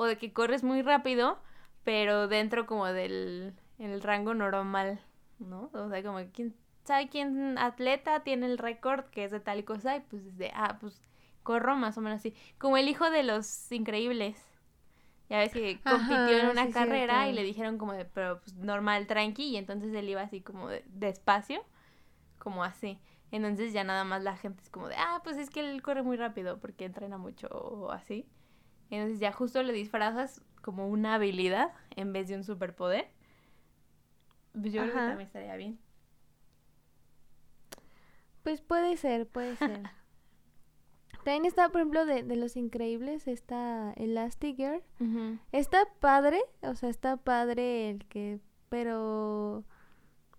o 0.00 0.06
de 0.06 0.16
que 0.16 0.32
corres 0.32 0.62
muy 0.64 0.80
rápido, 0.80 1.38
pero 1.84 2.26
dentro 2.26 2.66
como 2.66 2.86
del 2.86 3.52
el 3.78 4.00
rango 4.00 4.32
normal, 4.32 4.98
¿no? 5.38 5.68
O 5.74 5.90
sea, 5.90 6.02
como 6.02 6.16
que 6.18 6.30
quién 6.30 6.54
sabe 6.84 7.10
quién 7.10 7.58
atleta 7.58 8.20
tiene 8.20 8.46
el 8.46 8.56
récord 8.56 9.04
que 9.10 9.24
es 9.24 9.30
de 9.30 9.40
tal 9.40 9.62
cosa 9.66 9.96
y 9.96 10.00
pues 10.00 10.38
de, 10.38 10.50
ah, 10.54 10.78
pues 10.80 11.02
corro 11.42 11.76
más 11.76 11.98
o 11.98 12.00
menos 12.00 12.20
así. 12.20 12.34
Como 12.56 12.78
el 12.78 12.88
hijo 12.88 13.10
de 13.10 13.24
los 13.24 13.70
increíbles. 13.72 14.42
Ya 15.28 15.38
ves 15.38 15.52
que 15.52 15.78
compitió 15.82 16.38
en 16.38 16.46
una 16.48 16.66
sí, 16.66 16.72
carrera 16.72 17.28
y 17.28 17.34
le 17.34 17.42
dijeron 17.42 17.76
como 17.76 17.92
de, 17.92 18.06
pero 18.06 18.40
pues 18.40 18.54
normal, 18.54 19.06
tranqui, 19.06 19.44
y 19.50 19.56
entonces 19.58 19.92
él 19.94 20.08
iba 20.08 20.22
así 20.22 20.40
como 20.40 20.68
de, 20.70 20.82
despacio, 20.88 21.62
como 22.38 22.64
así. 22.64 22.98
Entonces 23.32 23.74
ya 23.74 23.84
nada 23.84 24.04
más 24.04 24.22
la 24.22 24.36
gente 24.36 24.62
es 24.62 24.70
como 24.70 24.88
de, 24.88 24.96
ah, 24.96 25.20
pues 25.22 25.36
es 25.36 25.50
que 25.50 25.60
él 25.60 25.82
corre 25.82 26.02
muy 26.02 26.16
rápido 26.16 26.58
porque 26.58 26.86
entrena 26.86 27.18
mucho 27.18 27.48
o 27.48 27.90
así. 27.92 28.26
Entonces 28.90 29.20
ya 29.20 29.32
justo 29.32 29.62
le 29.62 29.72
disfrazas 29.72 30.42
como 30.62 30.88
una 30.88 31.14
habilidad 31.14 31.72
en 31.96 32.12
vez 32.12 32.28
de 32.28 32.36
un 32.36 32.44
superpoder. 32.44 33.08
Pues 34.52 34.72
yo 34.72 34.82
creo 34.82 34.92
que 34.92 34.98
también 34.98 35.26
estaría 35.26 35.56
bien. 35.56 35.78
Pues 38.42 38.60
puede 38.60 38.96
ser, 38.96 39.26
puede 39.26 39.56
ser. 39.56 39.82
También 41.24 41.44
está, 41.44 41.68
por 41.68 41.82
ejemplo, 41.82 42.06
de, 42.06 42.22
de 42.22 42.36
Los 42.36 42.56
Increíbles, 42.56 43.28
está 43.28 43.92
Elastigirl. 43.96 44.82
Ujú. 45.00 45.38
Está 45.52 45.86
padre, 46.00 46.40
o 46.62 46.74
sea, 46.74 46.88
está 46.88 47.18
padre 47.18 47.90
el 47.90 48.06
que, 48.06 48.40
pero 48.70 49.64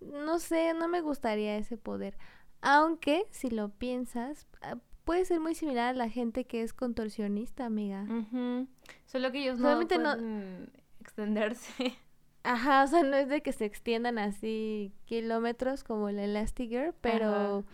no 0.00 0.38
sé, 0.40 0.74
no 0.74 0.88
me 0.88 1.00
gustaría 1.00 1.56
ese 1.56 1.76
poder. 1.76 2.18
Aunque, 2.60 3.26
si 3.30 3.48
lo 3.50 3.68
piensas, 3.68 4.48
ah, 4.62 4.78
puede 5.04 5.24
ser 5.24 5.40
muy 5.40 5.54
similar 5.54 5.88
a 5.88 5.92
la 5.98 6.08
gente 6.08 6.44
que 6.44 6.62
es 6.62 6.72
contorsionista, 6.72 7.64
amiga. 7.66 8.02
Ujú. 8.08 8.66
Solo 9.06 9.32
que 9.32 9.42
ellos 9.42 9.58
no 9.58 9.64
Solamente 9.64 9.98
no- 9.98 10.12
pueden 10.14 10.70
extenderse. 11.00 11.94
Ajá, 12.44 12.82
o 12.82 12.86
sea, 12.88 13.02
no 13.04 13.16
es 13.16 13.28
de 13.28 13.40
que 13.40 13.52
se 13.52 13.64
extiendan 13.64 14.18
así 14.18 14.92
kilómetros 15.04 15.84
como 15.84 16.10
la 16.10 16.24
Elastigirl, 16.24 16.92
pero 17.00 17.64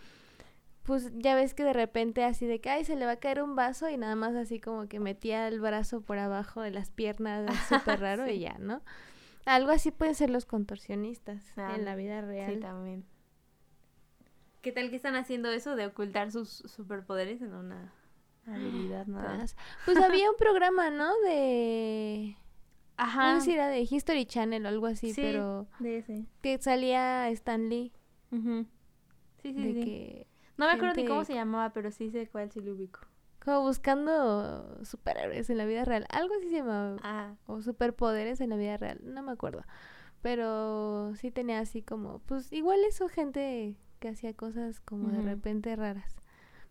pues 0.83 1.11
ya 1.15 1.33
ves 1.35 1.53
que 1.55 1.63
de 1.63 1.73
repente 1.73 2.23
así 2.23 2.45
de 2.45 2.59
que, 2.61 2.69
ay, 2.69 2.85
se 2.85 2.95
le 2.95 3.05
va 3.05 3.13
a 3.13 3.15
caer 3.19 3.41
un 3.41 3.55
vaso 3.55 3.89
y 3.89 3.97
nada 3.97 4.15
más 4.15 4.35
así 4.35 4.59
como 4.59 4.87
que 4.87 4.99
metía 4.99 5.47
el 5.47 5.59
brazo 5.59 6.01
por 6.01 6.17
abajo 6.19 6.61
de 6.61 6.71
las 6.71 6.91
piernas, 6.91 7.45
súper 7.69 7.99
raro 7.99 8.25
Sí. 8.25 8.33
y 8.33 8.39
ya, 8.41 8.57
¿no? 8.59 8.81
Algo 9.45 9.71
así 9.71 9.89
pueden 9.91 10.13
ser 10.15 10.29
los 10.29 10.45
contorsionistas 10.45 11.43
Ah, 11.57 11.73
en 11.75 11.85
la 11.85 11.95
vida 11.95 12.21
real. 12.21 12.53
Sí, 12.53 12.59
también. 12.59 13.05
¿Qué 14.61 14.71
tal 14.71 14.89
que 14.89 14.95
están 14.97 15.15
haciendo 15.15 15.49
eso 15.49 15.75
de 15.75 15.85
ocultar 15.87 16.31
sus 16.31 16.49
superpoderes 16.49 17.41
en 17.41 17.53
una 17.53 17.93
habilidad 18.45 19.07
nada 19.07 19.37
más? 19.37 19.55
Tras- 19.55 19.55
Pues 19.85 19.97
había 19.97 20.29
un 20.29 20.35
programa, 20.37 20.89
¿no? 20.89 21.17
De... 21.21 22.35
No 22.97 23.03
Ajá. 23.05 23.39
sé 23.39 23.45
si 23.45 23.53
era 23.53 23.69
de 23.69 23.87
History 23.89 24.25
Channel 24.25 24.65
o 24.65 24.69
algo 24.69 24.85
así, 24.87 25.13
Sí. 25.13 25.21
pero 25.21 25.67
De 25.79 25.99
ese. 25.99 26.25
que 26.41 26.57
salía 26.61 27.29
Stan 27.29 27.69
Lee. 27.69 27.93
Ujú. 28.31 28.65
Sí, 29.41 29.53
sí, 29.53 29.61
de 29.61 29.73
sí. 29.73 29.83
que 29.85 30.27
No 30.57 30.65
me 30.65 30.73
acuerdo 30.73 30.95
ni 30.95 31.07
cómo 31.07 31.23
se 31.23 31.33
llamaba, 31.33 31.69
pero 31.71 31.91
sí 31.91 32.11
sé 32.11 32.27
cuál 32.27 32.51
sí 32.51 32.59
lo 32.59 32.73
ubico. 32.73 32.99
como 33.41 33.61
buscando 33.61 34.83
superhéroes 34.83 35.49
en 35.49 35.57
la 35.57 35.65
vida 35.65 35.85
real. 35.85 36.05
Algo 36.09 36.35
así 36.35 36.49
se 36.49 36.57
llamaba. 36.57 36.97
Ah, 37.01 37.35
O 37.47 37.61
superpoderes 37.61 38.41
en 38.41 38.49
la 38.49 38.57
vida 38.57 38.75
real. 38.75 38.99
No 39.01 39.23
me 39.23 39.31
acuerdo. 39.31 39.63
Pero 40.21 41.15
sí 41.15 41.31
tenía 41.31 41.59
así 41.59 41.81
como, 41.81 42.19
pues 42.19 42.51
igual 42.51 42.81
eso, 42.83 43.07
gente 43.07 43.77
que 43.99 44.09
hacía 44.09 44.33
cosas 44.33 44.79
como 44.79 45.09
de 45.09 45.21
repente 45.21 45.75
raras. 45.75 46.15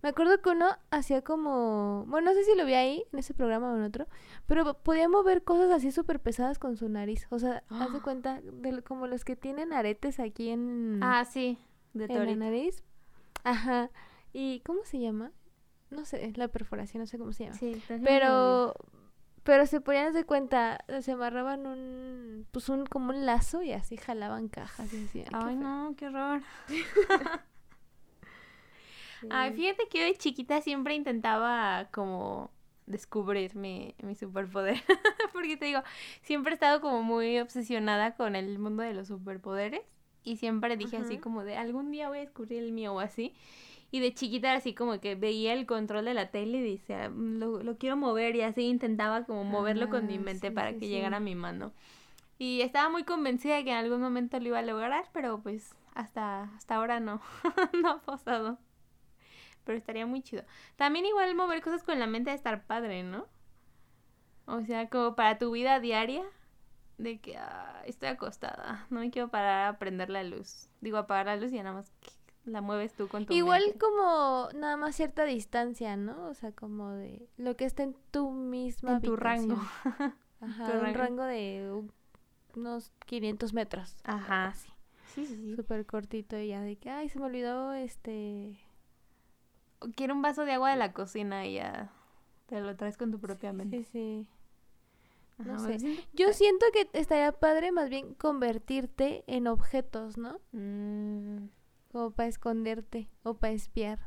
Me 0.02 0.10
acuerdo 0.10 0.40
que 0.40 0.50
uno 0.50 0.66
hacía 0.90 1.22
como, 1.22 2.04
bueno, 2.06 2.30
no 2.30 2.34
sé 2.36 2.44
si 2.44 2.56
lo 2.56 2.64
vi 2.64 2.74
ahí, 2.74 3.04
en 3.12 3.18
ese 3.18 3.34
programa 3.34 3.72
o 3.72 3.76
en 3.76 3.82
otro, 3.82 4.06
pero 4.46 4.74
podía 4.74 5.08
mover 5.08 5.42
cosas 5.42 5.72
así 5.72 5.90
súper 5.90 6.20
pesadas 6.20 6.58
con 6.60 6.76
su 6.76 6.88
nariz. 6.88 7.26
O 7.30 7.38
sea, 7.40 7.64
haz 7.68 7.92
de 7.92 7.98
Ah. 7.98 8.02
cuenta, 8.04 8.40
de, 8.40 8.72
lo- 8.72 8.84
como 8.84 9.06
los 9.08 9.24
que 9.24 9.34
tienen 9.34 9.72
aretes 9.72 10.20
aquí 10.20 10.50
en, 10.50 11.00
ah 11.02 11.24
sí. 11.24 11.58
De 11.94 12.04
en 12.04 12.26
la 12.26 12.36
nariz. 12.36 12.84
Ajá. 13.42 13.90
¿Y 14.32 14.60
cómo 14.60 14.84
se 14.84 15.00
llama? 15.00 15.32
No 15.90 16.04
sé, 16.04 16.32
la 16.36 16.46
perforación, 16.48 17.00
no 17.00 17.06
sé 17.06 17.18
cómo 17.18 17.32
se 17.32 17.44
llama. 17.46 17.56
Sí. 17.58 17.82
Pero, 18.04 18.74
pero 19.48 19.64
se 19.64 19.80
ponían 19.80 20.12
de 20.12 20.24
cuenta, 20.24 20.84
se 21.00 21.12
amarraban 21.12 21.66
un, 21.66 22.46
pues 22.50 22.68
un, 22.68 22.84
como 22.84 23.14
un 23.14 23.24
lazo 23.24 23.62
y 23.62 23.72
así 23.72 23.96
jalaban 23.96 24.48
cajas 24.48 24.92
y 24.92 24.98
decían. 24.98 25.28
Ay, 25.32 25.56
no, 25.56 25.94
qué 25.96 26.08
horror. 26.08 26.42
Ay, 29.30 29.54
fíjate 29.54 29.88
que 29.88 30.00
yo 30.00 30.04
de 30.04 30.16
chiquita 30.16 30.60
siempre 30.60 30.94
intentaba 30.94 31.88
como 31.92 32.50
descubrir 32.84 33.56
mi, 33.56 33.94
mi 34.02 34.14
superpoder. 34.14 34.82
Porque 35.32 35.56
te 35.56 35.64
digo, 35.64 35.80
siempre 36.20 36.52
he 36.52 36.54
estado 36.54 36.82
como 36.82 37.02
muy 37.02 37.38
obsesionada 37.38 38.16
con 38.16 38.36
el 38.36 38.58
mundo 38.58 38.82
de 38.82 38.92
los 38.92 39.08
superpoderes. 39.08 39.80
Y 40.24 40.36
siempre 40.36 40.76
dije 40.76 40.98
así 40.98 41.16
como 41.16 41.42
de 41.42 41.56
algún 41.56 41.90
día 41.90 42.10
voy 42.10 42.18
a 42.18 42.20
descubrir 42.20 42.62
el 42.62 42.72
mío 42.72 42.92
o 42.92 43.00
así. 43.00 43.34
Y 43.90 44.00
de 44.00 44.12
chiquita 44.12 44.48
era 44.50 44.58
así 44.58 44.74
como 44.74 45.00
que 45.00 45.14
veía 45.14 45.52
el 45.54 45.64
control 45.66 46.04
de 46.04 46.14
la 46.14 46.30
tele 46.30 46.58
y 46.58 46.72
decía, 46.72 47.08
"Mm, 47.08 47.38
lo, 47.38 47.62
lo 47.62 47.78
quiero 47.78 47.96
mover 47.96 48.36
y 48.36 48.42
así 48.42 48.62
intentaba 48.68 49.24
como 49.24 49.44
moverlo 49.44 49.88
con 49.88 50.06
mi 50.06 50.16
Ah, 50.18 50.22
mente 50.22 50.48
sí, 50.50 50.54
para 50.54 50.72
sí, 50.72 50.78
que 50.80 50.86
sí. 50.86 50.92
llegara 50.92 51.16
a 51.18 51.20
mi 51.20 51.34
mano. 51.34 51.72
Y 52.38 52.60
estaba 52.62 52.88
muy 52.90 53.04
convencida 53.04 53.56
de 53.56 53.64
que 53.64 53.70
en 53.70 53.76
algún 53.78 54.00
momento 54.00 54.38
lo 54.40 54.48
iba 54.48 54.58
a 54.58 54.62
lograr, 54.62 55.06
pero 55.12 55.40
pues 55.42 55.74
hasta, 55.94 56.44
hasta 56.56 56.76
ahora 56.76 57.00
no, 57.00 57.20
no 57.82 57.90
ha 57.90 58.02
pasado. 58.02 58.58
Pero 59.64 59.78
estaría 59.78 60.06
muy 60.06 60.22
chido. 60.22 60.44
También 60.76 61.06
igual 61.06 61.34
mover 61.34 61.62
cosas 61.62 61.82
con 61.82 61.98
la 61.98 62.06
mente 62.06 62.30
de 62.30 62.36
estar 62.36 62.64
padre, 62.66 63.02
¿no? 63.02 63.26
O 64.46 64.62
sea, 64.62 64.88
como 64.88 65.14
para 65.14 65.38
tu 65.38 65.50
vida 65.50 65.78
diaria, 65.80 66.22
de 66.98 67.20
que 67.20 67.36
"Ah, 67.36 67.82
estoy 67.86 68.08
acostada, 68.08 68.86
no 68.90 69.00
me 69.00 69.10
quiero 69.10 69.28
parar 69.30 69.68
a 69.68 69.78
prender 69.78 70.10
la 70.10 70.24
luz. 70.24 70.68
Digo, 70.80 70.98
apagar 70.98 71.26
la 71.26 71.36
luz 71.36 71.52
y 71.52 71.56
ya 71.56 71.62
nada 71.62 71.76
más 71.76 71.92
la 72.48 72.60
mueves 72.60 72.92
tú 72.94 73.08
con 73.08 73.26
tu 73.26 73.32
Igual 73.32 73.62
mente. 73.62 73.78
como 73.78 74.48
nada 74.54 74.76
más 74.76 74.96
cierta 74.96 75.24
distancia, 75.24 75.96
¿no? 75.96 76.26
O 76.28 76.34
sea, 76.34 76.52
como 76.52 76.90
de 76.92 77.28
lo 77.36 77.56
que 77.56 77.64
está 77.64 77.82
en 77.82 77.94
tu 78.10 78.30
misma 78.30 78.92
en 78.96 79.02
tu 79.02 79.16
rango. 79.16 79.56
Ajá, 80.40 80.66
tu 80.66 80.72
un 80.78 80.80
rango. 80.84 80.98
rango 80.98 81.22
de 81.24 81.70
un- 81.72 81.92
unos 82.56 82.92
500 83.06 83.52
metros. 83.52 83.96
Ajá. 84.04 84.52
Sí, 84.54 85.26
sí, 85.26 85.36
sí. 85.36 85.56
Súper 85.56 85.84
cortito 85.86 86.38
y 86.38 86.48
ya 86.48 86.60
de 86.60 86.76
que, 86.76 86.90
ay, 86.90 87.08
se 87.08 87.18
me 87.18 87.24
olvidó 87.26 87.72
este... 87.72 88.58
Quiero 89.94 90.14
un 90.14 90.22
vaso 90.22 90.44
de 90.44 90.52
agua 90.52 90.70
de 90.70 90.76
la 90.76 90.92
cocina 90.92 91.46
y 91.46 91.54
ya 91.54 91.90
te 92.46 92.60
lo 92.60 92.74
traes 92.76 92.96
con 92.96 93.10
tu 93.12 93.20
propia 93.20 93.52
mente. 93.52 93.84
Sí, 93.84 93.84
sí. 93.92 94.28
no 95.44 95.58
sé. 95.60 95.78
siento- 95.78 96.02
Yo 96.14 96.32
siento 96.32 96.66
que 96.72 96.88
estaría 96.94 97.30
padre 97.32 97.70
más 97.72 97.88
bien 97.90 98.14
convertirte 98.14 99.22
en 99.28 99.46
objetos, 99.46 100.18
¿no? 100.18 100.40
Mm, 100.52 101.46
Como 101.92 102.10
para 102.10 102.28
esconderte 102.28 103.08
o 103.22 103.34
para 103.34 103.52
espiar. 103.54 103.98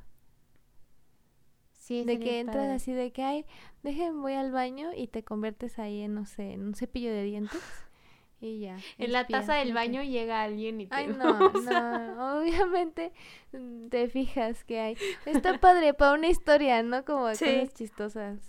sí, 1.73 2.03
De 2.05 2.19
que 2.19 2.39
entras 2.39 2.57
padre. 2.65 2.73
así 2.75 2.93
de 2.93 3.11
que, 3.11 3.23
ay, 3.23 3.45
déjenme 3.83 4.21
voy 4.21 4.33
al 4.33 4.51
baño 4.51 4.91
y 4.95 5.07
te 5.07 5.23
conviertes 5.23 5.79
ahí 5.79 6.01
en, 6.01 6.13
no 6.13 6.25
sé, 6.25 6.53
en 6.53 6.61
un 6.63 6.75
cepillo 6.75 7.09
de 7.11 7.23
dientes 7.23 7.61
y 8.39 8.59
ya. 8.59 8.77
En 8.99 9.11
la 9.11 9.25
taza 9.27 9.55
del 9.55 9.73
baño 9.73 10.03
llega 10.03 10.43
alguien 10.43 10.79
y 10.81 10.87
te 10.87 10.95
Ay, 10.95 11.07
no, 11.17 11.51
usa. 11.53 12.13
no, 12.15 12.39
obviamente 12.39 13.11
mm, 13.51 13.87
te 13.87 14.07
fijas 14.09 14.63
que 14.63 14.79
hay. 14.79 14.97
Está 15.25 15.59
padre 15.59 15.93
para 15.93 16.13
una 16.13 16.27
historia, 16.27 16.83
¿no? 16.83 17.03
Como 17.03 17.33
Sí. 17.33 17.45
cosas 17.45 17.73
chistosas. 17.73 18.39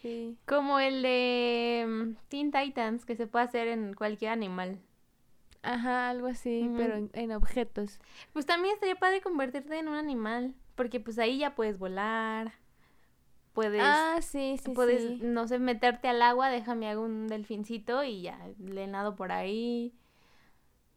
Sí. 0.00 0.36
Como 0.46 0.78
el 0.80 1.02
de 1.02 1.84
mm, 1.86 2.16
Teen 2.28 2.50
Titans, 2.52 3.04
que 3.04 3.14
se 3.16 3.26
puede 3.26 3.44
hacer 3.44 3.68
en 3.68 3.94
cualquier 3.94 4.30
animal. 4.32 4.80
Ajá, 5.62 6.10
algo 6.10 6.26
así, 6.26 6.68
pero 6.76 6.96
en, 6.96 7.10
en 7.12 7.32
objetos. 7.32 8.00
Pues 8.32 8.46
también 8.46 8.74
estaría 8.74 8.96
padre 8.96 9.20
convertirte 9.20 9.78
en 9.78 9.88
un 9.88 9.94
animal, 9.94 10.54
porque 10.74 10.98
pues 10.98 11.18
ahí 11.18 11.38
ya 11.38 11.54
puedes 11.54 11.78
volar, 11.78 12.52
puedes, 13.52 13.80
ah, 13.84 14.18
sí, 14.22 14.56
sí, 14.62 14.72
puedes, 14.72 15.02
sí. 15.02 15.20
no 15.22 15.46
sé, 15.46 15.58
meterte 15.60 16.08
al 16.08 16.20
agua, 16.22 16.50
déjame 16.50 16.88
hago 16.88 17.02
un 17.02 17.28
delfincito 17.28 18.02
y 18.02 18.22
ya 18.22 18.38
le 18.58 18.86
nado 18.88 19.14
por 19.14 19.30
ahí. 19.30 19.94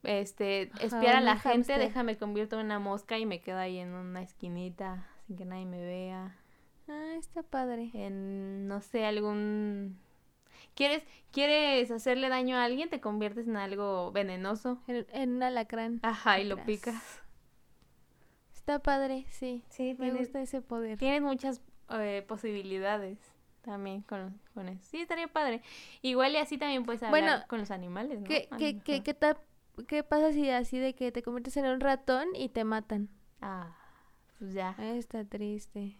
este, 0.03 0.71
Ajá, 0.73 0.85
espiar 0.85 1.15
a 1.15 1.21
la 1.21 1.37
gente, 1.37 1.77
déjame 1.77 2.17
convierto 2.17 2.59
en 2.59 2.65
una 2.65 2.79
mosca 2.79 3.17
y 3.19 3.25
me 3.25 3.41
quedo 3.41 3.57
ahí 3.57 3.77
en 3.77 3.93
una 3.93 4.21
esquinita 4.21 5.07
sin 5.27 5.35
que 5.37 5.45
nadie 5.45 5.65
me 5.65 5.81
vea. 5.83 6.35
Ah, 6.87 7.15
está 7.17 7.43
padre. 7.43 7.89
En, 7.93 8.67
no 8.67 8.81
sé, 8.81 9.05
algún... 9.05 9.99
¿Quieres, 10.75 11.03
¿Quieres 11.31 11.89
hacerle 11.91 12.29
daño 12.29 12.57
a 12.57 12.63
alguien? 12.63 12.89
Te 12.89 13.01
conviertes 13.01 13.47
en 13.47 13.57
algo 13.57 14.11
venenoso. 14.11 14.79
En, 14.87 15.05
en 15.11 15.35
un 15.35 15.43
alacrán. 15.43 15.99
Ajá, 16.03 16.39
y 16.39 16.45
lo 16.45 16.55
Tras. 16.55 16.67
picas. 16.67 17.21
Está 18.53 18.79
padre, 18.79 19.25
sí. 19.29 19.63
Sí, 19.69 19.95
Me 19.97 20.05
tienes, 20.05 20.19
gusta 20.27 20.41
ese 20.41 20.61
poder. 20.61 20.97
tienes 20.97 21.21
muchas 21.21 21.61
eh, 21.91 22.23
posibilidades 22.27 23.19
también 23.61 24.01
con, 24.01 24.39
con 24.53 24.69
eso. 24.69 24.81
Sí, 24.89 25.01
estaría 25.01 25.27
padre. 25.27 25.61
Igual 26.01 26.33
y 26.33 26.37
así 26.37 26.57
también 26.57 26.83
puedes 26.85 27.03
hablar 27.03 27.21
Bueno, 27.21 27.43
con 27.47 27.59
los 27.59 27.71
animales, 27.71 28.19
¿no? 28.21 28.27
¿Qué, 28.27 28.47
qué, 28.57 28.79
qué, 28.79 29.03
qué, 29.03 29.13
ta- 29.13 29.37
qué 29.87 30.03
pasa 30.03 30.31
si 30.33 30.49
así 30.49 30.79
de 30.79 30.93
que 30.95 31.11
te 31.11 31.21
conviertes 31.23 31.57
en 31.57 31.65
un 31.65 31.79
ratón 31.79 32.27
y 32.35 32.49
te 32.49 32.63
matan? 32.63 33.09
Ah, 33.41 33.75
pues 34.39 34.53
ya. 34.53 34.75
Está 34.79 35.23
triste. 35.25 35.97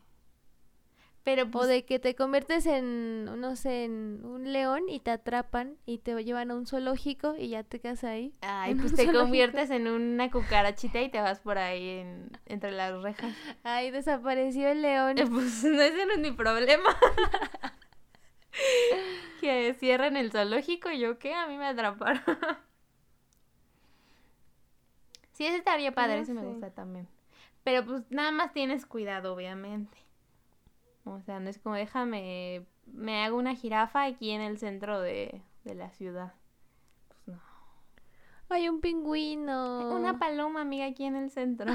Pero 1.26 1.44
O 1.46 1.48
pues, 1.52 1.68
de 1.68 1.84
que 1.86 1.98
te 2.00 2.16
conviertes 2.16 2.66
en, 2.68 3.26
no 3.26 3.56
sé, 3.58 3.84
en 3.86 4.22
un 4.24 4.54
león 4.54 4.84
y 4.88 5.00
te 5.02 5.10
atrapan 5.12 5.76
y 5.86 5.98
te 5.98 6.24
llevan 6.24 6.52
a 6.52 6.56
un 6.56 6.66
zoológico 6.68 7.36
y 7.38 7.50
ya 7.50 7.64
te 7.64 7.80
quedas 7.82 8.04
ahí. 8.06 8.34
ay, 8.42 8.76
pues 8.76 8.92
te 8.96 9.04
zoológico. 9.06 9.24
conviertes 9.24 9.70
en 9.72 9.88
una 9.88 10.30
cucarachita 10.32 11.02
y 11.02 11.10
te 11.10 11.20
vas 11.22 11.40
por 11.42 11.58
ahí 11.58 11.90
en, 12.00 12.30
entre 12.46 12.72
las 12.72 13.02
rejas. 13.02 13.36
Ay, 13.64 13.90
desapareció 13.92 14.70
el 14.70 14.82
león. 14.84 15.18
Eh, 15.18 15.26
Pues 15.28 15.64
no, 15.64 15.82
ese 15.82 16.06
no 16.06 16.14
es 16.14 16.20
mi 16.20 16.32
problema. 16.32 16.90
que 19.42 19.74
cierren 19.74 20.16
el 20.18 20.32
zoológico 20.32 20.90
y 20.92 21.00
yo 21.00 21.18
qué, 21.20 21.34
a 21.34 21.48
mí 21.48 21.58
me 21.58 21.66
atraparon. 21.66 22.22
sí, 25.34 25.46
ese 25.46 25.58
estaría 25.58 25.92
padre, 25.94 26.18
No 26.18 26.22
ese 26.22 26.34
me 26.34 26.42
gusta 26.46 26.70
también. 26.72 27.08
Pero 27.64 27.84
pues 27.86 28.04
nada 28.12 28.32
más 28.32 28.54
tienes 28.54 28.86
cuidado, 28.86 29.34
obviamente. 29.34 29.98
O 31.16 31.22
sea, 31.22 31.40
no 31.40 31.50
es 31.50 31.58
como 31.60 31.76
déjame, 31.76 32.66
me 32.86 33.24
hago 33.24 33.38
una 33.38 33.56
jirafa 33.56 34.04
aquí 34.06 34.32
en 34.32 34.42
el 34.42 34.58
centro 34.58 35.00
de, 35.02 35.42
de 35.64 35.76
la 35.76 35.90
ciudad. 35.92 36.34
Pues 37.08 37.28
no. 37.28 37.42
Hay 38.50 38.70
un 38.70 38.82
pingüino. 38.82 39.96
Una 39.96 40.20
paloma, 40.20 40.62
amiga, 40.62 40.86
aquí 40.86 41.06
en 41.06 41.16
el 41.16 41.30
centro. 41.32 41.72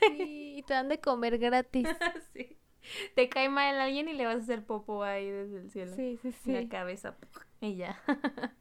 Sí, 0.00 0.56
y 0.58 0.62
te 0.62 0.74
dan 0.74 0.88
de 0.88 1.00
comer 1.00 1.38
gratis. 1.38 1.86
sí. 2.32 2.56
Te 3.14 3.28
cae 3.28 3.48
mal 3.50 3.78
alguien 3.78 4.08
y 4.08 4.14
le 4.14 4.24
vas 4.24 4.36
a 4.36 4.38
hacer 4.38 4.64
popo 4.64 5.02
ahí 5.02 5.28
desde 5.28 5.58
el 5.58 5.70
cielo. 5.70 5.94
Sí, 5.94 6.18
sí, 6.22 6.32
En 6.46 6.54
la 6.54 6.60
sí. 6.62 6.68
cabeza. 6.68 7.16
Y 7.60 7.76
ya. 7.76 8.00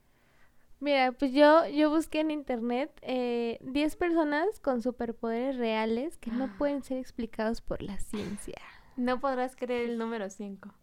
Mira, 0.79 1.11
pues 1.13 1.31
yo, 1.33 1.65
yo 1.67 1.89
busqué 1.89 2.19
en 2.19 2.29
internet 2.29 2.91
eh, 3.01 3.57
10 3.61 3.95
personas 3.95 4.59
con 4.59 4.81
superpoderes 4.83 5.57
reales 5.57 6.17
que 6.17 6.29
no 6.29 6.45
Ah. 6.45 6.55
pueden 6.57 6.83
ser 6.83 6.97
explicados 6.99 7.61
por 7.61 7.81
la 7.81 7.97
ciencia. 7.99 8.61
No 8.97 9.19
podrás 9.19 9.55
creer 9.55 9.89
el 9.89 9.97
número 9.97 10.29
5. 10.29 10.73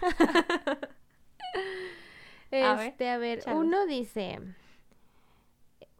A 2.52 2.74
ver, 2.74 2.88
Este, 2.88 3.08
a 3.08 3.18
ver, 3.18 3.44
uno 3.54 3.86
dice, 3.86 4.40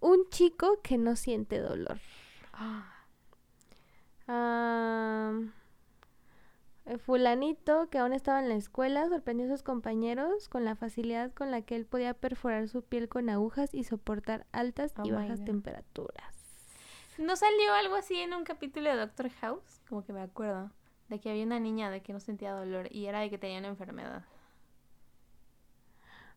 un 0.01 0.29
chico 0.31 0.81
que 0.83 0.99
no 0.99 1.17
siente 1.17 1.59
dolor. 1.59 1.99
Ah, 4.33 5.33
eh, 6.87 6.99
fulanito 6.99 7.91
que 7.91 7.99
aún 7.99 8.13
estaba 8.13 8.39
en 8.39 8.49
la 8.49 8.55
escuela 8.55 9.09
sorprendió 9.09 9.47
a 9.47 9.51
sus 9.51 9.65
compañeros 9.65 10.49
con 10.49 10.65
la 10.65 10.77
facilidad 10.77 11.33
con 11.33 11.51
la 11.51 11.63
que 11.63 11.75
él 11.75 11.85
podía 11.85 12.15
perforar 12.15 12.69
su 12.69 12.83
piel 12.83 13.09
con 13.09 13.29
agujas 13.29 13.75
y 13.75 13.83
soportar 13.83 14.47
altas 14.53 14.95
Oh 14.97 15.05
y 15.05 15.11
bajas 15.11 15.45
temperaturas. 15.45 16.33
¿No 17.19 17.35
salió 17.35 17.75
algo 17.75 17.97
así 17.97 18.21
en 18.21 18.33
un 18.33 18.45
capítulo 18.45 18.89
de 18.89 18.97
Doctor 18.99 19.31
House? 19.41 19.81
Como 19.89 20.05
que 20.05 20.13
me 20.13 20.23
acuerdo. 20.23 20.71
De 21.11 21.21
que 21.21 21.31
había 21.31 21.45
una 21.45 21.61
niña 21.61 21.91
de 21.91 22.03
que 22.03 22.15
no 22.15 22.21
sentía 22.21 22.55
dolor 22.55 22.89
y 22.91 23.07
era 23.07 23.21
de 23.21 23.29
que 23.31 23.37
tenía 23.39 23.59
una 23.59 23.69
enfermedad. 23.69 24.25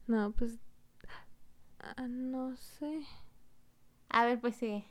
No, 0.07 0.32
pues 0.34 0.59
ah, 1.80 2.07
no 2.09 2.55
sé. 2.57 3.03
A 4.09 4.26
ver, 4.26 4.39
pues 4.39 4.55
sigue. 4.55 4.86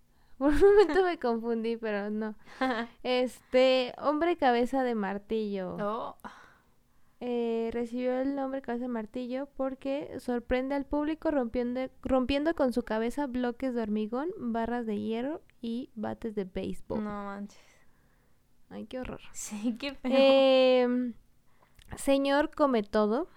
Por 0.38 0.52
un 0.52 0.60
momento 0.60 1.04
me 1.04 1.18
confundí, 1.18 1.76
pero 1.76 2.10
no. 2.10 2.34
Este, 3.02 3.94
hombre 3.98 4.36
cabeza 4.36 4.82
de 4.82 4.94
martillo. 4.94 5.76
Oh, 5.80 6.16
Eh, 7.20 7.70
recibió 7.72 8.20
el 8.20 8.34
nombre 8.36 8.60
cabeza 8.60 8.84
de 8.84 8.88
martillo 8.88 9.48
porque 9.56 10.18
sorprende 10.20 10.74
al 10.74 10.84
público 10.84 11.30
rompiendo, 11.30 11.88
rompiendo 12.02 12.54
con 12.54 12.72
su 12.72 12.82
cabeza 12.82 13.26
bloques 13.26 13.74
de 13.74 13.82
hormigón, 13.82 14.30
barras 14.38 14.84
de 14.86 15.00
hierro 15.00 15.40
y 15.62 15.90
bates 15.94 16.34
de 16.34 16.44
béisbol. 16.44 17.02
no 17.04 17.24
manches. 17.24 17.73
Ay, 18.74 18.86
qué 18.86 18.98
horror. 18.98 19.20
Sí, 19.32 19.76
qué 19.78 19.94
feo. 19.94 20.10
Em, 20.12 21.14
señor 21.96 22.50
come 22.54 22.82
todo. 22.82 23.28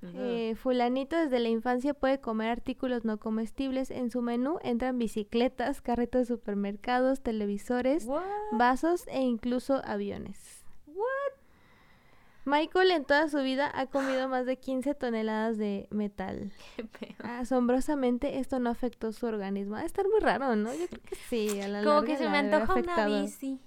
Eh, 0.00 0.54
fulanito 0.54 1.16
desde 1.16 1.40
la 1.40 1.48
infancia 1.48 1.92
puede 1.92 2.20
comer 2.20 2.50
artículos 2.50 3.04
no 3.04 3.18
comestibles. 3.18 3.90
En 3.90 4.10
su 4.10 4.22
menú 4.22 4.58
entran 4.62 4.96
bicicletas, 4.98 5.80
carritos 5.80 6.20
de 6.28 6.34
supermercados, 6.36 7.20
televisores, 7.20 8.04
What? 8.04 8.22
vasos 8.52 9.08
e 9.08 9.22
incluso 9.22 9.82
aviones. 9.84 10.64
Michael 12.44 12.92
en 12.92 13.04
toda 13.04 13.28
su 13.28 13.38
vida 13.42 13.70
ha 13.74 13.86
comido 13.86 14.26
más 14.28 14.46
de 14.46 14.56
15 14.56 14.94
toneladas 14.94 15.58
de 15.58 15.86
metal. 15.90 16.50
Qué. 16.98 17.14
Asombrosamente 17.22 18.38
esto 18.38 18.58
no 18.58 18.70
afectó 18.70 19.12
su 19.12 19.26
organismo. 19.26 19.74
Va 19.74 19.80
a 19.80 19.84
estar 19.84 20.06
muy 20.08 20.20
raro, 20.20 20.56
¿no? 20.56 20.72
Yo 20.72 20.86
creo 20.88 21.02
que 21.02 21.14
sí. 21.16 21.60
A 21.60 21.68
la 21.68 21.80
Como 21.82 21.94
larga 21.96 22.06
que 22.06 22.16
se 22.16 22.28
me 22.28 22.38
ha 22.38 22.42
de 22.42 22.54
antoja 22.54 22.74
una 22.74 23.06
bici. 23.06 23.60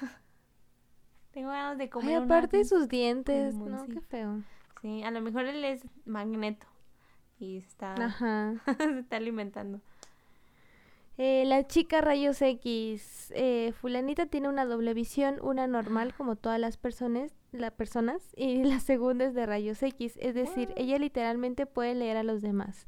Tengo 1.34 1.48
ganas 1.48 1.78
de 1.78 1.90
comer 1.90 2.10
Ay, 2.10 2.22
aparte 2.22 2.64
sus 2.64 2.88
dientes, 2.88 3.56
no, 3.56 3.86
qué 3.86 4.00
feo. 4.00 4.42
Sí, 4.80 5.02
a 5.02 5.10
lo 5.10 5.20
mejor 5.20 5.46
él 5.46 5.64
es 5.64 5.82
magneto 6.04 6.66
y 7.40 7.56
está, 7.58 7.94
Ajá. 7.94 8.54
se 8.78 9.00
está 9.00 9.16
alimentando. 9.16 9.80
Eh, 11.18 11.44
la 11.46 11.66
chica 11.66 12.00
rayos 12.00 12.40
X. 12.40 13.32
Eh, 13.34 13.72
fulanita 13.80 14.26
tiene 14.26 14.48
una 14.48 14.64
doble 14.64 14.94
visión, 14.94 15.38
una 15.42 15.66
normal 15.66 16.14
como 16.14 16.36
todas 16.36 16.60
las 16.60 16.76
personas, 16.76 17.32
las 17.50 17.72
personas, 17.72 18.22
y 18.36 18.62
la 18.64 18.78
segunda 18.78 19.24
es 19.24 19.34
de 19.34 19.44
rayos 19.46 19.82
X. 19.82 20.16
Es 20.20 20.34
decir, 20.34 20.68
What? 20.68 20.78
ella 20.78 20.98
literalmente 20.98 21.66
puede 21.66 21.94
leer 21.94 22.16
a 22.16 22.22
los 22.22 22.42
demás. 22.42 22.86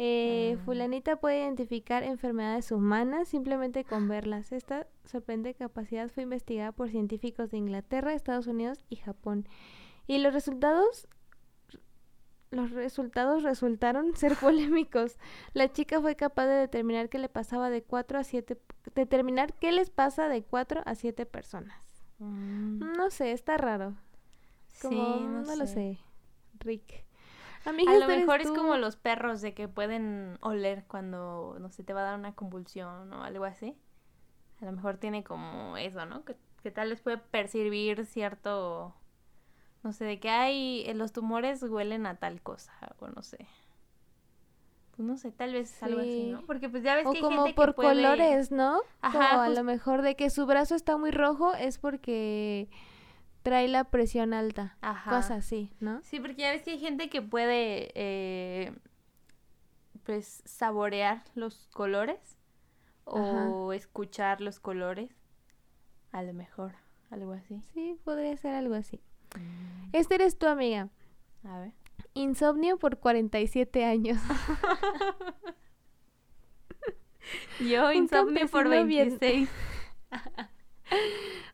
Eh, 0.00 0.56
Ah. 0.56 0.62
Fulanita 0.64 1.16
puede 1.16 1.40
identificar 1.40 2.04
enfermedades 2.04 2.70
humanas 2.70 3.26
simplemente 3.28 3.84
con 3.84 4.06
verlas. 4.08 4.52
Esta 4.52 4.86
sorprendente 5.04 5.58
capacidad 5.58 6.08
fue 6.08 6.22
investigada 6.22 6.70
por 6.70 6.88
científicos 6.88 7.50
de 7.50 7.58
Inglaterra, 7.58 8.14
Estados 8.14 8.46
Unidos 8.46 8.84
y 8.88 8.96
Japón. 8.96 9.46
Y 10.06 10.18
los 10.18 10.32
resultados 10.32 11.08
los 12.50 12.70
resultados 12.70 13.42
resultaron 13.42 14.14
ser 14.16 14.34
polémicos. 14.36 15.18
La 15.52 15.70
chica 15.70 16.00
fue 16.00 16.16
capaz 16.16 16.46
de 16.46 16.54
determinar 16.54 17.08
qué 17.08 17.18
le 17.18 17.28
pasaba 17.28 17.68
de 17.68 17.82
4 17.82 18.18
a 18.20 18.24
7 18.24 18.56
determinar 18.94 19.52
qué 19.54 19.72
les 19.72 19.90
pasa 19.90 20.28
de 20.28 20.42
4 20.44 20.82
a 20.86 20.94
7 20.94 21.26
personas. 21.26 21.82
Mm, 22.18 22.78
No 22.96 23.10
sé, 23.10 23.32
está 23.32 23.56
raro. 23.58 23.96
Como 24.80 25.18
sí, 25.18 25.24
no, 25.24 25.42
no, 25.42 25.56
lo 25.56 25.66
sé. 25.66 25.98
Rick. 26.60 27.04
Amiga, 27.68 27.92
A 27.92 27.94
lo 27.94 28.00
¿esta 28.02 28.14
eres 28.14 28.26
mejor 28.26 28.40
es 28.40 28.48
tú? 28.48 28.54
como 28.54 28.76
los 28.76 28.96
perros 28.96 29.40
de 29.42 29.54
que 29.54 29.68
pueden 29.68 30.38
oler 30.40 30.84
cuando, 30.88 31.56
no 31.60 31.70
sé, 31.70 31.84
te 31.84 31.92
va 31.92 32.00
a 32.00 32.04
dar 32.04 32.18
una 32.18 32.34
convulsión 32.34 33.12
o 33.12 33.22
algo 33.24 33.44
así. 33.44 33.76
A 34.60 34.64
lo 34.64 34.72
mejor 34.72 34.96
tiene 34.98 35.22
como 35.24 35.76
eso, 35.76 36.04
¿no? 36.06 36.24
Que, 36.24 36.36
que 36.62 36.70
tal 36.70 36.90
vez 36.90 37.00
puede 37.00 37.18
percibir 37.18 38.06
cierto, 38.06 38.94
no 39.82 39.92
sé, 39.92 40.04
de 40.04 40.18
que 40.20 40.30
hay, 40.30 40.84
eh, 40.86 40.94
los 40.94 41.12
tumores 41.12 41.62
huelen 41.62 42.06
a 42.06 42.16
tal 42.16 42.40
cosa 42.42 42.72
o 43.00 43.08
no 43.08 43.22
sé. 43.22 43.46
Pues 44.96 45.06
no 45.06 45.16
sé, 45.16 45.30
tal 45.30 45.52
vez 45.52 45.80
algo 45.82 46.00
así, 46.00 46.24
¿no? 46.24 46.40
Sí. 46.40 46.44
Porque 46.46 46.68
pues 46.68 46.82
ya 46.82 46.96
ves 46.96 47.06
o 47.06 47.12
que 47.12 47.18
hay 47.18 47.22
como 47.22 47.44
gente 47.44 47.54
por 47.54 47.68
que 47.70 47.74
puede... 47.74 47.88
colores, 47.94 48.50
¿no? 48.50 48.80
Ajá, 49.00 49.30
como 49.30 49.42
a 49.42 49.48
lo 49.48 49.62
mejor 49.64 50.02
de 50.02 50.16
que 50.16 50.30
su 50.30 50.46
brazo 50.46 50.74
está 50.74 50.96
muy 50.96 51.10
rojo 51.12 51.54
es 51.54 51.78
porque 51.78 52.68
trae 53.48 53.66
la 53.68 53.84
presión 53.84 54.32
alta. 54.34 54.76
Ajá. 54.80 55.10
Cosas 55.10 55.30
así, 55.44 55.72
¿no? 55.80 56.00
Sí, 56.04 56.20
porque 56.20 56.42
ya 56.42 56.50
ves 56.52 56.62
que 56.62 56.72
hay 56.72 56.78
gente 56.78 57.08
que 57.10 57.22
puede, 57.22 57.90
eh, 57.94 58.72
pues, 60.04 60.42
saborear 60.44 61.24
los 61.34 61.68
colores 61.72 62.36
o 63.04 63.72
escuchar 63.72 64.40
los 64.40 64.60
colores. 64.60 65.10
A 66.12 66.22
lo 66.22 66.32
mejor, 66.34 66.74
algo 67.10 67.32
así. 67.32 67.62
Sí, 67.74 67.98
podría 68.04 68.36
ser 68.36 68.54
algo 68.54 68.74
así. 68.74 69.00
Mm. 69.36 69.88
Este 69.92 70.14
eres 70.14 70.38
tu 70.38 70.46
amiga. 70.46 70.88
A 71.44 71.58
ver. 71.60 71.72
Insomnio 72.14 72.78
por 72.78 72.98
47 72.98 73.84
años. 73.84 74.20
Yo, 77.60 77.92
insomnio 77.92 78.48
por 78.48 78.62
campesino 78.64 78.86
bien- 78.86 79.18
26. 79.18 79.48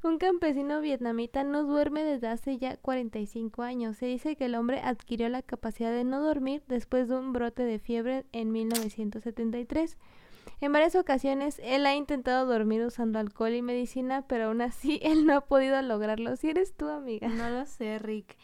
Un 0.04 0.18
campesino 0.18 0.82
vietnamita 0.82 1.44
no 1.44 1.64
duerme 1.64 2.04
desde 2.04 2.28
hace 2.28 2.58
ya 2.58 2.76
45 2.76 3.62
años. 3.62 3.96
Se 3.96 4.04
dice 4.04 4.36
que 4.36 4.44
el 4.44 4.54
hombre 4.54 4.80
adquirió 4.80 5.30
la 5.30 5.40
capacidad 5.40 5.90
de 5.90 6.04
no 6.04 6.20
dormir 6.20 6.62
después 6.68 7.08
de 7.08 7.16
un 7.16 7.32
brote 7.32 7.64
de 7.64 7.78
fiebre 7.78 8.26
en 8.32 8.52
1973. 8.52 9.96
En 10.60 10.72
varias 10.74 10.94
ocasiones 10.94 11.58
él 11.64 11.86
ha 11.86 11.94
intentado 11.94 12.44
dormir 12.44 12.82
usando 12.82 13.18
alcohol 13.18 13.54
y 13.54 13.62
medicina, 13.62 14.26
pero 14.28 14.48
aún 14.48 14.60
así 14.60 15.00
él 15.02 15.24
no 15.24 15.36
ha 15.36 15.40
podido 15.40 15.80
lograrlo. 15.80 16.36
Si 16.36 16.50
eres 16.50 16.74
tú, 16.74 16.86
amiga. 16.86 17.28
No 17.28 17.48
lo 17.48 17.64
sé, 17.64 17.98
Rick. 17.98 18.36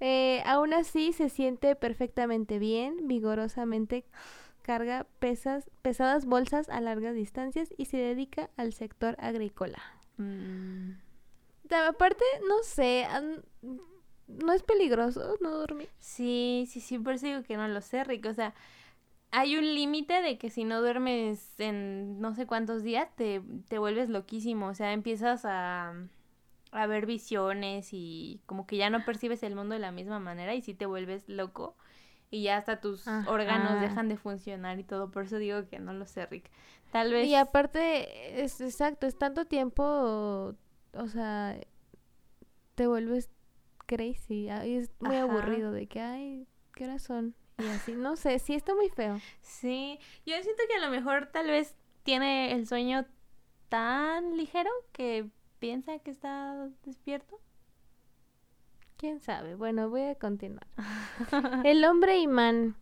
Eh, 0.00 0.42
aún 0.44 0.74
así 0.74 1.12
se 1.12 1.28
siente 1.28 1.76
perfectamente 1.76 2.58
bien, 2.58 3.06
vigorosamente 3.06 4.04
carga 4.68 5.06
pesas, 5.18 5.70
pesadas 5.80 6.26
bolsas 6.26 6.68
a 6.68 6.82
largas 6.82 7.14
distancias 7.14 7.72
y 7.78 7.86
se 7.86 7.96
dedica 7.96 8.50
al 8.58 8.74
sector 8.74 9.16
agrícola. 9.18 9.78
Mm, 10.18 10.90
Aparte, 11.88 12.22
no 12.46 12.62
sé, 12.62 13.06
no 14.26 14.52
es 14.52 14.62
peligroso 14.62 15.36
no 15.40 15.52
dormir. 15.52 15.88
Sí, 16.00 16.66
sí, 16.68 16.80
sí, 16.80 16.98
por 16.98 17.14
eso 17.14 17.24
digo 17.24 17.42
que 17.44 17.56
no 17.56 17.66
lo 17.66 17.80
sé, 17.80 18.04
Rick. 18.04 18.26
O 18.26 18.34
sea, 18.34 18.52
hay 19.30 19.56
un 19.56 19.64
límite 19.64 20.20
de 20.20 20.36
que 20.36 20.50
si 20.50 20.64
no 20.64 20.82
duermes 20.82 21.58
en 21.58 22.20
no 22.20 22.34
sé 22.34 22.46
cuántos 22.46 22.82
días, 22.82 23.08
te, 23.16 23.40
te 23.68 23.78
vuelves 23.78 24.10
loquísimo. 24.10 24.66
O 24.68 24.74
sea, 24.74 24.92
empiezas 24.92 25.46
a, 25.46 25.94
a 26.72 26.86
ver 26.86 27.06
visiones 27.06 27.88
y 27.92 28.42
como 28.44 28.66
que 28.66 28.76
ya 28.76 28.90
no 28.90 29.06
percibes 29.06 29.42
el 29.42 29.54
mundo 29.54 29.72
de 29.72 29.80
la 29.80 29.92
misma 29.92 30.18
manera 30.18 30.54
y 30.54 30.60
sí 30.60 30.74
te 30.74 30.84
vuelves 30.84 31.26
loco. 31.26 31.74
Y 32.30 32.42
ya 32.42 32.58
hasta 32.58 32.80
tus 32.80 33.08
Ajá. 33.08 33.30
órganos 33.30 33.80
dejan 33.80 34.08
de 34.08 34.16
funcionar 34.16 34.78
y 34.78 34.84
todo. 34.84 35.10
Por 35.10 35.24
eso 35.24 35.38
digo 35.38 35.66
que 35.68 35.78
no 35.78 35.92
lo 35.92 36.04
sé, 36.06 36.26
Rick. 36.26 36.50
Tal 36.92 37.12
vez... 37.12 37.26
Y 37.26 37.34
aparte, 37.34 38.42
es 38.42 38.60
exacto, 38.60 39.06
es 39.06 39.16
tanto 39.18 39.46
tiempo, 39.46 40.54
o 40.92 41.08
sea, 41.08 41.58
te 42.74 42.86
vuelves 42.86 43.30
crazy. 43.86 44.48
y 44.64 44.74
es 44.76 44.90
muy 45.00 45.16
Ajá. 45.16 45.24
aburrido 45.24 45.72
de 45.72 45.86
que, 45.86 46.00
ay, 46.00 46.46
¿qué 46.74 46.84
horas 46.84 47.02
son? 47.02 47.34
Y 47.58 47.66
así, 47.66 47.94
no 47.94 48.16
sé, 48.16 48.38
sí 48.38 48.54
está 48.54 48.74
muy 48.74 48.88
feo. 48.88 49.20
Sí, 49.40 49.98
yo 50.24 50.34
siento 50.42 50.62
que 50.68 50.76
a 50.76 50.86
lo 50.86 50.90
mejor 50.90 51.26
tal 51.26 51.48
vez 51.48 51.74
tiene 52.04 52.52
el 52.52 52.66
sueño 52.66 53.04
tan 53.68 54.36
ligero 54.36 54.70
que 54.92 55.28
piensa 55.58 55.98
que 55.98 56.10
está 56.10 56.68
despierto. 56.84 57.40
¿Quién 58.98 59.20
sabe? 59.20 59.54
Bueno, 59.54 59.88
voy 59.88 60.02
a 60.02 60.14
continuar. 60.16 60.66
El 61.64 61.84
hombre 61.84 62.18
imán 62.18 62.74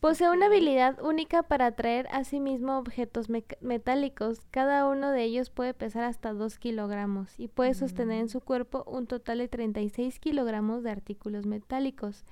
posee 0.00 0.30
una 0.30 0.46
habilidad 0.46 1.02
única 1.02 1.42
para 1.42 1.66
atraer 1.66 2.06
a 2.12 2.24
sí 2.24 2.38
mismo 2.40 2.76
objetos 2.78 3.28
metálicos. 3.60 4.40
Cada 4.50 4.86
uno 4.86 5.10
de 5.10 5.22
ellos 5.24 5.48
puede 5.50 5.72
pesar 5.74 6.04
hasta 6.04 6.32
2 6.34 6.58
kilogramos 6.58 7.40
y 7.40 7.48
puede 7.48 7.72
sostener 7.74 8.18
en 8.18 8.26
Mm. 8.26 8.28
su 8.28 8.40
cuerpo 8.42 8.84
un 8.86 9.06
total 9.06 9.38
de 9.38 9.48
36 9.48 10.18
kilogramos 10.20 10.82
de 10.82 10.90
artículos 10.90 11.46
metálicos. 11.46 12.24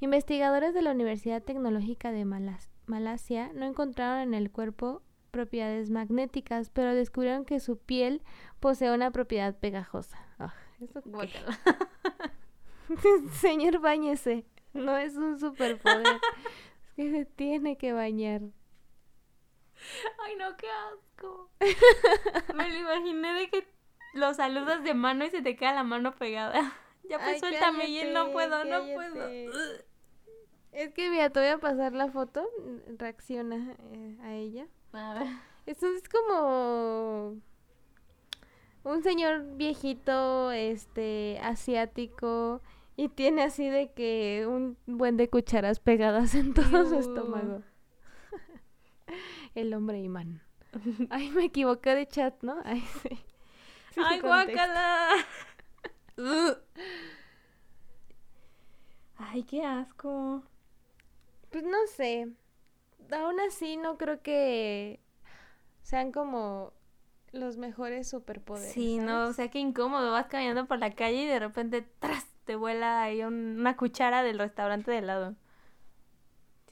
Investigadores 0.00 0.72
de 0.72 0.80
la 0.82 0.92
Universidad 0.92 1.42
Tecnológica 1.42 2.10
de 2.12 2.24
Malas- 2.24 2.70
Malasia 2.86 3.52
no 3.54 3.66
encontraron 3.66 4.20
en 4.22 4.32
el 4.34 4.50
cuerpo 4.50 5.02
propiedades 5.30 5.90
magnéticas, 5.90 6.70
pero 6.70 6.94
descubrieron 6.94 7.44
que 7.44 7.60
su 7.60 7.76
piel 7.76 8.22
posee 8.58 8.92
una 8.92 9.10
propiedad 9.10 9.54
pegajosa. 9.54 10.18
Ah. 10.38 10.54
Señor, 13.32 13.80
bañese. 13.80 14.44
No 14.72 14.96
es 14.96 15.16
un 15.16 15.38
superpoder. 15.38 16.06
es 16.06 16.94
que 16.94 17.10
se 17.10 17.24
tiene 17.24 17.76
que 17.76 17.92
bañar. 17.92 18.42
Ay, 20.18 20.36
no, 20.36 20.56
qué 20.56 20.66
asco. 20.68 21.50
Me 22.54 22.70
lo 22.70 22.78
imaginé 22.78 23.34
de 23.34 23.50
que 23.50 23.66
lo 24.14 24.34
saludas 24.34 24.84
de 24.84 24.94
mano 24.94 25.24
y 25.24 25.30
se 25.30 25.42
te 25.42 25.56
queda 25.56 25.72
la 25.74 25.84
mano 25.84 26.14
pegada. 26.14 26.76
Ya 27.02 27.18
pues 27.18 27.28
Ay, 27.28 27.40
suéltame 27.40 27.88
y 27.88 27.98
él 27.98 28.12
no 28.12 28.26
cállate, 28.26 28.32
puedo, 28.32 28.64
no 28.64 28.70
cállate. 28.70 28.94
puedo. 28.94 29.28
Es 30.70 30.92
que 30.94 31.10
mira, 31.10 31.30
te 31.30 31.40
voy 31.40 31.48
a 31.48 31.58
pasar 31.58 31.92
la 31.92 32.08
foto. 32.08 32.48
Reacciona 32.98 33.74
eh, 33.92 34.16
a 34.22 34.34
ella. 34.34 34.68
A 34.92 35.14
ver. 35.14 35.26
Esto 35.66 35.88
es 35.88 36.08
como 36.08 37.40
un 38.84 39.02
señor 39.02 39.56
viejito, 39.56 40.52
este, 40.52 41.40
asiático. 41.42 42.62
Y 43.00 43.08
tiene 43.08 43.44
así 43.44 43.66
de 43.66 43.92
que 43.92 44.46
un 44.46 44.76
buen 44.84 45.16
de 45.16 45.30
cucharas 45.30 45.80
pegadas 45.80 46.34
en 46.34 46.52
todo 46.52 46.84
su 46.86 46.98
estómago. 46.98 47.62
El 49.54 49.72
hombre 49.72 50.00
imán. 50.00 50.42
Ay, 51.08 51.30
me 51.30 51.46
equivoqué 51.46 51.94
de 51.94 52.06
chat, 52.06 52.42
¿no? 52.42 52.58
Ay, 52.66 52.84
sí. 53.02 53.08
Sin 53.94 54.02
Ay, 54.02 54.20
guácala. 54.20 55.12
Ay, 59.16 59.44
qué 59.44 59.64
asco. 59.64 60.42
Pues 61.48 61.64
no 61.64 61.78
sé. 61.96 62.28
Aún 63.12 63.40
así 63.40 63.78
no 63.78 63.96
creo 63.96 64.20
que 64.20 65.00
sean 65.80 66.12
como 66.12 66.74
los 67.32 67.56
mejores 67.56 68.10
superpoderes. 68.10 68.74
Sí, 68.74 68.98
no, 68.98 69.28
o 69.28 69.32
sea, 69.32 69.48
qué 69.48 69.58
incómodo. 69.58 70.12
Vas 70.12 70.26
caminando 70.26 70.66
por 70.66 70.78
la 70.78 70.90
calle 70.90 71.22
y 71.22 71.26
de 71.26 71.38
repente, 71.38 71.80
¡tras! 71.98 72.26
Te 72.50 72.56
vuela 72.56 73.00
ahí 73.04 73.22
un- 73.22 73.60
una 73.60 73.76
cuchara 73.76 74.24
del 74.24 74.36
restaurante 74.40 74.90
de 74.90 75.02
lado. 75.02 75.36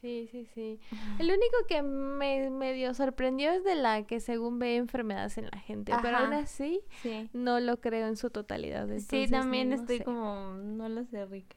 Sí, 0.01 0.29
sí, 0.33 0.45
sí. 0.53 0.81
El 1.21 1.27
único 1.29 1.57
que 1.69 1.83
me 1.83 2.51
medio 2.51 2.95
sorprendió 2.95 3.53
es 3.53 3.63
de 3.63 3.77
la 3.77 4.05
que 4.05 4.19
según 4.19 4.59
ve 4.59 4.75
enfermedades 4.75 5.39
en 5.39 5.45
la 5.53 5.59
gente, 5.61 5.93
pero 6.03 6.17
aún 6.19 6.33
así 6.33 6.81
Sí. 7.01 7.31
no 7.33 7.61
lo 7.61 7.81
creo 7.81 8.09
en 8.09 8.17
su 8.17 8.31
totalidad. 8.31 8.89
Sí, 8.99 9.29
también 9.31 9.69
no 9.69 9.77
estoy 9.77 9.99
sé. 9.99 10.05
como, 10.05 10.55
no 10.55 10.89
lo 10.89 11.05
sé, 11.05 11.25
Rick. 11.27 11.55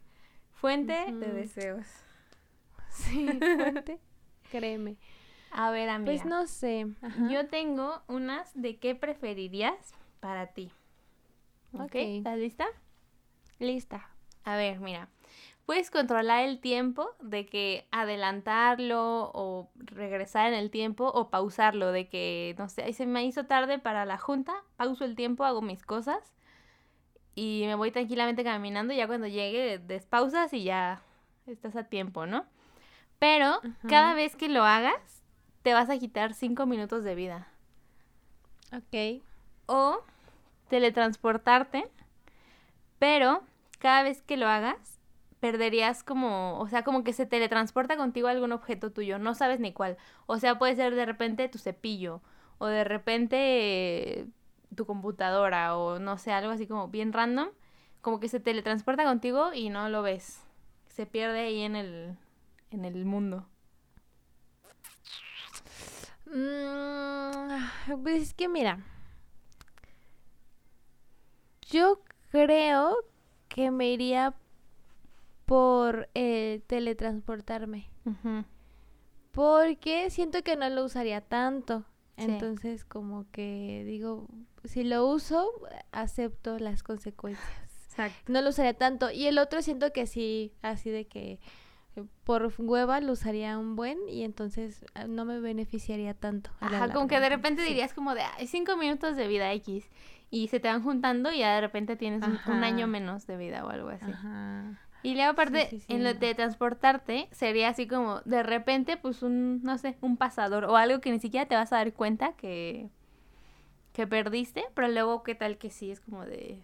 Fuente 0.54 0.94
de 1.12 1.34
deseos. 1.34 1.88
Sí, 2.90 3.26
fuente, 3.84 4.00
créeme. 4.52 4.98
A 5.50 5.72
ver, 5.72 5.90
amiga. 5.90 6.12
Pues 6.12 6.26
no 6.26 6.46
sé. 6.46 6.86
Ajá. 7.02 7.28
Yo 7.28 7.48
tengo 7.48 8.04
unas 8.08 8.52
de 8.54 8.78
qué 8.78 8.94
preferirías 8.94 9.96
para 10.20 10.46
ti. 10.54 10.72
¿Ok? 11.74 11.82
Ok. 11.86 11.96
¿Estás 11.96 12.38
lista? 12.38 12.66
Lista. 13.60 14.10
A 14.44 14.56
ver, 14.56 14.80
mira. 14.80 15.08
Puedes 15.66 15.92
controlar 15.92 16.44
el 16.44 16.60
tiempo 16.60 17.12
de 17.22 17.46
que 17.46 17.88
adelantarlo 17.92 19.32
o 19.34 19.70
regresar 19.76 20.48
en 20.48 20.56
el 20.56 20.70
tiempo 20.72 21.06
o 21.08 21.30
pausarlo, 21.30 21.92
de 21.92 22.10
que, 22.10 22.56
no 22.58 22.68
sé, 22.68 22.84
"Ay, 22.84 22.94
se 22.94 23.06
me 23.06 23.24
hizo 23.24 23.46
tarde 23.46 23.80
para 23.80 24.04
la 24.06 24.18
junta, 24.18 24.54
pauso 24.76 25.06
el 25.06 25.16
tiempo, 25.16 25.46
hago 25.46 25.62
mis 25.62 25.84
cosas 25.84 26.34
y 27.36 27.64
me 27.68 27.76
voy 27.76 27.92
tranquilamente 27.92 28.44
caminando 28.44 28.94
y 28.94 28.98
ya 28.98 29.08
cuando 29.08 29.28
llegue 29.28 29.78
despausas 29.80 30.52
y 30.54 30.64
ya 30.64 31.02
estás 31.46 31.76
a 31.76 31.86
tiempo, 31.86 32.26
¿no? 32.26 32.46
Pero 33.20 33.62
cada 33.88 34.14
vez 34.16 34.36
que 34.36 34.50
lo 34.50 34.64
hagas, 34.64 35.24
te 35.62 35.74
vas 35.74 35.90
a 35.90 35.98
quitar 36.00 36.34
cinco 36.34 36.66
minutos 36.66 37.04
de 37.04 37.16
vida. 37.16 37.48
Ok. 38.74 39.22
O 39.68 40.04
teletransportarte, 40.70 41.88
pero 42.98 43.44
cada 43.82 44.04
vez 44.04 44.22
que 44.22 44.38
lo 44.38 44.48
hagas, 44.48 45.00
perderías 45.42 46.04
como, 46.04 46.60
o 46.60 46.68
sea, 46.68 46.84
como 46.84 47.04
que 47.04 47.14
se 47.14 47.26
teletransporta 47.26 47.98
contigo 47.98 48.28
algún 48.28 48.52
objeto 48.52 48.92
tuyo, 48.92 49.18
no 49.18 49.34
sabes 49.34 49.60
ni 49.60 49.74
cuál. 49.74 49.98
O 50.28 50.38
sea, 50.38 50.60
puede 50.60 50.76
ser 50.76 50.96
de 50.96 51.06
repente 51.06 51.50
tu 51.50 51.58
cepillo, 51.58 52.22
o 52.60 52.68
de 52.68 52.84
repente 52.84 54.28
tu 54.76 54.86
computadora, 54.86 55.76
o 55.78 56.00
no 56.00 56.18
sé, 56.20 56.32
algo 56.32 56.52
así 56.52 56.68
como 56.68 56.90
bien 56.90 57.12
random, 57.12 57.50
como 58.02 58.20
que 58.20 58.30
se 58.30 58.40
teletransporta 58.40 59.04
contigo 59.04 59.52
y 59.54 59.70
no 59.70 59.90
lo 59.90 60.04
ves. 60.04 60.42
Se 60.90 61.08
pierde 61.08 61.40
ahí 61.40 61.62
en 61.62 61.76
el, 61.76 62.18
en 62.70 62.86
el 62.86 63.04
mundo. 63.06 63.48
Mm, 66.28 68.04
pues 68.04 68.22
es 68.22 68.34
que 68.36 68.48
mira, 68.48 68.80
yo 71.70 72.00
creo 72.32 73.11
que 73.54 73.70
me 73.70 73.90
iría 73.92 74.34
por 75.46 76.10
eh, 76.14 76.62
teletransportarme, 76.68 77.90
porque 79.32 80.10
siento 80.10 80.42
que 80.42 80.56
no 80.56 80.70
lo 80.70 80.86
usaría 80.86 81.20
tanto. 81.22 81.86
Sí. 82.18 82.26
Entonces, 82.26 82.86
como 82.86 83.26
que 83.32 83.84
digo, 83.86 84.28
si 84.64 84.84
lo 84.84 85.06
uso, 85.06 85.50
acepto 85.92 86.60
las 86.60 86.84
consecuencias. 86.84 87.48
Exacto. 87.90 88.32
No 88.32 88.42
lo 88.42 88.50
usaría 88.50 88.74
tanto. 88.74 89.12
Y 89.12 89.28
el 89.28 89.38
otro 89.38 89.62
siento 89.62 89.92
que 89.92 90.06
sí, 90.08 90.54
así 90.62 90.90
de 90.90 91.08
que 91.08 91.40
eh, 91.98 92.04
por 92.24 92.54
hueva 92.58 93.02
lo 93.02 93.12
usaría 93.14 93.58
un 93.58 93.76
buen 93.76 93.98
y 94.08 94.24
entonces 94.24 94.86
ah, 94.94 95.08
no 95.08 95.26
me 95.26 95.42
beneficiaría 95.42 96.14
tanto. 96.14 96.52
Ajá, 96.62 96.94
como 96.94 97.08
que 97.08 97.20
de 97.20 97.28
repente 97.28 97.64
Sí. 97.64 97.70
dirías 97.70 97.94
como 97.94 98.16
de, 98.16 98.24
cinco 98.48 98.78
minutos 98.78 99.18
de 99.18 99.28
vida 99.28 99.52
X 99.54 99.90
y 100.32 100.48
se 100.48 100.60
te 100.60 100.70
van 100.70 100.82
juntando 100.82 101.32
y 101.32 101.40
ya 101.40 101.54
de 101.56 101.62
repente 101.62 101.96
tienes 101.98 102.24
un, 102.24 102.40
un 102.48 102.64
año 102.64 102.88
menos 102.88 103.28
de 103.28 103.38
vida 103.38 103.66
o 103.66 103.70
algo 103.70 103.90
así. 103.90 104.12
Ajá. 104.12 104.64
Y 105.04 105.16
luego 105.16 105.32
aparte, 105.32 105.68
sí, 105.70 105.80
sí, 105.80 105.94
en 105.94 106.04
lo 106.04 106.14
de 106.14 106.34
transportarte, 106.36 107.28
sería 107.32 107.70
así 107.70 107.88
como 107.88 108.22
de 108.22 108.44
repente, 108.44 108.98
pues 108.98 109.24
un, 109.24 109.62
no 109.64 109.78
sé, 109.78 109.98
un 110.02 110.16
pasador 110.16 110.66
o 110.66 110.78
algo 110.78 111.02
que 111.02 111.12
ni 111.12 111.20
siquiera 111.20 111.48
te 111.48 111.56
vas 111.56 111.74
a 111.74 111.78
dar 111.78 111.92
cuenta 111.94 112.34
que, 112.34 112.88
que 113.94 114.08
perdiste, 114.08 114.64
pero 114.74 114.88
luego 114.88 115.24
qué 115.24 115.36
tal 115.36 115.58
que 115.58 115.70
sí 115.70 115.92
es 115.92 116.00
como 116.00 116.26
de 116.26 116.62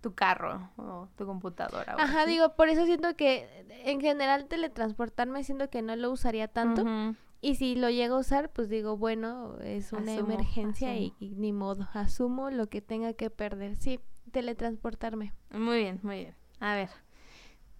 tu 0.00 0.14
carro 0.14 0.70
o 0.76 1.08
tu 1.16 1.26
computadora. 1.26 1.96
o 1.96 2.00
Ajá, 2.00 2.22
así. 2.22 2.30
digo, 2.32 2.54
por 2.54 2.68
eso 2.68 2.86
siento 2.86 3.14
que 3.16 3.46
en 3.84 4.00
general 4.00 4.46
teletransportarme 4.46 5.44
siento 5.44 5.68
que 5.70 5.82
no 5.82 5.94
lo 5.96 6.10
usaría 6.10 6.48
tanto. 6.48 6.82
Ujú. 6.82 7.16
Y 7.42 7.56
si 7.56 7.74
lo 7.74 7.90
llego 7.90 8.14
a 8.16 8.20
usar, 8.20 8.50
pues 8.52 8.68
digo, 8.70 8.96
bueno, 8.96 9.58
es 9.60 9.92
una 9.92 10.12
Asumo, 10.14 10.32
emergencia 10.32 10.96
y, 10.96 11.06
asumo. 11.08 11.16
y 11.20 11.34
ni 11.34 11.52
modo, 11.52 11.88
asumo 11.92 12.50
lo 12.50 12.68
que 12.68 12.80
tenga 12.80 13.12
que 13.14 13.30
perder. 13.30 13.76
Sí, 13.76 13.98
teletransportarme. 14.30 15.32
Muy 15.50 15.78
bien, 15.78 15.98
muy 16.02 16.18
bien. 16.20 16.34
A 16.60 16.74
ver. 16.76 16.88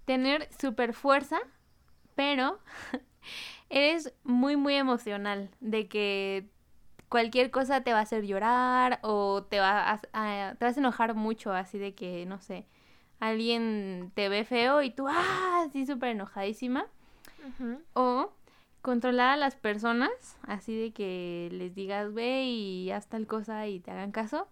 Tener 0.05 0.49
super 0.61 0.93
fuerza, 0.95 1.39
pero 2.17 2.59
eres 3.71 4.13
muy, 4.25 4.57
muy 4.57 4.75
emocional. 4.75 5.51
De 5.61 5.89
que 5.89 6.51
cualquier 7.09 7.53
cosa 7.53 7.83
te 7.83 7.93
va 7.93 8.01
a 8.01 8.03
hacer 8.03 8.27
llorar 8.27 8.99
o 9.03 9.45
te, 9.45 9.61
va 9.61 9.93
a, 9.93 10.01
a- 10.13 10.55
te 10.57 10.65
vas 10.65 10.77
a 10.77 10.81
enojar 10.81 11.15
mucho. 11.15 11.53
Así 11.53 11.79
de 11.79 11.95
que, 11.95 12.27
no 12.27 12.41
sé, 12.41 12.67
alguien 13.21 14.11
te 14.17 14.29
ve 14.29 14.45
feo 14.45 14.83
y 14.83 14.91
tú, 14.91 15.07
¡ah! 15.09 15.65
Así 15.69 15.87
súper 15.87 16.09
enojadísima. 16.11 16.87
O 17.95 18.33
controlar 18.83 19.31
a 19.31 19.37
las 19.37 19.57
personas, 19.57 20.11
así 20.43 20.77
de 20.77 20.93
que 20.93 21.49
les 21.53 21.75
digas 21.75 22.13
ve 22.13 22.45
y 22.45 22.91
haz 22.91 23.07
tal 23.07 23.27
cosa 23.27 23.67
y 23.69 23.81
te 23.81 23.93
hagan 23.93 24.13
caso. 24.13 24.49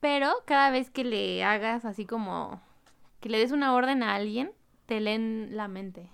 Pero 0.00 0.32
cada 0.46 0.70
vez 0.70 0.90
que 0.90 1.04
le 1.04 1.44
hagas 1.44 1.84
así 1.84 2.06
como 2.06 2.60
que 3.20 3.28
le 3.28 3.38
des 3.38 3.52
una 3.52 3.74
orden 3.74 4.02
a 4.02 4.16
alguien, 4.16 4.50
te 4.86 5.00
leen 5.00 5.50
la 5.52 5.68
mente. 5.68 6.10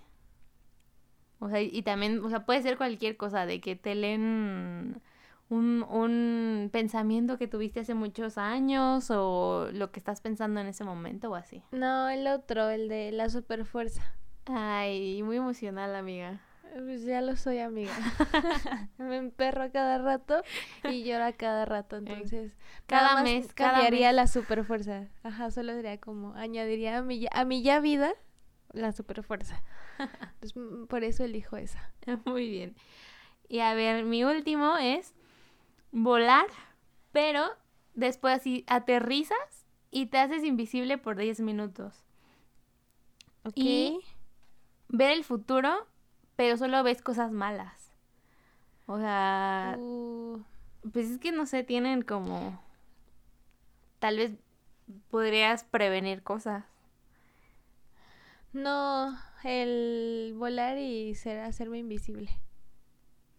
O 1.40 1.48
sea, 1.48 1.62
y, 1.62 1.82
también, 1.82 2.22
o 2.24 2.28
sea, 2.28 2.44
puede 2.44 2.60
ser 2.62 2.76
cualquier 2.76 3.16
cosa, 3.16 3.46
de 3.46 3.60
que 3.60 3.76
te 3.76 3.94
leen 3.94 5.00
un, 5.48 5.84
un 5.84 6.68
pensamiento 6.72 7.38
que 7.38 7.46
tuviste 7.46 7.80
hace 7.80 7.94
muchos 7.94 8.36
años 8.36 9.10
o 9.10 9.68
lo 9.72 9.92
que 9.92 10.00
estás 10.00 10.20
pensando 10.20 10.60
en 10.60 10.66
ese 10.66 10.84
momento 10.84 11.30
o 11.30 11.36
así. 11.36 11.62
No, 11.70 12.08
el 12.08 12.26
otro, 12.26 12.68
el 12.68 12.88
de 12.88 13.12
la 13.12 13.30
super 13.30 13.64
fuerza. 13.64 14.02
Ay, 14.46 15.22
muy 15.22 15.36
emocional, 15.36 15.94
amiga. 15.94 16.40
Pues 16.74 17.02
ya 17.04 17.20
lo 17.20 17.36
soy, 17.36 17.58
amiga. 17.58 17.92
Me 18.98 19.16
emperro 19.16 19.64
a 19.64 19.70
cada 19.70 19.98
rato 19.98 20.42
y 20.84 21.02
lloro 21.04 21.24
a 21.24 21.32
cada 21.32 21.64
rato, 21.64 21.96
entonces 21.96 22.52
cada 22.86 23.02
nada 23.02 23.14
más 23.16 23.24
mes, 23.24 23.52
cada 23.54 23.72
cambiaría 23.72 24.08
mes. 24.08 24.16
la 24.16 24.26
super 24.26 24.64
fuerza. 24.64 25.08
Ajá, 25.22 25.50
solo 25.50 25.72
sería 25.74 25.98
como 25.98 26.34
añadiría 26.34 26.98
a 26.98 27.02
mi 27.02 27.20
ya, 27.20 27.30
a 27.32 27.44
mi 27.44 27.62
ya 27.62 27.80
vida 27.80 28.12
la 28.72 28.92
super 28.92 29.22
fuerza. 29.22 29.62
Entonces, 29.98 30.56
mm, 30.56 30.84
por 30.86 31.04
eso 31.04 31.24
elijo 31.24 31.56
esa. 31.56 31.92
Muy 32.24 32.48
bien. 32.48 32.76
Y 33.48 33.60
a 33.60 33.74
ver, 33.74 34.04
mi 34.04 34.24
último 34.24 34.76
es 34.76 35.14
volar, 35.90 36.46
pero 37.12 37.44
después 37.94 38.36
así 38.36 38.64
aterrizas 38.66 39.66
y 39.90 40.06
te 40.06 40.18
haces 40.18 40.44
invisible 40.44 40.98
por 40.98 41.16
10 41.16 41.40
minutos. 41.40 42.04
¿Ok? 43.44 43.52
Y- 43.56 44.00
Ver 44.90 45.10
el 45.10 45.22
futuro, 45.24 45.86
pero 46.38 46.56
solo 46.56 46.84
ves 46.84 47.02
cosas 47.02 47.32
malas. 47.32 47.92
O 48.86 48.98
sea, 48.98 49.80
Uh, 49.80 50.42
pues 50.92 51.10
es 51.10 51.18
que 51.18 51.32
no 51.32 51.46
sé, 51.46 51.64
tienen 51.64 52.02
como... 52.02 52.62
Tal 54.00 54.16
vez 54.16 54.32
podrías 55.10 55.64
prevenir 55.64 56.22
cosas. 56.22 56.64
no, 58.52 59.18
el 59.44 60.34
volar 60.36 60.78
y 60.78 61.14
ser 61.14 61.40
hacerme 61.40 61.78
invisible. 61.78 62.30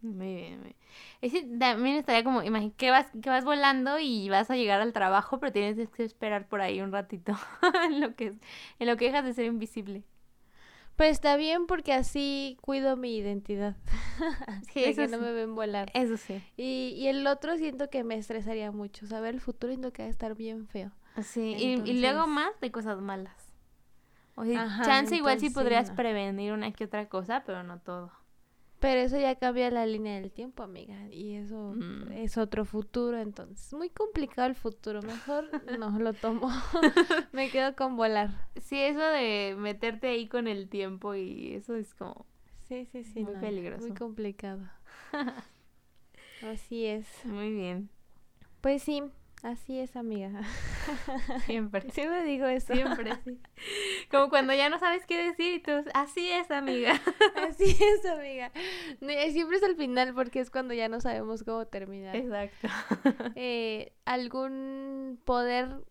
Muy 0.02 0.36
bien, 0.36 0.60
muy 0.60 0.64
bien. 0.64 0.76
Ese 1.22 1.42
también 1.60 1.98
estaría 1.98 2.24
como, 2.24 2.42
imagínate 2.44 2.78
que 2.78 2.90
vas, 2.92 3.08
que 3.22 3.30
vas 3.30 3.44
volando 3.44 4.00
y 4.00 4.30
vas 4.30 4.50
a 4.50 4.56
llegar 4.56 4.80
al 4.82 4.94
trabajo, 4.94 5.40
pero 5.40 5.52
tienes 5.52 5.90
que 5.90 6.04
esperar 6.06 6.48
por 6.48 6.62
ahí 6.62 6.82
un 6.82 6.92
ratito 6.94 7.34
en 7.86 8.00
lo 8.00 8.16
que, 8.16 8.28
en 8.80 8.88
lo 8.88 8.96
que 8.98 9.06
dejas 9.06 9.26
de 9.26 9.34
ser 9.34 9.46
invisible. 9.46 10.04
Pues 11.00 11.12
está 11.12 11.38
bien 11.38 11.66
porque 11.66 11.94
así 11.94 12.58
cuido 12.60 12.98
mi 12.98 13.16
identidad. 13.16 13.78
Sí, 14.74 14.82
de 14.82 14.90
eso 14.90 15.04
que 15.04 15.08
no 15.08 15.18
sí. 15.18 15.24
me 15.24 15.32
ven 15.32 15.56
volar. 15.56 15.90
Eso 15.94 16.18
sí. 16.18 16.44
Y, 16.58 16.94
y 16.98 17.08
el 17.08 17.26
otro 17.26 17.56
siento 17.56 17.90
que 17.90 18.04
me 18.04 18.16
estresaría 18.16 18.74
mucho. 18.74 19.08
Saber 19.08 19.34
el 19.34 19.40
futuro 19.40 19.72
siento 19.72 19.94
que 19.94 20.02
va 20.02 20.08
a 20.08 20.12
estar 20.12 20.36
bien 20.36 20.68
feo. 20.68 20.92
Sí, 21.24 21.56
y, 21.58 21.90
y 21.90 22.02
luego 22.02 22.28
más 22.28 22.52
de 22.60 22.70
cosas 22.70 23.00
malas. 23.00 23.34
O 24.36 24.44
sea, 24.44 24.64
Ajá, 24.64 24.84
chance 24.84 25.16
igual 25.16 25.40
sí 25.40 25.50
podrías 25.50 25.92
no. 25.92 25.96
prevenir 25.96 26.52
una 26.52 26.74
que 26.74 26.84
otra 26.84 27.08
cosa, 27.08 27.44
pero 27.46 27.64
no 27.64 27.80
todo. 27.80 28.12
Pero 28.80 29.02
eso 29.02 29.20
ya 29.20 29.36
cambia 29.36 29.70
la 29.72 29.86
línea 29.86 30.20
del 30.22 30.32
tiempo, 30.32 30.64
amiga. 30.64 31.08
Y 31.12 31.36
eso 31.36 31.74
Mm. 31.76 32.12
es 32.14 32.38
otro 32.38 32.64
futuro, 32.66 33.20
entonces. 33.20 33.74
Muy 33.74 33.90
complicado 33.90 34.48
el 34.48 34.56
futuro. 34.56 35.02
Mejor 35.02 35.50
no 35.78 35.90
lo 36.00 36.14
tomo. 36.14 36.50
me 37.34 37.50
quedo 37.50 37.76
con 37.76 37.98
volar. 37.98 38.48
Sí, 38.62 38.80
eso 38.80 39.02
de 39.02 39.56
meterte 39.58 40.08
ahí 40.08 40.28
con 40.28 40.48
el 40.48 40.70
tiempo 40.70 41.14
y 41.16 41.54
eso 41.56 41.76
es 41.76 41.94
como... 41.94 42.26
Sí, 42.70 42.86
sí, 42.86 43.04
sí. 43.04 43.24
Muy 43.24 43.34
no, 43.34 43.40
peligroso. 43.42 43.82
Muy 43.88 43.98
complicado. 43.98 44.62
Así 46.42 46.86
es. 46.86 47.08
Muy 47.26 47.52
bien. 47.52 47.90
Pues 48.62 48.84
sí, 48.84 49.04
así 49.44 49.80
es, 49.80 49.96
amiga. 49.96 50.32
Siempre. 51.46 51.90
Siempre 51.92 52.24
digo 52.24 52.46
eso. 52.48 52.74
Siempre, 52.74 53.14
sí. 53.24 53.40
Como 54.12 54.30
cuando 54.30 54.54
ya 54.54 54.70
no 54.70 54.80
sabes 54.80 55.06
qué 55.06 55.18
decir 55.24 55.54
y 55.56 55.60
tú, 55.60 55.72
así 55.94 56.30
es, 56.30 56.52
amiga. 56.52 57.00
Así 57.50 57.66
es, 57.66 58.06
amiga. 58.06 58.52
Siempre 59.32 59.58
es 59.58 59.64
al 59.64 59.76
final 59.76 60.14
porque 60.14 60.40
es 60.40 60.50
cuando 60.50 60.74
ya 60.74 60.90
no 60.90 61.02
sabemos 61.02 61.44
cómo 61.44 61.66
terminar. 61.68 62.16
Exacto. 62.16 62.68
Eh, 63.36 63.94
¿Algún 64.06 65.20
poder 65.26 65.84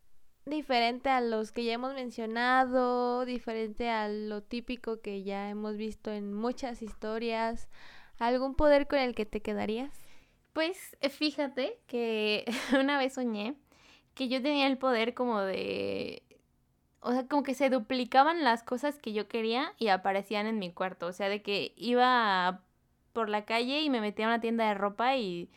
diferente 0.47 1.11
a 1.11 1.21
los 1.21 1.53
que 1.53 1.65
ya 1.65 1.75
hemos 1.75 1.95
mencionado? 1.95 3.25
Diferente 3.25 3.91
a 3.91 4.09
lo 4.09 4.43
típico 4.43 5.01
que 5.01 5.23
ya 5.23 5.49
hemos 5.51 5.77
visto 5.77 6.11
en 6.13 6.33
muchas 6.33 6.83
historias. 6.83 7.69
¿Algún 8.19 8.55
poder 8.55 8.89
con 8.89 8.99
el 8.99 9.15
que 9.15 9.27
te 9.27 9.41
quedarías? 9.41 10.08
Pues 10.59 10.97
eh, 11.03 11.09
fíjate 11.09 11.79
que 11.87 12.45
una 12.81 12.99
vez 12.99 13.13
soñé 13.13 13.55
que 14.15 14.27
yo 14.27 14.43
tenía 14.43 14.67
el 14.67 14.77
poder 14.77 15.15
como 15.15 15.41
de... 15.43 16.25
O 16.99 17.13
sea, 17.13 17.29
como 17.29 17.45
que 17.45 17.55
se 17.55 17.71
duplicaban 17.71 18.43
las 18.43 18.65
cosas 18.65 18.99
que 18.99 19.13
yo 19.13 19.29
quería 19.29 19.73
y 19.79 19.87
aparecían 19.87 20.49
en 20.49 20.59
mi 20.59 20.73
cuarto. 20.73 21.07
O 21.07 21.13
sea, 21.13 21.29
de 21.29 21.43
que 21.43 21.75
iba 21.77 22.65
por 23.13 23.29
la 23.29 23.45
calle 23.45 23.83
y 23.83 23.89
me 23.89 24.01
metía 24.01 24.25
a 24.27 24.31
una 24.31 24.41
tienda 24.41 24.67
de 24.67 24.75
ropa 24.75 25.17
y 25.17 25.49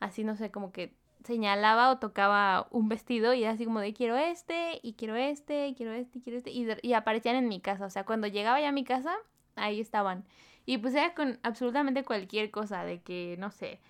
así, 0.00 0.24
no 0.24 0.36
sé, 0.36 0.50
como 0.50 0.72
que 0.72 0.94
señalaba 1.24 1.90
o 1.90 1.98
tocaba 1.98 2.66
un 2.70 2.88
vestido 2.88 3.34
y 3.34 3.42
era 3.42 3.52
así 3.52 3.66
como 3.66 3.80
de 3.80 3.92
quiero 3.92 4.16
este 4.16 4.80
y 4.82 4.94
quiero 4.94 5.16
este 5.16 5.68
y 5.68 5.74
quiero 5.74 5.92
este 5.92 6.18
y 6.18 6.22
quiero 6.22 6.38
este 6.38 6.50
y, 6.82 6.94
aparecían 6.94 7.36
en 7.36 7.48
mi 7.48 7.60
casa. 7.60 7.84
O 7.84 7.90
sea, 7.90 8.06
cuando 8.06 8.26
llegaba 8.26 8.58
ya 8.58 8.70
a 8.70 8.72
mi 8.72 8.84
casa, 8.84 9.14
ahí 9.54 9.80
estaban. 9.80 10.24
Y 10.64 10.78
pues 10.78 10.94
era 10.94 11.12
con 11.12 11.38
absolutamente 11.42 12.04
cualquier 12.04 12.50
cosa, 12.50 12.84
de 12.84 13.02
que, 13.02 13.36
no 13.38 13.50
sé, 13.50 13.80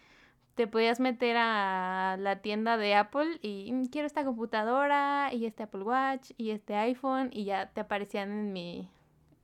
te 0.57 0.66
podías 0.66 1.00
meter 1.00 1.36
a 1.38 2.16
la 2.18 2.40
tienda 2.40 2.76
de 2.76 2.94
Apple 2.96 3.38
y 3.42 3.70
"Mm, 3.72 3.86
quiero 3.86 4.07
esta 4.07 4.24
computadora 4.24 5.30
y 5.32 5.46
este 5.46 5.62
Apple 5.64 5.82
Watch 5.84 6.32
y 6.36 6.50
este 6.50 6.74
iPhone 6.74 7.30
y 7.32 7.44
ya 7.44 7.70
te 7.72 7.82
aparecían 7.82 8.30
en 8.32 8.52
mi, 8.52 8.88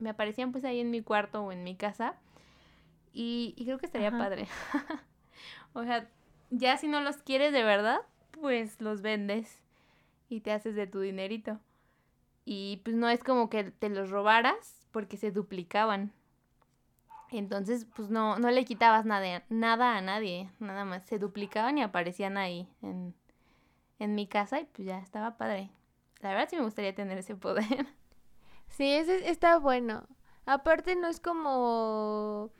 me 0.01 0.11
aparecían 0.11 0.53
pues 0.53 0.65
ahí 0.65 0.81
en 0.81 0.91
mi 0.91 1.03
cuarto 1.03 1.43
o 1.45 1.53
en 1.53 1.63
mi 1.65 1.77
casa 1.77 2.17
y, 3.13 3.55
y 3.57 3.65
creo 3.65 3.79
que 3.79 3.87
estaría 3.87 4.09
Ajá. 4.09 4.19
padre. 4.19 4.49
o 5.75 5.85
sea, 5.85 6.09
ya 6.51 6.77
si 6.79 6.89
no 6.89 7.01
los 7.01 7.19
quieres 7.19 7.53
de 7.53 7.63
verdad, 7.63 8.01
pues 8.33 8.81
los 8.81 9.03
vendes 9.03 9.61
y 10.29 10.41
te 10.41 10.53
haces 10.53 10.75
de 10.75 10.87
tu 10.87 11.01
dinerito. 11.01 11.61
Y 12.45 12.81
pues 12.85 12.97
no 12.97 13.09
es 13.09 13.23
como 13.23 13.51
que 13.51 13.65
te 13.65 13.89
los 13.91 14.11
robaras 14.11 14.87
porque 14.93 15.17
se 15.17 15.31
duplicaban. 15.31 16.13
Entonces, 17.33 17.87
pues 17.97 18.11
no, 18.11 18.39
no 18.39 18.51
le 18.51 18.65
quitabas 18.65 19.05
nada, 19.07 19.43
nada 19.49 19.97
a 19.97 20.01
nadie, 20.03 20.51
nada 20.61 20.85
más. 20.85 21.05
Se 21.07 21.19
duplicaban 21.19 21.79
y 21.79 21.83
aparecían 21.83 22.37
ahí 22.37 22.69
en, 22.83 23.15
en 23.99 24.15
mi 24.15 24.27
casa 24.27 24.61
y 24.61 24.65
pues 24.67 24.87
ya 24.87 24.99
estaba 24.99 25.37
padre. 25.39 25.71
La 26.21 26.31
verdad 26.31 26.49
sí 26.51 26.57
me 26.57 26.63
gustaría 26.63 26.95
tener 26.95 27.19
ese 27.19 27.35
poder. 27.37 27.65
Sí, 28.69 28.91
ese 28.91 29.29
está 29.29 29.59
bueno. 29.59 30.07
Aparte 30.47 30.97
no 30.97 31.07
es 31.09 31.21
como 31.21 32.51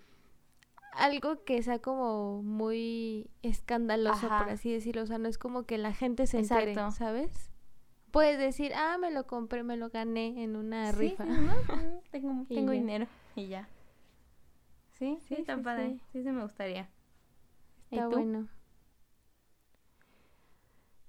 algo 0.93 1.43
que 1.45 1.63
sea 1.63 1.79
como 1.79 2.43
muy 2.43 3.31
escandaloso, 3.41 4.29
por 4.29 4.51
así 4.51 4.71
decirlo. 4.71 5.05
O 5.05 5.07
sea, 5.07 5.17
no 5.17 5.27
es 5.27 5.39
como 5.39 5.63
que 5.65 5.79
la 5.79 5.95
gente 5.95 6.27
se 6.27 6.41
entere, 6.41 6.73
Exacto. 6.73 6.91
¿sabes? 6.97 7.51
Puedes 8.11 8.39
decir, 8.39 8.73
ah, 8.75 8.99
me 8.99 9.11
lo 9.11 9.27
compré, 9.27 9.63
me 9.63 9.79
lo 9.79 9.89
gané 9.89 10.43
en 10.45 10.55
una 10.55 10.93
Sí, 10.93 10.99
rifa. 10.99 11.25
Tengo, 12.11 12.45
Y 12.51 12.57
tengo 12.57 12.73
dinero 12.73 13.07
y 13.35 13.47
ya. 13.47 13.67
Sí, 15.03 15.19
sí, 15.29 15.35
Sí, 15.35 15.41
está 15.41 15.57
sí, 15.57 15.63
padre. 15.63 15.89
sí. 15.95 16.01
Sí, 16.13 16.23
se 16.23 16.33
me 16.33 16.43
gustaría. 16.43 16.89
¿Y 17.91 17.97
Está 17.97 18.09
tú? 18.09 18.17
bueno. 18.17 18.49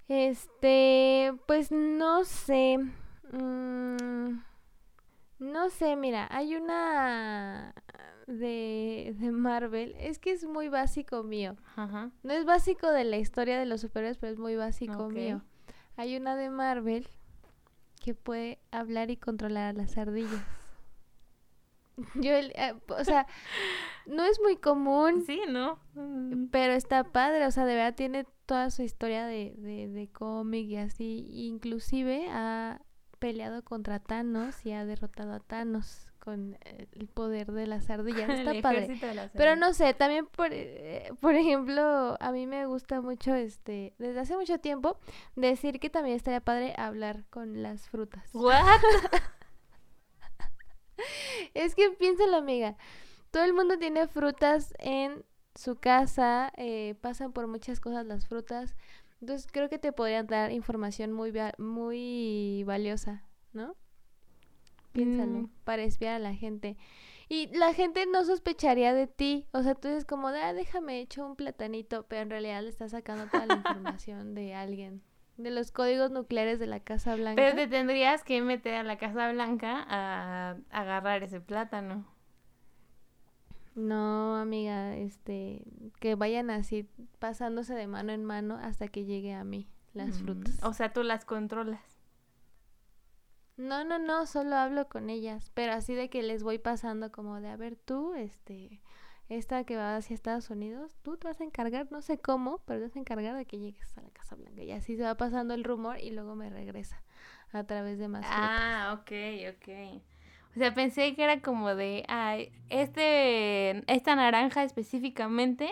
Este, 0.08 1.32
pues 1.46 1.70
no 1.72 2.24
sé. 2.24 2.78
Mm, 3.32 4.38
No 5.38 5.68
sé, 5.70 5.96
mira, 5.96 6.26
hay 6.30 6.56
una 6.56 7.74
de, 8.26 9.14
de 9.18 9.30
Marvel. 9.32 9.94
Es 9.98 10.18
que 10.18 10.32
es 10.32 10.44
muy 10.44 10.68
básico 10.68 11.22
mío. 11.22 11.56
Ajá. 11.76 12.10
No 12.22 12.32
es 12.34 12.44
básico 12.44 12.90
de 12.90 13.04
la 13.04 13.16
historia 13.18 13.58
de 13.58 13.66
los 13.66 13.80
superhéroes, 13.82 14.18
pero 14.18 14.32
es 14.32 14.38
muy 14.38 14.56
básico 14.56 15.06
Ok. 15.06 15.12
mío. 15.12 15.42
Hay 15.96 16.16
una 16.16 16.36
de 16.36 16.50
Marvel 16.50 17.08
que 18.00 18.14
puede 18.14 18.58
hablar 18.70 19.10
y 19.10 19.16
controlar 19.16 19.64
a 19.70 19.72
las 19.78 19.96
ardillas. 19.98 20.42
Yo, 22.14 22.32
eh, 22.32 22.74
o 22.88 23.04
sea, 23.04 23.26
no 24.06 24.24
es 24.24 24.40
muy 24.40 24.56
común, 24.56 25.22
Sí, 25.26 25.40
¿no? 25.48 25.78
Mm. 25.94 26.46
pero 26.50 26.72
está 26.72 27.04
padre. 27.04 27.46
O 27.46 27.50
sea, 27.50 27.64
de 27.66 27.74
verdad 27.74 27.94
tiene 27.94 28.26
toda 28.46 28.70
su 28.70 28.82
historia 28.82 29.26
de, 29.26 29.54
de, 29.58 29.88
de 29.88 30.08
cómic 30.08 30.66
y 30.68 30.76
así. 30.76 31.26
Inclusive 31.30 32.28
ha 32.30 32.80
peleado 33.18 33.62
contra 33.64 34.00
Thanos 34.00 34.66
y 34.66 34.72
ha 34.72 34.84
derrotado 34.84 35.32
a 35.32 35.40
Thanos 35.40 36.08
con 36.18 36.56
eh, 36.64 36.88
el 36.92 37.06
poder 37.06 37.52
de 37.52 37.66
las 37.66 37.88
ardillas. 37.90 38.28
Está 38.30 38.52
El 38.52 38.62
padre. 38.62 38.88
de 39.00 39.14
las 39.14 39.30
Pero 39.32 39.56
no 39.56 39.72
sé, 39.74 39.94
también 39.94 40.26
por, 40.26 40.48
eh, 40.52 41.12
por 41.20 41.34
ejemplo, 41.34 42.16
a 42.18 42.32
mí 42.32 42.46
me 42.46 42.66
gusta 42.66 43.00
mucho, 43.02 43.34
este, 43.34 43.94
desde 43.98 44.20
hace 44.20 44.36
mucho 44.36 44.58
tiempo, 44.58 44.98
decir 45.36 45.78
que 45.80 45.90
también 45.90 46.16
estaría 46.16 46.40
padre 46.40 46.74
hablar 46.76 47.24
con 47.30 47.62
las 47.62 47.88
frutas. 47.88 48.28
¿What? 48.32 48.54
Es 51.54 51.74
que 51.74 51.90
piénsalo, 51.90 52.36
amiga, 52.36 52.76
todo 53.30 53.44
el 53.44 53.52
mundo 53.52 53.78
tiene 53.78 54.06
frutas 54.06 54.74
en 54.78 55.24
su 55.54 55.76
casa, 55.76 56.52
eh, 56.56 56.94
pasan 57.00 57.32
por 57.32 57.46
muchas 57.46 57.80
cosas 57.80 58.06
las 58.06 58.26
frutas, 58.26 58.74
entonces 59.20 59.48
creo 59.50 59.68
que 59.68 59.78
te 59.78 59.92
podrían 59.92 60.26
dar 60.26 60.50
información 60.52 61.12
muy, 61.12 61.32
muy 61.58 62.64
valiosa, 62.66 63.24
¿no? 63.52 63.76
Piénsalo, 64.92 65.38
Mm. 65.40 65.50
para 65.64 65.82
espiar 65.82 66.14
a 66.14 66.18
la 66.18 66.34
gente. 66.34 66.76
Y 67.28 67.46
la 67.56 67.72
gente 67.74 68.06
no 68.06 68.24
sospecharía 68.24 68.92
de 68.94 69.06
ti. 69.06 69.46
O 69.52 69.62
sea, 69.62 69.74
tú 69.74 69.88
dices 69.88 70.04
como 70.04 70.28
ah, 70.28 70.52
déjame 70.52 71.00
hecho 71.00 71.26
un 71.26 71.36
platanito, 71.36 72.04
pero 72.06 72.22
en 72.22 72.30
realidad 72.30 72.62
le 72.62 72.68
estás 72.68 72.92
sacando 72.92 73.26
toda 73.26 73.46
la 73.46 73.54
información 73.96 74.34
de 74.34 74.54
alguien. 74.54 75.02
De 75.36 75.50
los 75.50 75.72
códigos 75.72 76.10
nucleares 76.10 76.58
de 76.58 76.66
la 76.66 76.80
Casa 76.80 77.16
Blanca. 77.16 77.36
Pero 77.36 77.56
te 77.56 77.66
tendrías 77.66 78.22
que 78.22 78.40
meter 78.40 78.74
a 78.74 78.82
la 78.84 78.98
Casa 78.98 79.32
Blanca 79.32 79.84
a 79.88 80.56
agarrar 80.70 81.22
ese 81.22 81.40
plátano. 81.40 82.06
No, 83.74 84.36
amiga, 84.36 84.96
este, 84.96 85.64
que 85.98 86.14
vayan 86.14 86.50
así 86.50 86.88
pasándose 87.18 87.74
de 87.74 87.88
mano 87.88 88.12
en 88.12 88.24
mano 88.24 88.56
hasta 88.56 88.86
que 88.86 89.04
llegue 89.04 89.34
a 89.34 89.42
mí 89.42 89.68
las 89.94 90.20
Mm, 90.20 90.24
frutas. 90.24 90.62
O 90.62 90.72
sea, 90.72 90.92
tú 90.92 91.02
las 91.02 91.24
controlas. 91.24 91.82
No, 93.56 93.84
no, 93.84 93.98
no, 93.98 94.26
solo 94.26 94.56
hablo 94.56 94.88
con 94.88 95.10
ellas, 95.10 95.50
pero 95.54 95.72
así 95.72 95.94
de 95.94 96.08
que 96.10 96.22
les 96.22 96.42
voy 96.44 96.58
pasando 96.58 97.10
como 97.10 97.40
de, 97.40 97.48
a 97.48 97.56
ver, 97.56 97.76
tú, 97.76 98.14
este, 98.14 98.80
esta 99.28 99.64
que 99.64 99.76
va 99.76 99.96
hacia 99.96 100.14
Estados 100.14 100.50
Unidos, 100.50 100.96
tú 101.02 101.16
te 101.16 101.28
vas 101.28 101.40
a 101.40 101.44
encargar, 101.44 101.90
no 101.90 102.02
sé 102.02 102.18
cómo, 102.18 102.58
pero 102.66 102.80
te 102.80 102.86
vas 102.86 102.96
a 102.96 102.98
encargar 102.98 103.36
de 103.36 103.46
que 103.46 103.58
llegues 103.58 103.96
a 103.96 104.02
la 104.02 104.10
Casa 104.10 104.36
Blanca. 104.36 104.62
Y 104.62 104.72
así 104.72 104.96
se 104.96 105.02
va 105.02 105.16
pasando 105.16 105.54
el 105.54 105.64
rumor 105.64 105.98
y 105.98 106.10
luego 106.10 106.34
me 106.34 106.50
regresa 106.50 107.02
a 107.52 107.64
través 107.64 107.98
de 107.98 108.08
más 108.08 108.26
frutas. 108.26 108.50
Ah, 108.50 108.98
ok, 109.00 109.12
ok. 109.56 110.02
O 110.54 110.58
sea, 110.58 110.72
pensé 110.72 111.14
que 111.14 111.24
era 111.24 111.40
como 111.40 111.74
de, 111.74 112.04
ay, 112.08 112.52
este, 112.68 113.92
esta 113.92 114.14
naranja 114.14 114.62
específicamente 114.62 115.68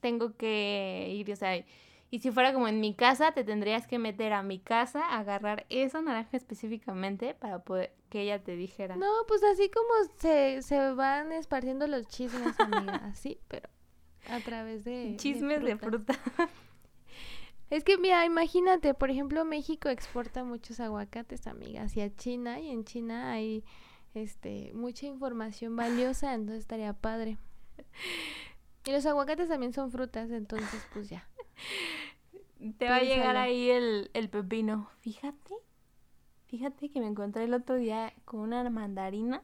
tengo 0.00 0.36
que 0.36 1.08
ir, 1.10 1.32
o 1.32 1.36
sea, 1.36 1.64
y 2.10 2.18
si 2.18 2.30
fuera 2.32 2.52
como 2.52 2.66
en 2.66 2.80
mi 2.80 2.94
casa, 2.94 3.32
te 3.32 3.44
tendrías 3.44 3.86
que 3.86 3.98
meter 3.98 4.32
a 4.32 4.42
mi 4.42 4.58
casa, 4.58 5.16
agarrar 5.16 5.64
esa 5.68 6.02
naranja 6.02 6.36
específicamente 6.36 7.34
para 7.34 7.60
poder 7.60 7.94
que 8.08 8.22
ella 8.22 8.42
te 8.42 8.56
dijera. 8.56 8.96
No, 8.96 9.10
pues 9.28 9.44
así 9.44 9.70
como 9.70 9.88
se, 10.18 10.62
se 10.62 10.92
van 10.92 11.32
esparciendo 11.32 11.86
los 11.86 12.08
chismes, 12.08 12.58
amiga, 12.58 12.96
así, 13.04 13.38
pero 13.46 13.68
a 14.28 14.40
través 14.40 14.84
de... 14.84 15.14
Chismes 15.16 15.62
de 15.62 15.76
frutas. 15.76 16.16
fruta. 16.16 16.48
Es 17.70 17.84
que 17.84 17.96
mira, 17.98 18.26
imagínate, 18.26 18.94
por 18.94 19.10
ejemplo, 19.10 19.44
México 19.44 19.88
exporta 19.88 20.42
muchos 20.42 20.80
aguacates, 20.80 21.46
amiga, 21.46 21.82
hacia 21.82 22.12
China 22.16 22.58
y 22.58 22.68
en 22.68 22.84
China 22.84 23.30
hay 23.30 23.64
este 24.12 24.72
mucha 24.74 25.06
información 25.06 25.76
valiosa, 25.76 26.34
entonces 26.34 26.62
estaría 26.62 26.92
padre. 26.92 27.38
Y 28.86 28.92
los 28.92 29.04
aguacates 29.04 29.50
también 29.50 29.74
son 29.74 29.92
frutas, 29.92 30.30
entonces 30.30 30.82
pues 30.94 31.10
ya. 31.10 31.28
Te 32.78 32.88
va 32.88 32.96
a 32.96 33.02
llegar 33.02 33.36
ahí 33.36 33.70
el, 33.70 34.10
el 34.14 34.28
pepino. 34.28 34.90
Fíjate, 35.00 35.54
fíjate 36.46 36.90
que 36.90 37.00
me 37.00 37.06
encontré 37.06 37.44
el 37.44 37.54
otro 37.54 37.76
día 37.76 38.12
con 38.24 38.40
una 38.40 38.68
mandarina 38.70 39.42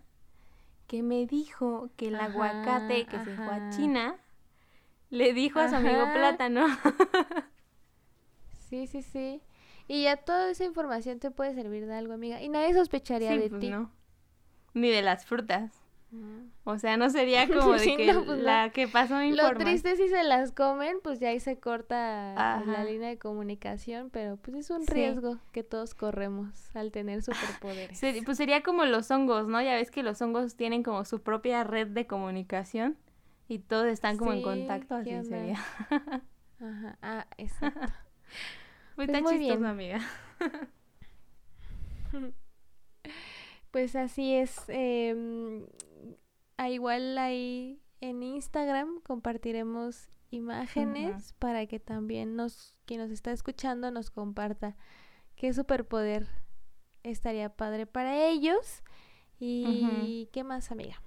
que 0.87 1.03
me 1.03 1.27
dijo 1.27 1.91
que 1.97 2.09
el 2.09 2.17
Ajá, 2.17 2.27
aguacate 2.27 3.07
que 3.07 3.19
se 3.21 3.37
fue 3.37 3.47
a. 3.55 3.71
China 3.71 4.17
le 5.11 5.33
dijo 5.33 5.61
a 5.61 5.69
su 5.69 5.77
amigo 5.77 6.05
plátano. 6.13 6.67
Sí, 8.69 8.87
sí, 8.87 9.03
sí. 9.03 9.41
Y 9.89 10.05
ya 10.05 10.17
toda 10.17 10.51
esa 10.51 10.65
información 10.65 11.21
te 11.21 11.31
puede 11.31 11.55
servir 11.55 11.87
de 11.87 11.95
algo, 11.95 12.13
amiga. 12.15 12.43
Y 12.43 12.49
nadie 12.49 12.75
sospecharía 12.75 13.31
Sí, 13.33 13.39
de 13.39 13.49
pues 13.51 13.61
ti. 13.61 13.71
no. 13.71 13.93
Ni 14.75 14.91
de 14.91 15.03
las 15.03 15.27
frutas. 15.27 15.73
O 16.65 16.79
sea, 16.79 16.97
no 16.97 17.11
sería 17.11 17.47
como 17.49 17.73
de 17.73 17.79
Sí, 17.81 17.97
que 17.97 18.13
no, 18.13 18.25
pues 18.25 18.41
la 18.41 18.71
que 18.71 18.89
pasó 18.89 19.15
Lo 19.15 19.25
información. 19.25 19.59
triste 19.65 19.97
si 19.97 20.09
se 20.09 20.23
las 20.25 20.53
comen, 20.53 20.99
pues 21.03 21.21
ya 21.21 21.29
ahí 21.29 21.41
se 21.41 21.59
corta 21.59 22.33
Ajá. 22.57 22.65
la 22.65 22.85
línea 22.85 23.09
de 23.09 23.19
comunicación, 23.19 24.11
pero 24.11 24.37
pues 24.37 24.57
es 24.57 24.71
un 24.71 24.85
Sí. 24.85 24.93
riesgo 24.93 25.39
que 25.53 25.63
todos 25.63 25.95
corremos 25.95 26.75
al 26.75 26.91
tener 26.93 27.23
superpoderes. 27.23 28.01
Pues 28.25 28.37
sería 28.37 28.63
como 28.63 28.85
los 28.85 29.11
hongos, 29.11 29.47
¿no? 29.49 29.61
Ya 29.63 29.75
ves 29.75 29.91
que 29.91 30.03
los 30.03 30.21
hongos 30.23 30.57
tienen 30.57 30.83
como 30.83 31.05
su 31.05 31.21
propia 31.23 31.63
red 31.65 31.89
de 31.89 32.07
comunicación 32.07 32.97
y 33.49 33.61
todos 33.61 33.87
están 33.87 34.17
como 34.19 34.33
en 34.33 34.43
contacto, 34.43 34.97
¿qué 35.05 35.17
así 35.17 35.29
sería. 35.29 35.59
Ajá, 36.61 36.99
ah, 37.03 37.27
exacto. 37.39 37.81
Pues 38.97 39.07
Pues 39.07 39.09
está 39.11 39.21
muy 39.21 39.39
chistoso, 39.39 39.59
bien. 39.61 39.67
amiga. 39.71 40.01
Pues 43.71 43.95
así 43.97 44.35
es. 44.35 44.57
em, 44.69 45.67
ah, 46.57 46.71
igual 46.71 47.19
ahí 47.19 47.81
en 48.01 48.23
Instagram 48.23 49.01
compartiremos 49.01 50.09
imágenes 50.31 51.35
para 51.39 51.67
que 51.67 51.81
también 51.81 52.37
nos, 52.37 52.75
quien 52.85 53.01
nos 53.01 53.11
está 53.11 53.33
escuchando 53.33 53.91
nos 53.91 54.11
comparta 54.11 54.77
qué 55.37 55.53
superpoder 55.53 56.27
estaría 57.03 57.49
padre 57.51 57.87
para 57.87 58.27
ellos. 58.27 58.83
Y 59.39 60.29
qué 60.33 60.45
más, 60.45 60.71
amiga. 60.71 61.03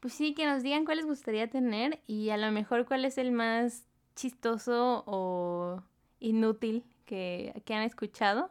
Pues 0.00 0.14
sí, 0.14 0.34
que 0.34 0.46
nos 0.46 0.62
digan 0.62 0.84
cuál 0.84 0.98
les 0.98 1.06
gustaría 1.06 1.50
tener 1.50 2.00
y 2.06 2.30
a 2.30 2.36
lo 2.36 2.52
mejor 2.52 2.86
cuál 2.86 3.04
es 3.04 3.18
el 3.18 3.32
más 3.32 3.88
chistoso 4.14 5.02
o 5.06 5.82
inútil 6.20 6.84
que, 7.04 7.60
que 7.64 7.74
han 7.74 7.82
escuchado. 7.82 8.50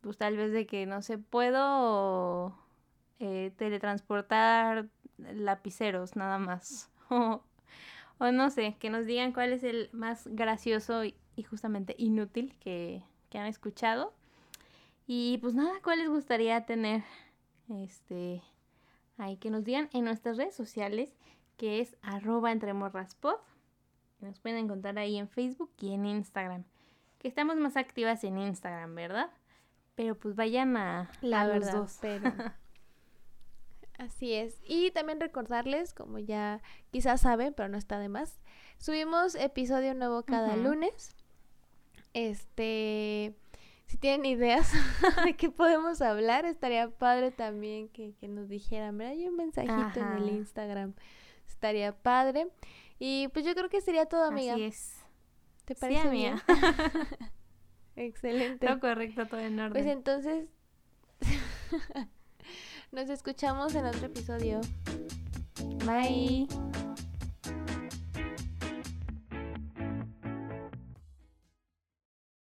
Pues 0.00 0.18
tal 0.18 0.36
vez 0.36 0.50
de 0.50 0.66
que 0.66 0.84
no 0.86 1.00
sé, 1.02 1.18
puedo 1.18 2.58
eh, 3.24 3.52
teletransportar 3.56 4.88
lapiceros 5.18 6.16
nada 6.16 6.38
más. 6.38 6.88
O, 7.14 7.42
o 8.18 8.32
no 8.32 8.48
sé, 8.48 8.76
que 8.78 8.88
nos 8.88 9.04
digan 9.04 9.32
cuál 9.34 9.52
es 9.52 9.62
el 9.64 9.90
más 9.92 10.26
gracioso 10.28 11.04
y, 11.04 11.14
y 11.36 11.42
justamente 11.42 11.94
inútil 11.98 12.56
que, 12.58 13.02
que 13.28 13.36
han 13.36 13.44
escuchado. 13.46 14.14
Y 15.06 15.36
pues 15.42 15.52
nada, 15.52 15.72
cuál 15.84 15.98
les 15.98 16.08
gustaría 16.08 16.64
tener. 16.64 17.02
Este, 17.68 18.40
ahí 19.18 19.36
que 19.36 19.50
nos 19.50 19.64
digan 19.64 19.90
en 19.92 20.06
nuestras 20.06 20.38
redes 20.38 20.54
sociales, 20.54 21.14
que 21.58 21.80
es 21.80 21.96
arroba 22.00 22.50
entremorraspod. 22.50 23.36
Nos 24.20 24.38
pueden 24.40 24.56
encontrar 24.58 24.96
ahí 24.98 25.18
en 25.18 25.28
Facebook 25.28 25.70
y 25.80 25.92
en 25.92 26.06
Instagram. 26.06 26.64
Que 27.18 27.28
estamos 27.28 27.56
más 27.56 27.76
activas 27.76 28.24
en 28.24 28.38
Instagram, 28.38 28.94
¿verdad? 28.94 29.28
Pero 29.96 30.14
pues 30.18 30.34
vayan 30.34 30.78
a, 30.78 31.10
La 31.20 31.42
a 31.42 31.46
los 31.46 31.58
verdad, 31.66 31.74
dos. 31.74 31.98
pero 32.00 32.22
así 33.98 34.32
es. 34.34 34.60
Y 34.66 34.90
también 34.90 35.20
recordarles, 35.20 35.92
como 35.94 36.18
ya 36.18 36.60
quizás 36.90 37.20
saben, 37.22 37.54
pero 37.54 37.68
no 37.68 37.78
está 37.78 37.98
de 37.98 38.08
más, 38.08 38.40
subimos 38.78 39.34
episodio 39.34 39.94
nuevo 39.94 40.22
cada 40.24 40.56
lunes. 40.56 41.14
Este, 42.14 43.34
si 43.86 43.96
tienen 43.96 44.26
ideas 44.26 44.70
de 45.24 45.34
qué 45.36 45.50
podemos 45.50 46.00
hablar, 46.02 46.44
estaría 46.44 46.90
padre 46.90 47.30
también 47.30 47.88
que, 47.88 48.14
que 48.20 48.28
nos 48.28 48.48
dijeran, 48.48 48.98
¿verdad? 48.98 49.12
Hay 49.14 49.26
un 49.28 49.36
mensajito 49.36 50.00
en 50.00 50.12
el. 50.18 50.28
Instagram. 50.30 50.94
Estaría 51.46 51.92
padre. 51.92 52.48
Y 52.98 53.28
pues 53.28 53.44
yo 53.44 53.54
creo 53.54 53.68
que 53.68 53.80
sería 53.80 54.06
todo, 54.06 54.24
amiga. 54.24 54.54
Así 54.54 54.64
es. 54.64 54.96
¿Te 55.64 55.74
Sí, 55.74 55.80
parece 55.80 56.08
bien? 56.10 56.40
amiga. 56.48 56.90
Excelente. 57.96 58.66
Todo 58.66 58.80
correcto, 58.80 59.26
todo 59.26 59.40
en 59.40 59.58
orden. 59.58 59.72
Pues 59.72 59.86
entonces 59.86 60.48
nos 62.92 63.08
escuchamos 63.08 63.74
en 63.74 63.86
otro 63.86 64.06
episodio. 64.06 64.60
Bye. 65.86 66.46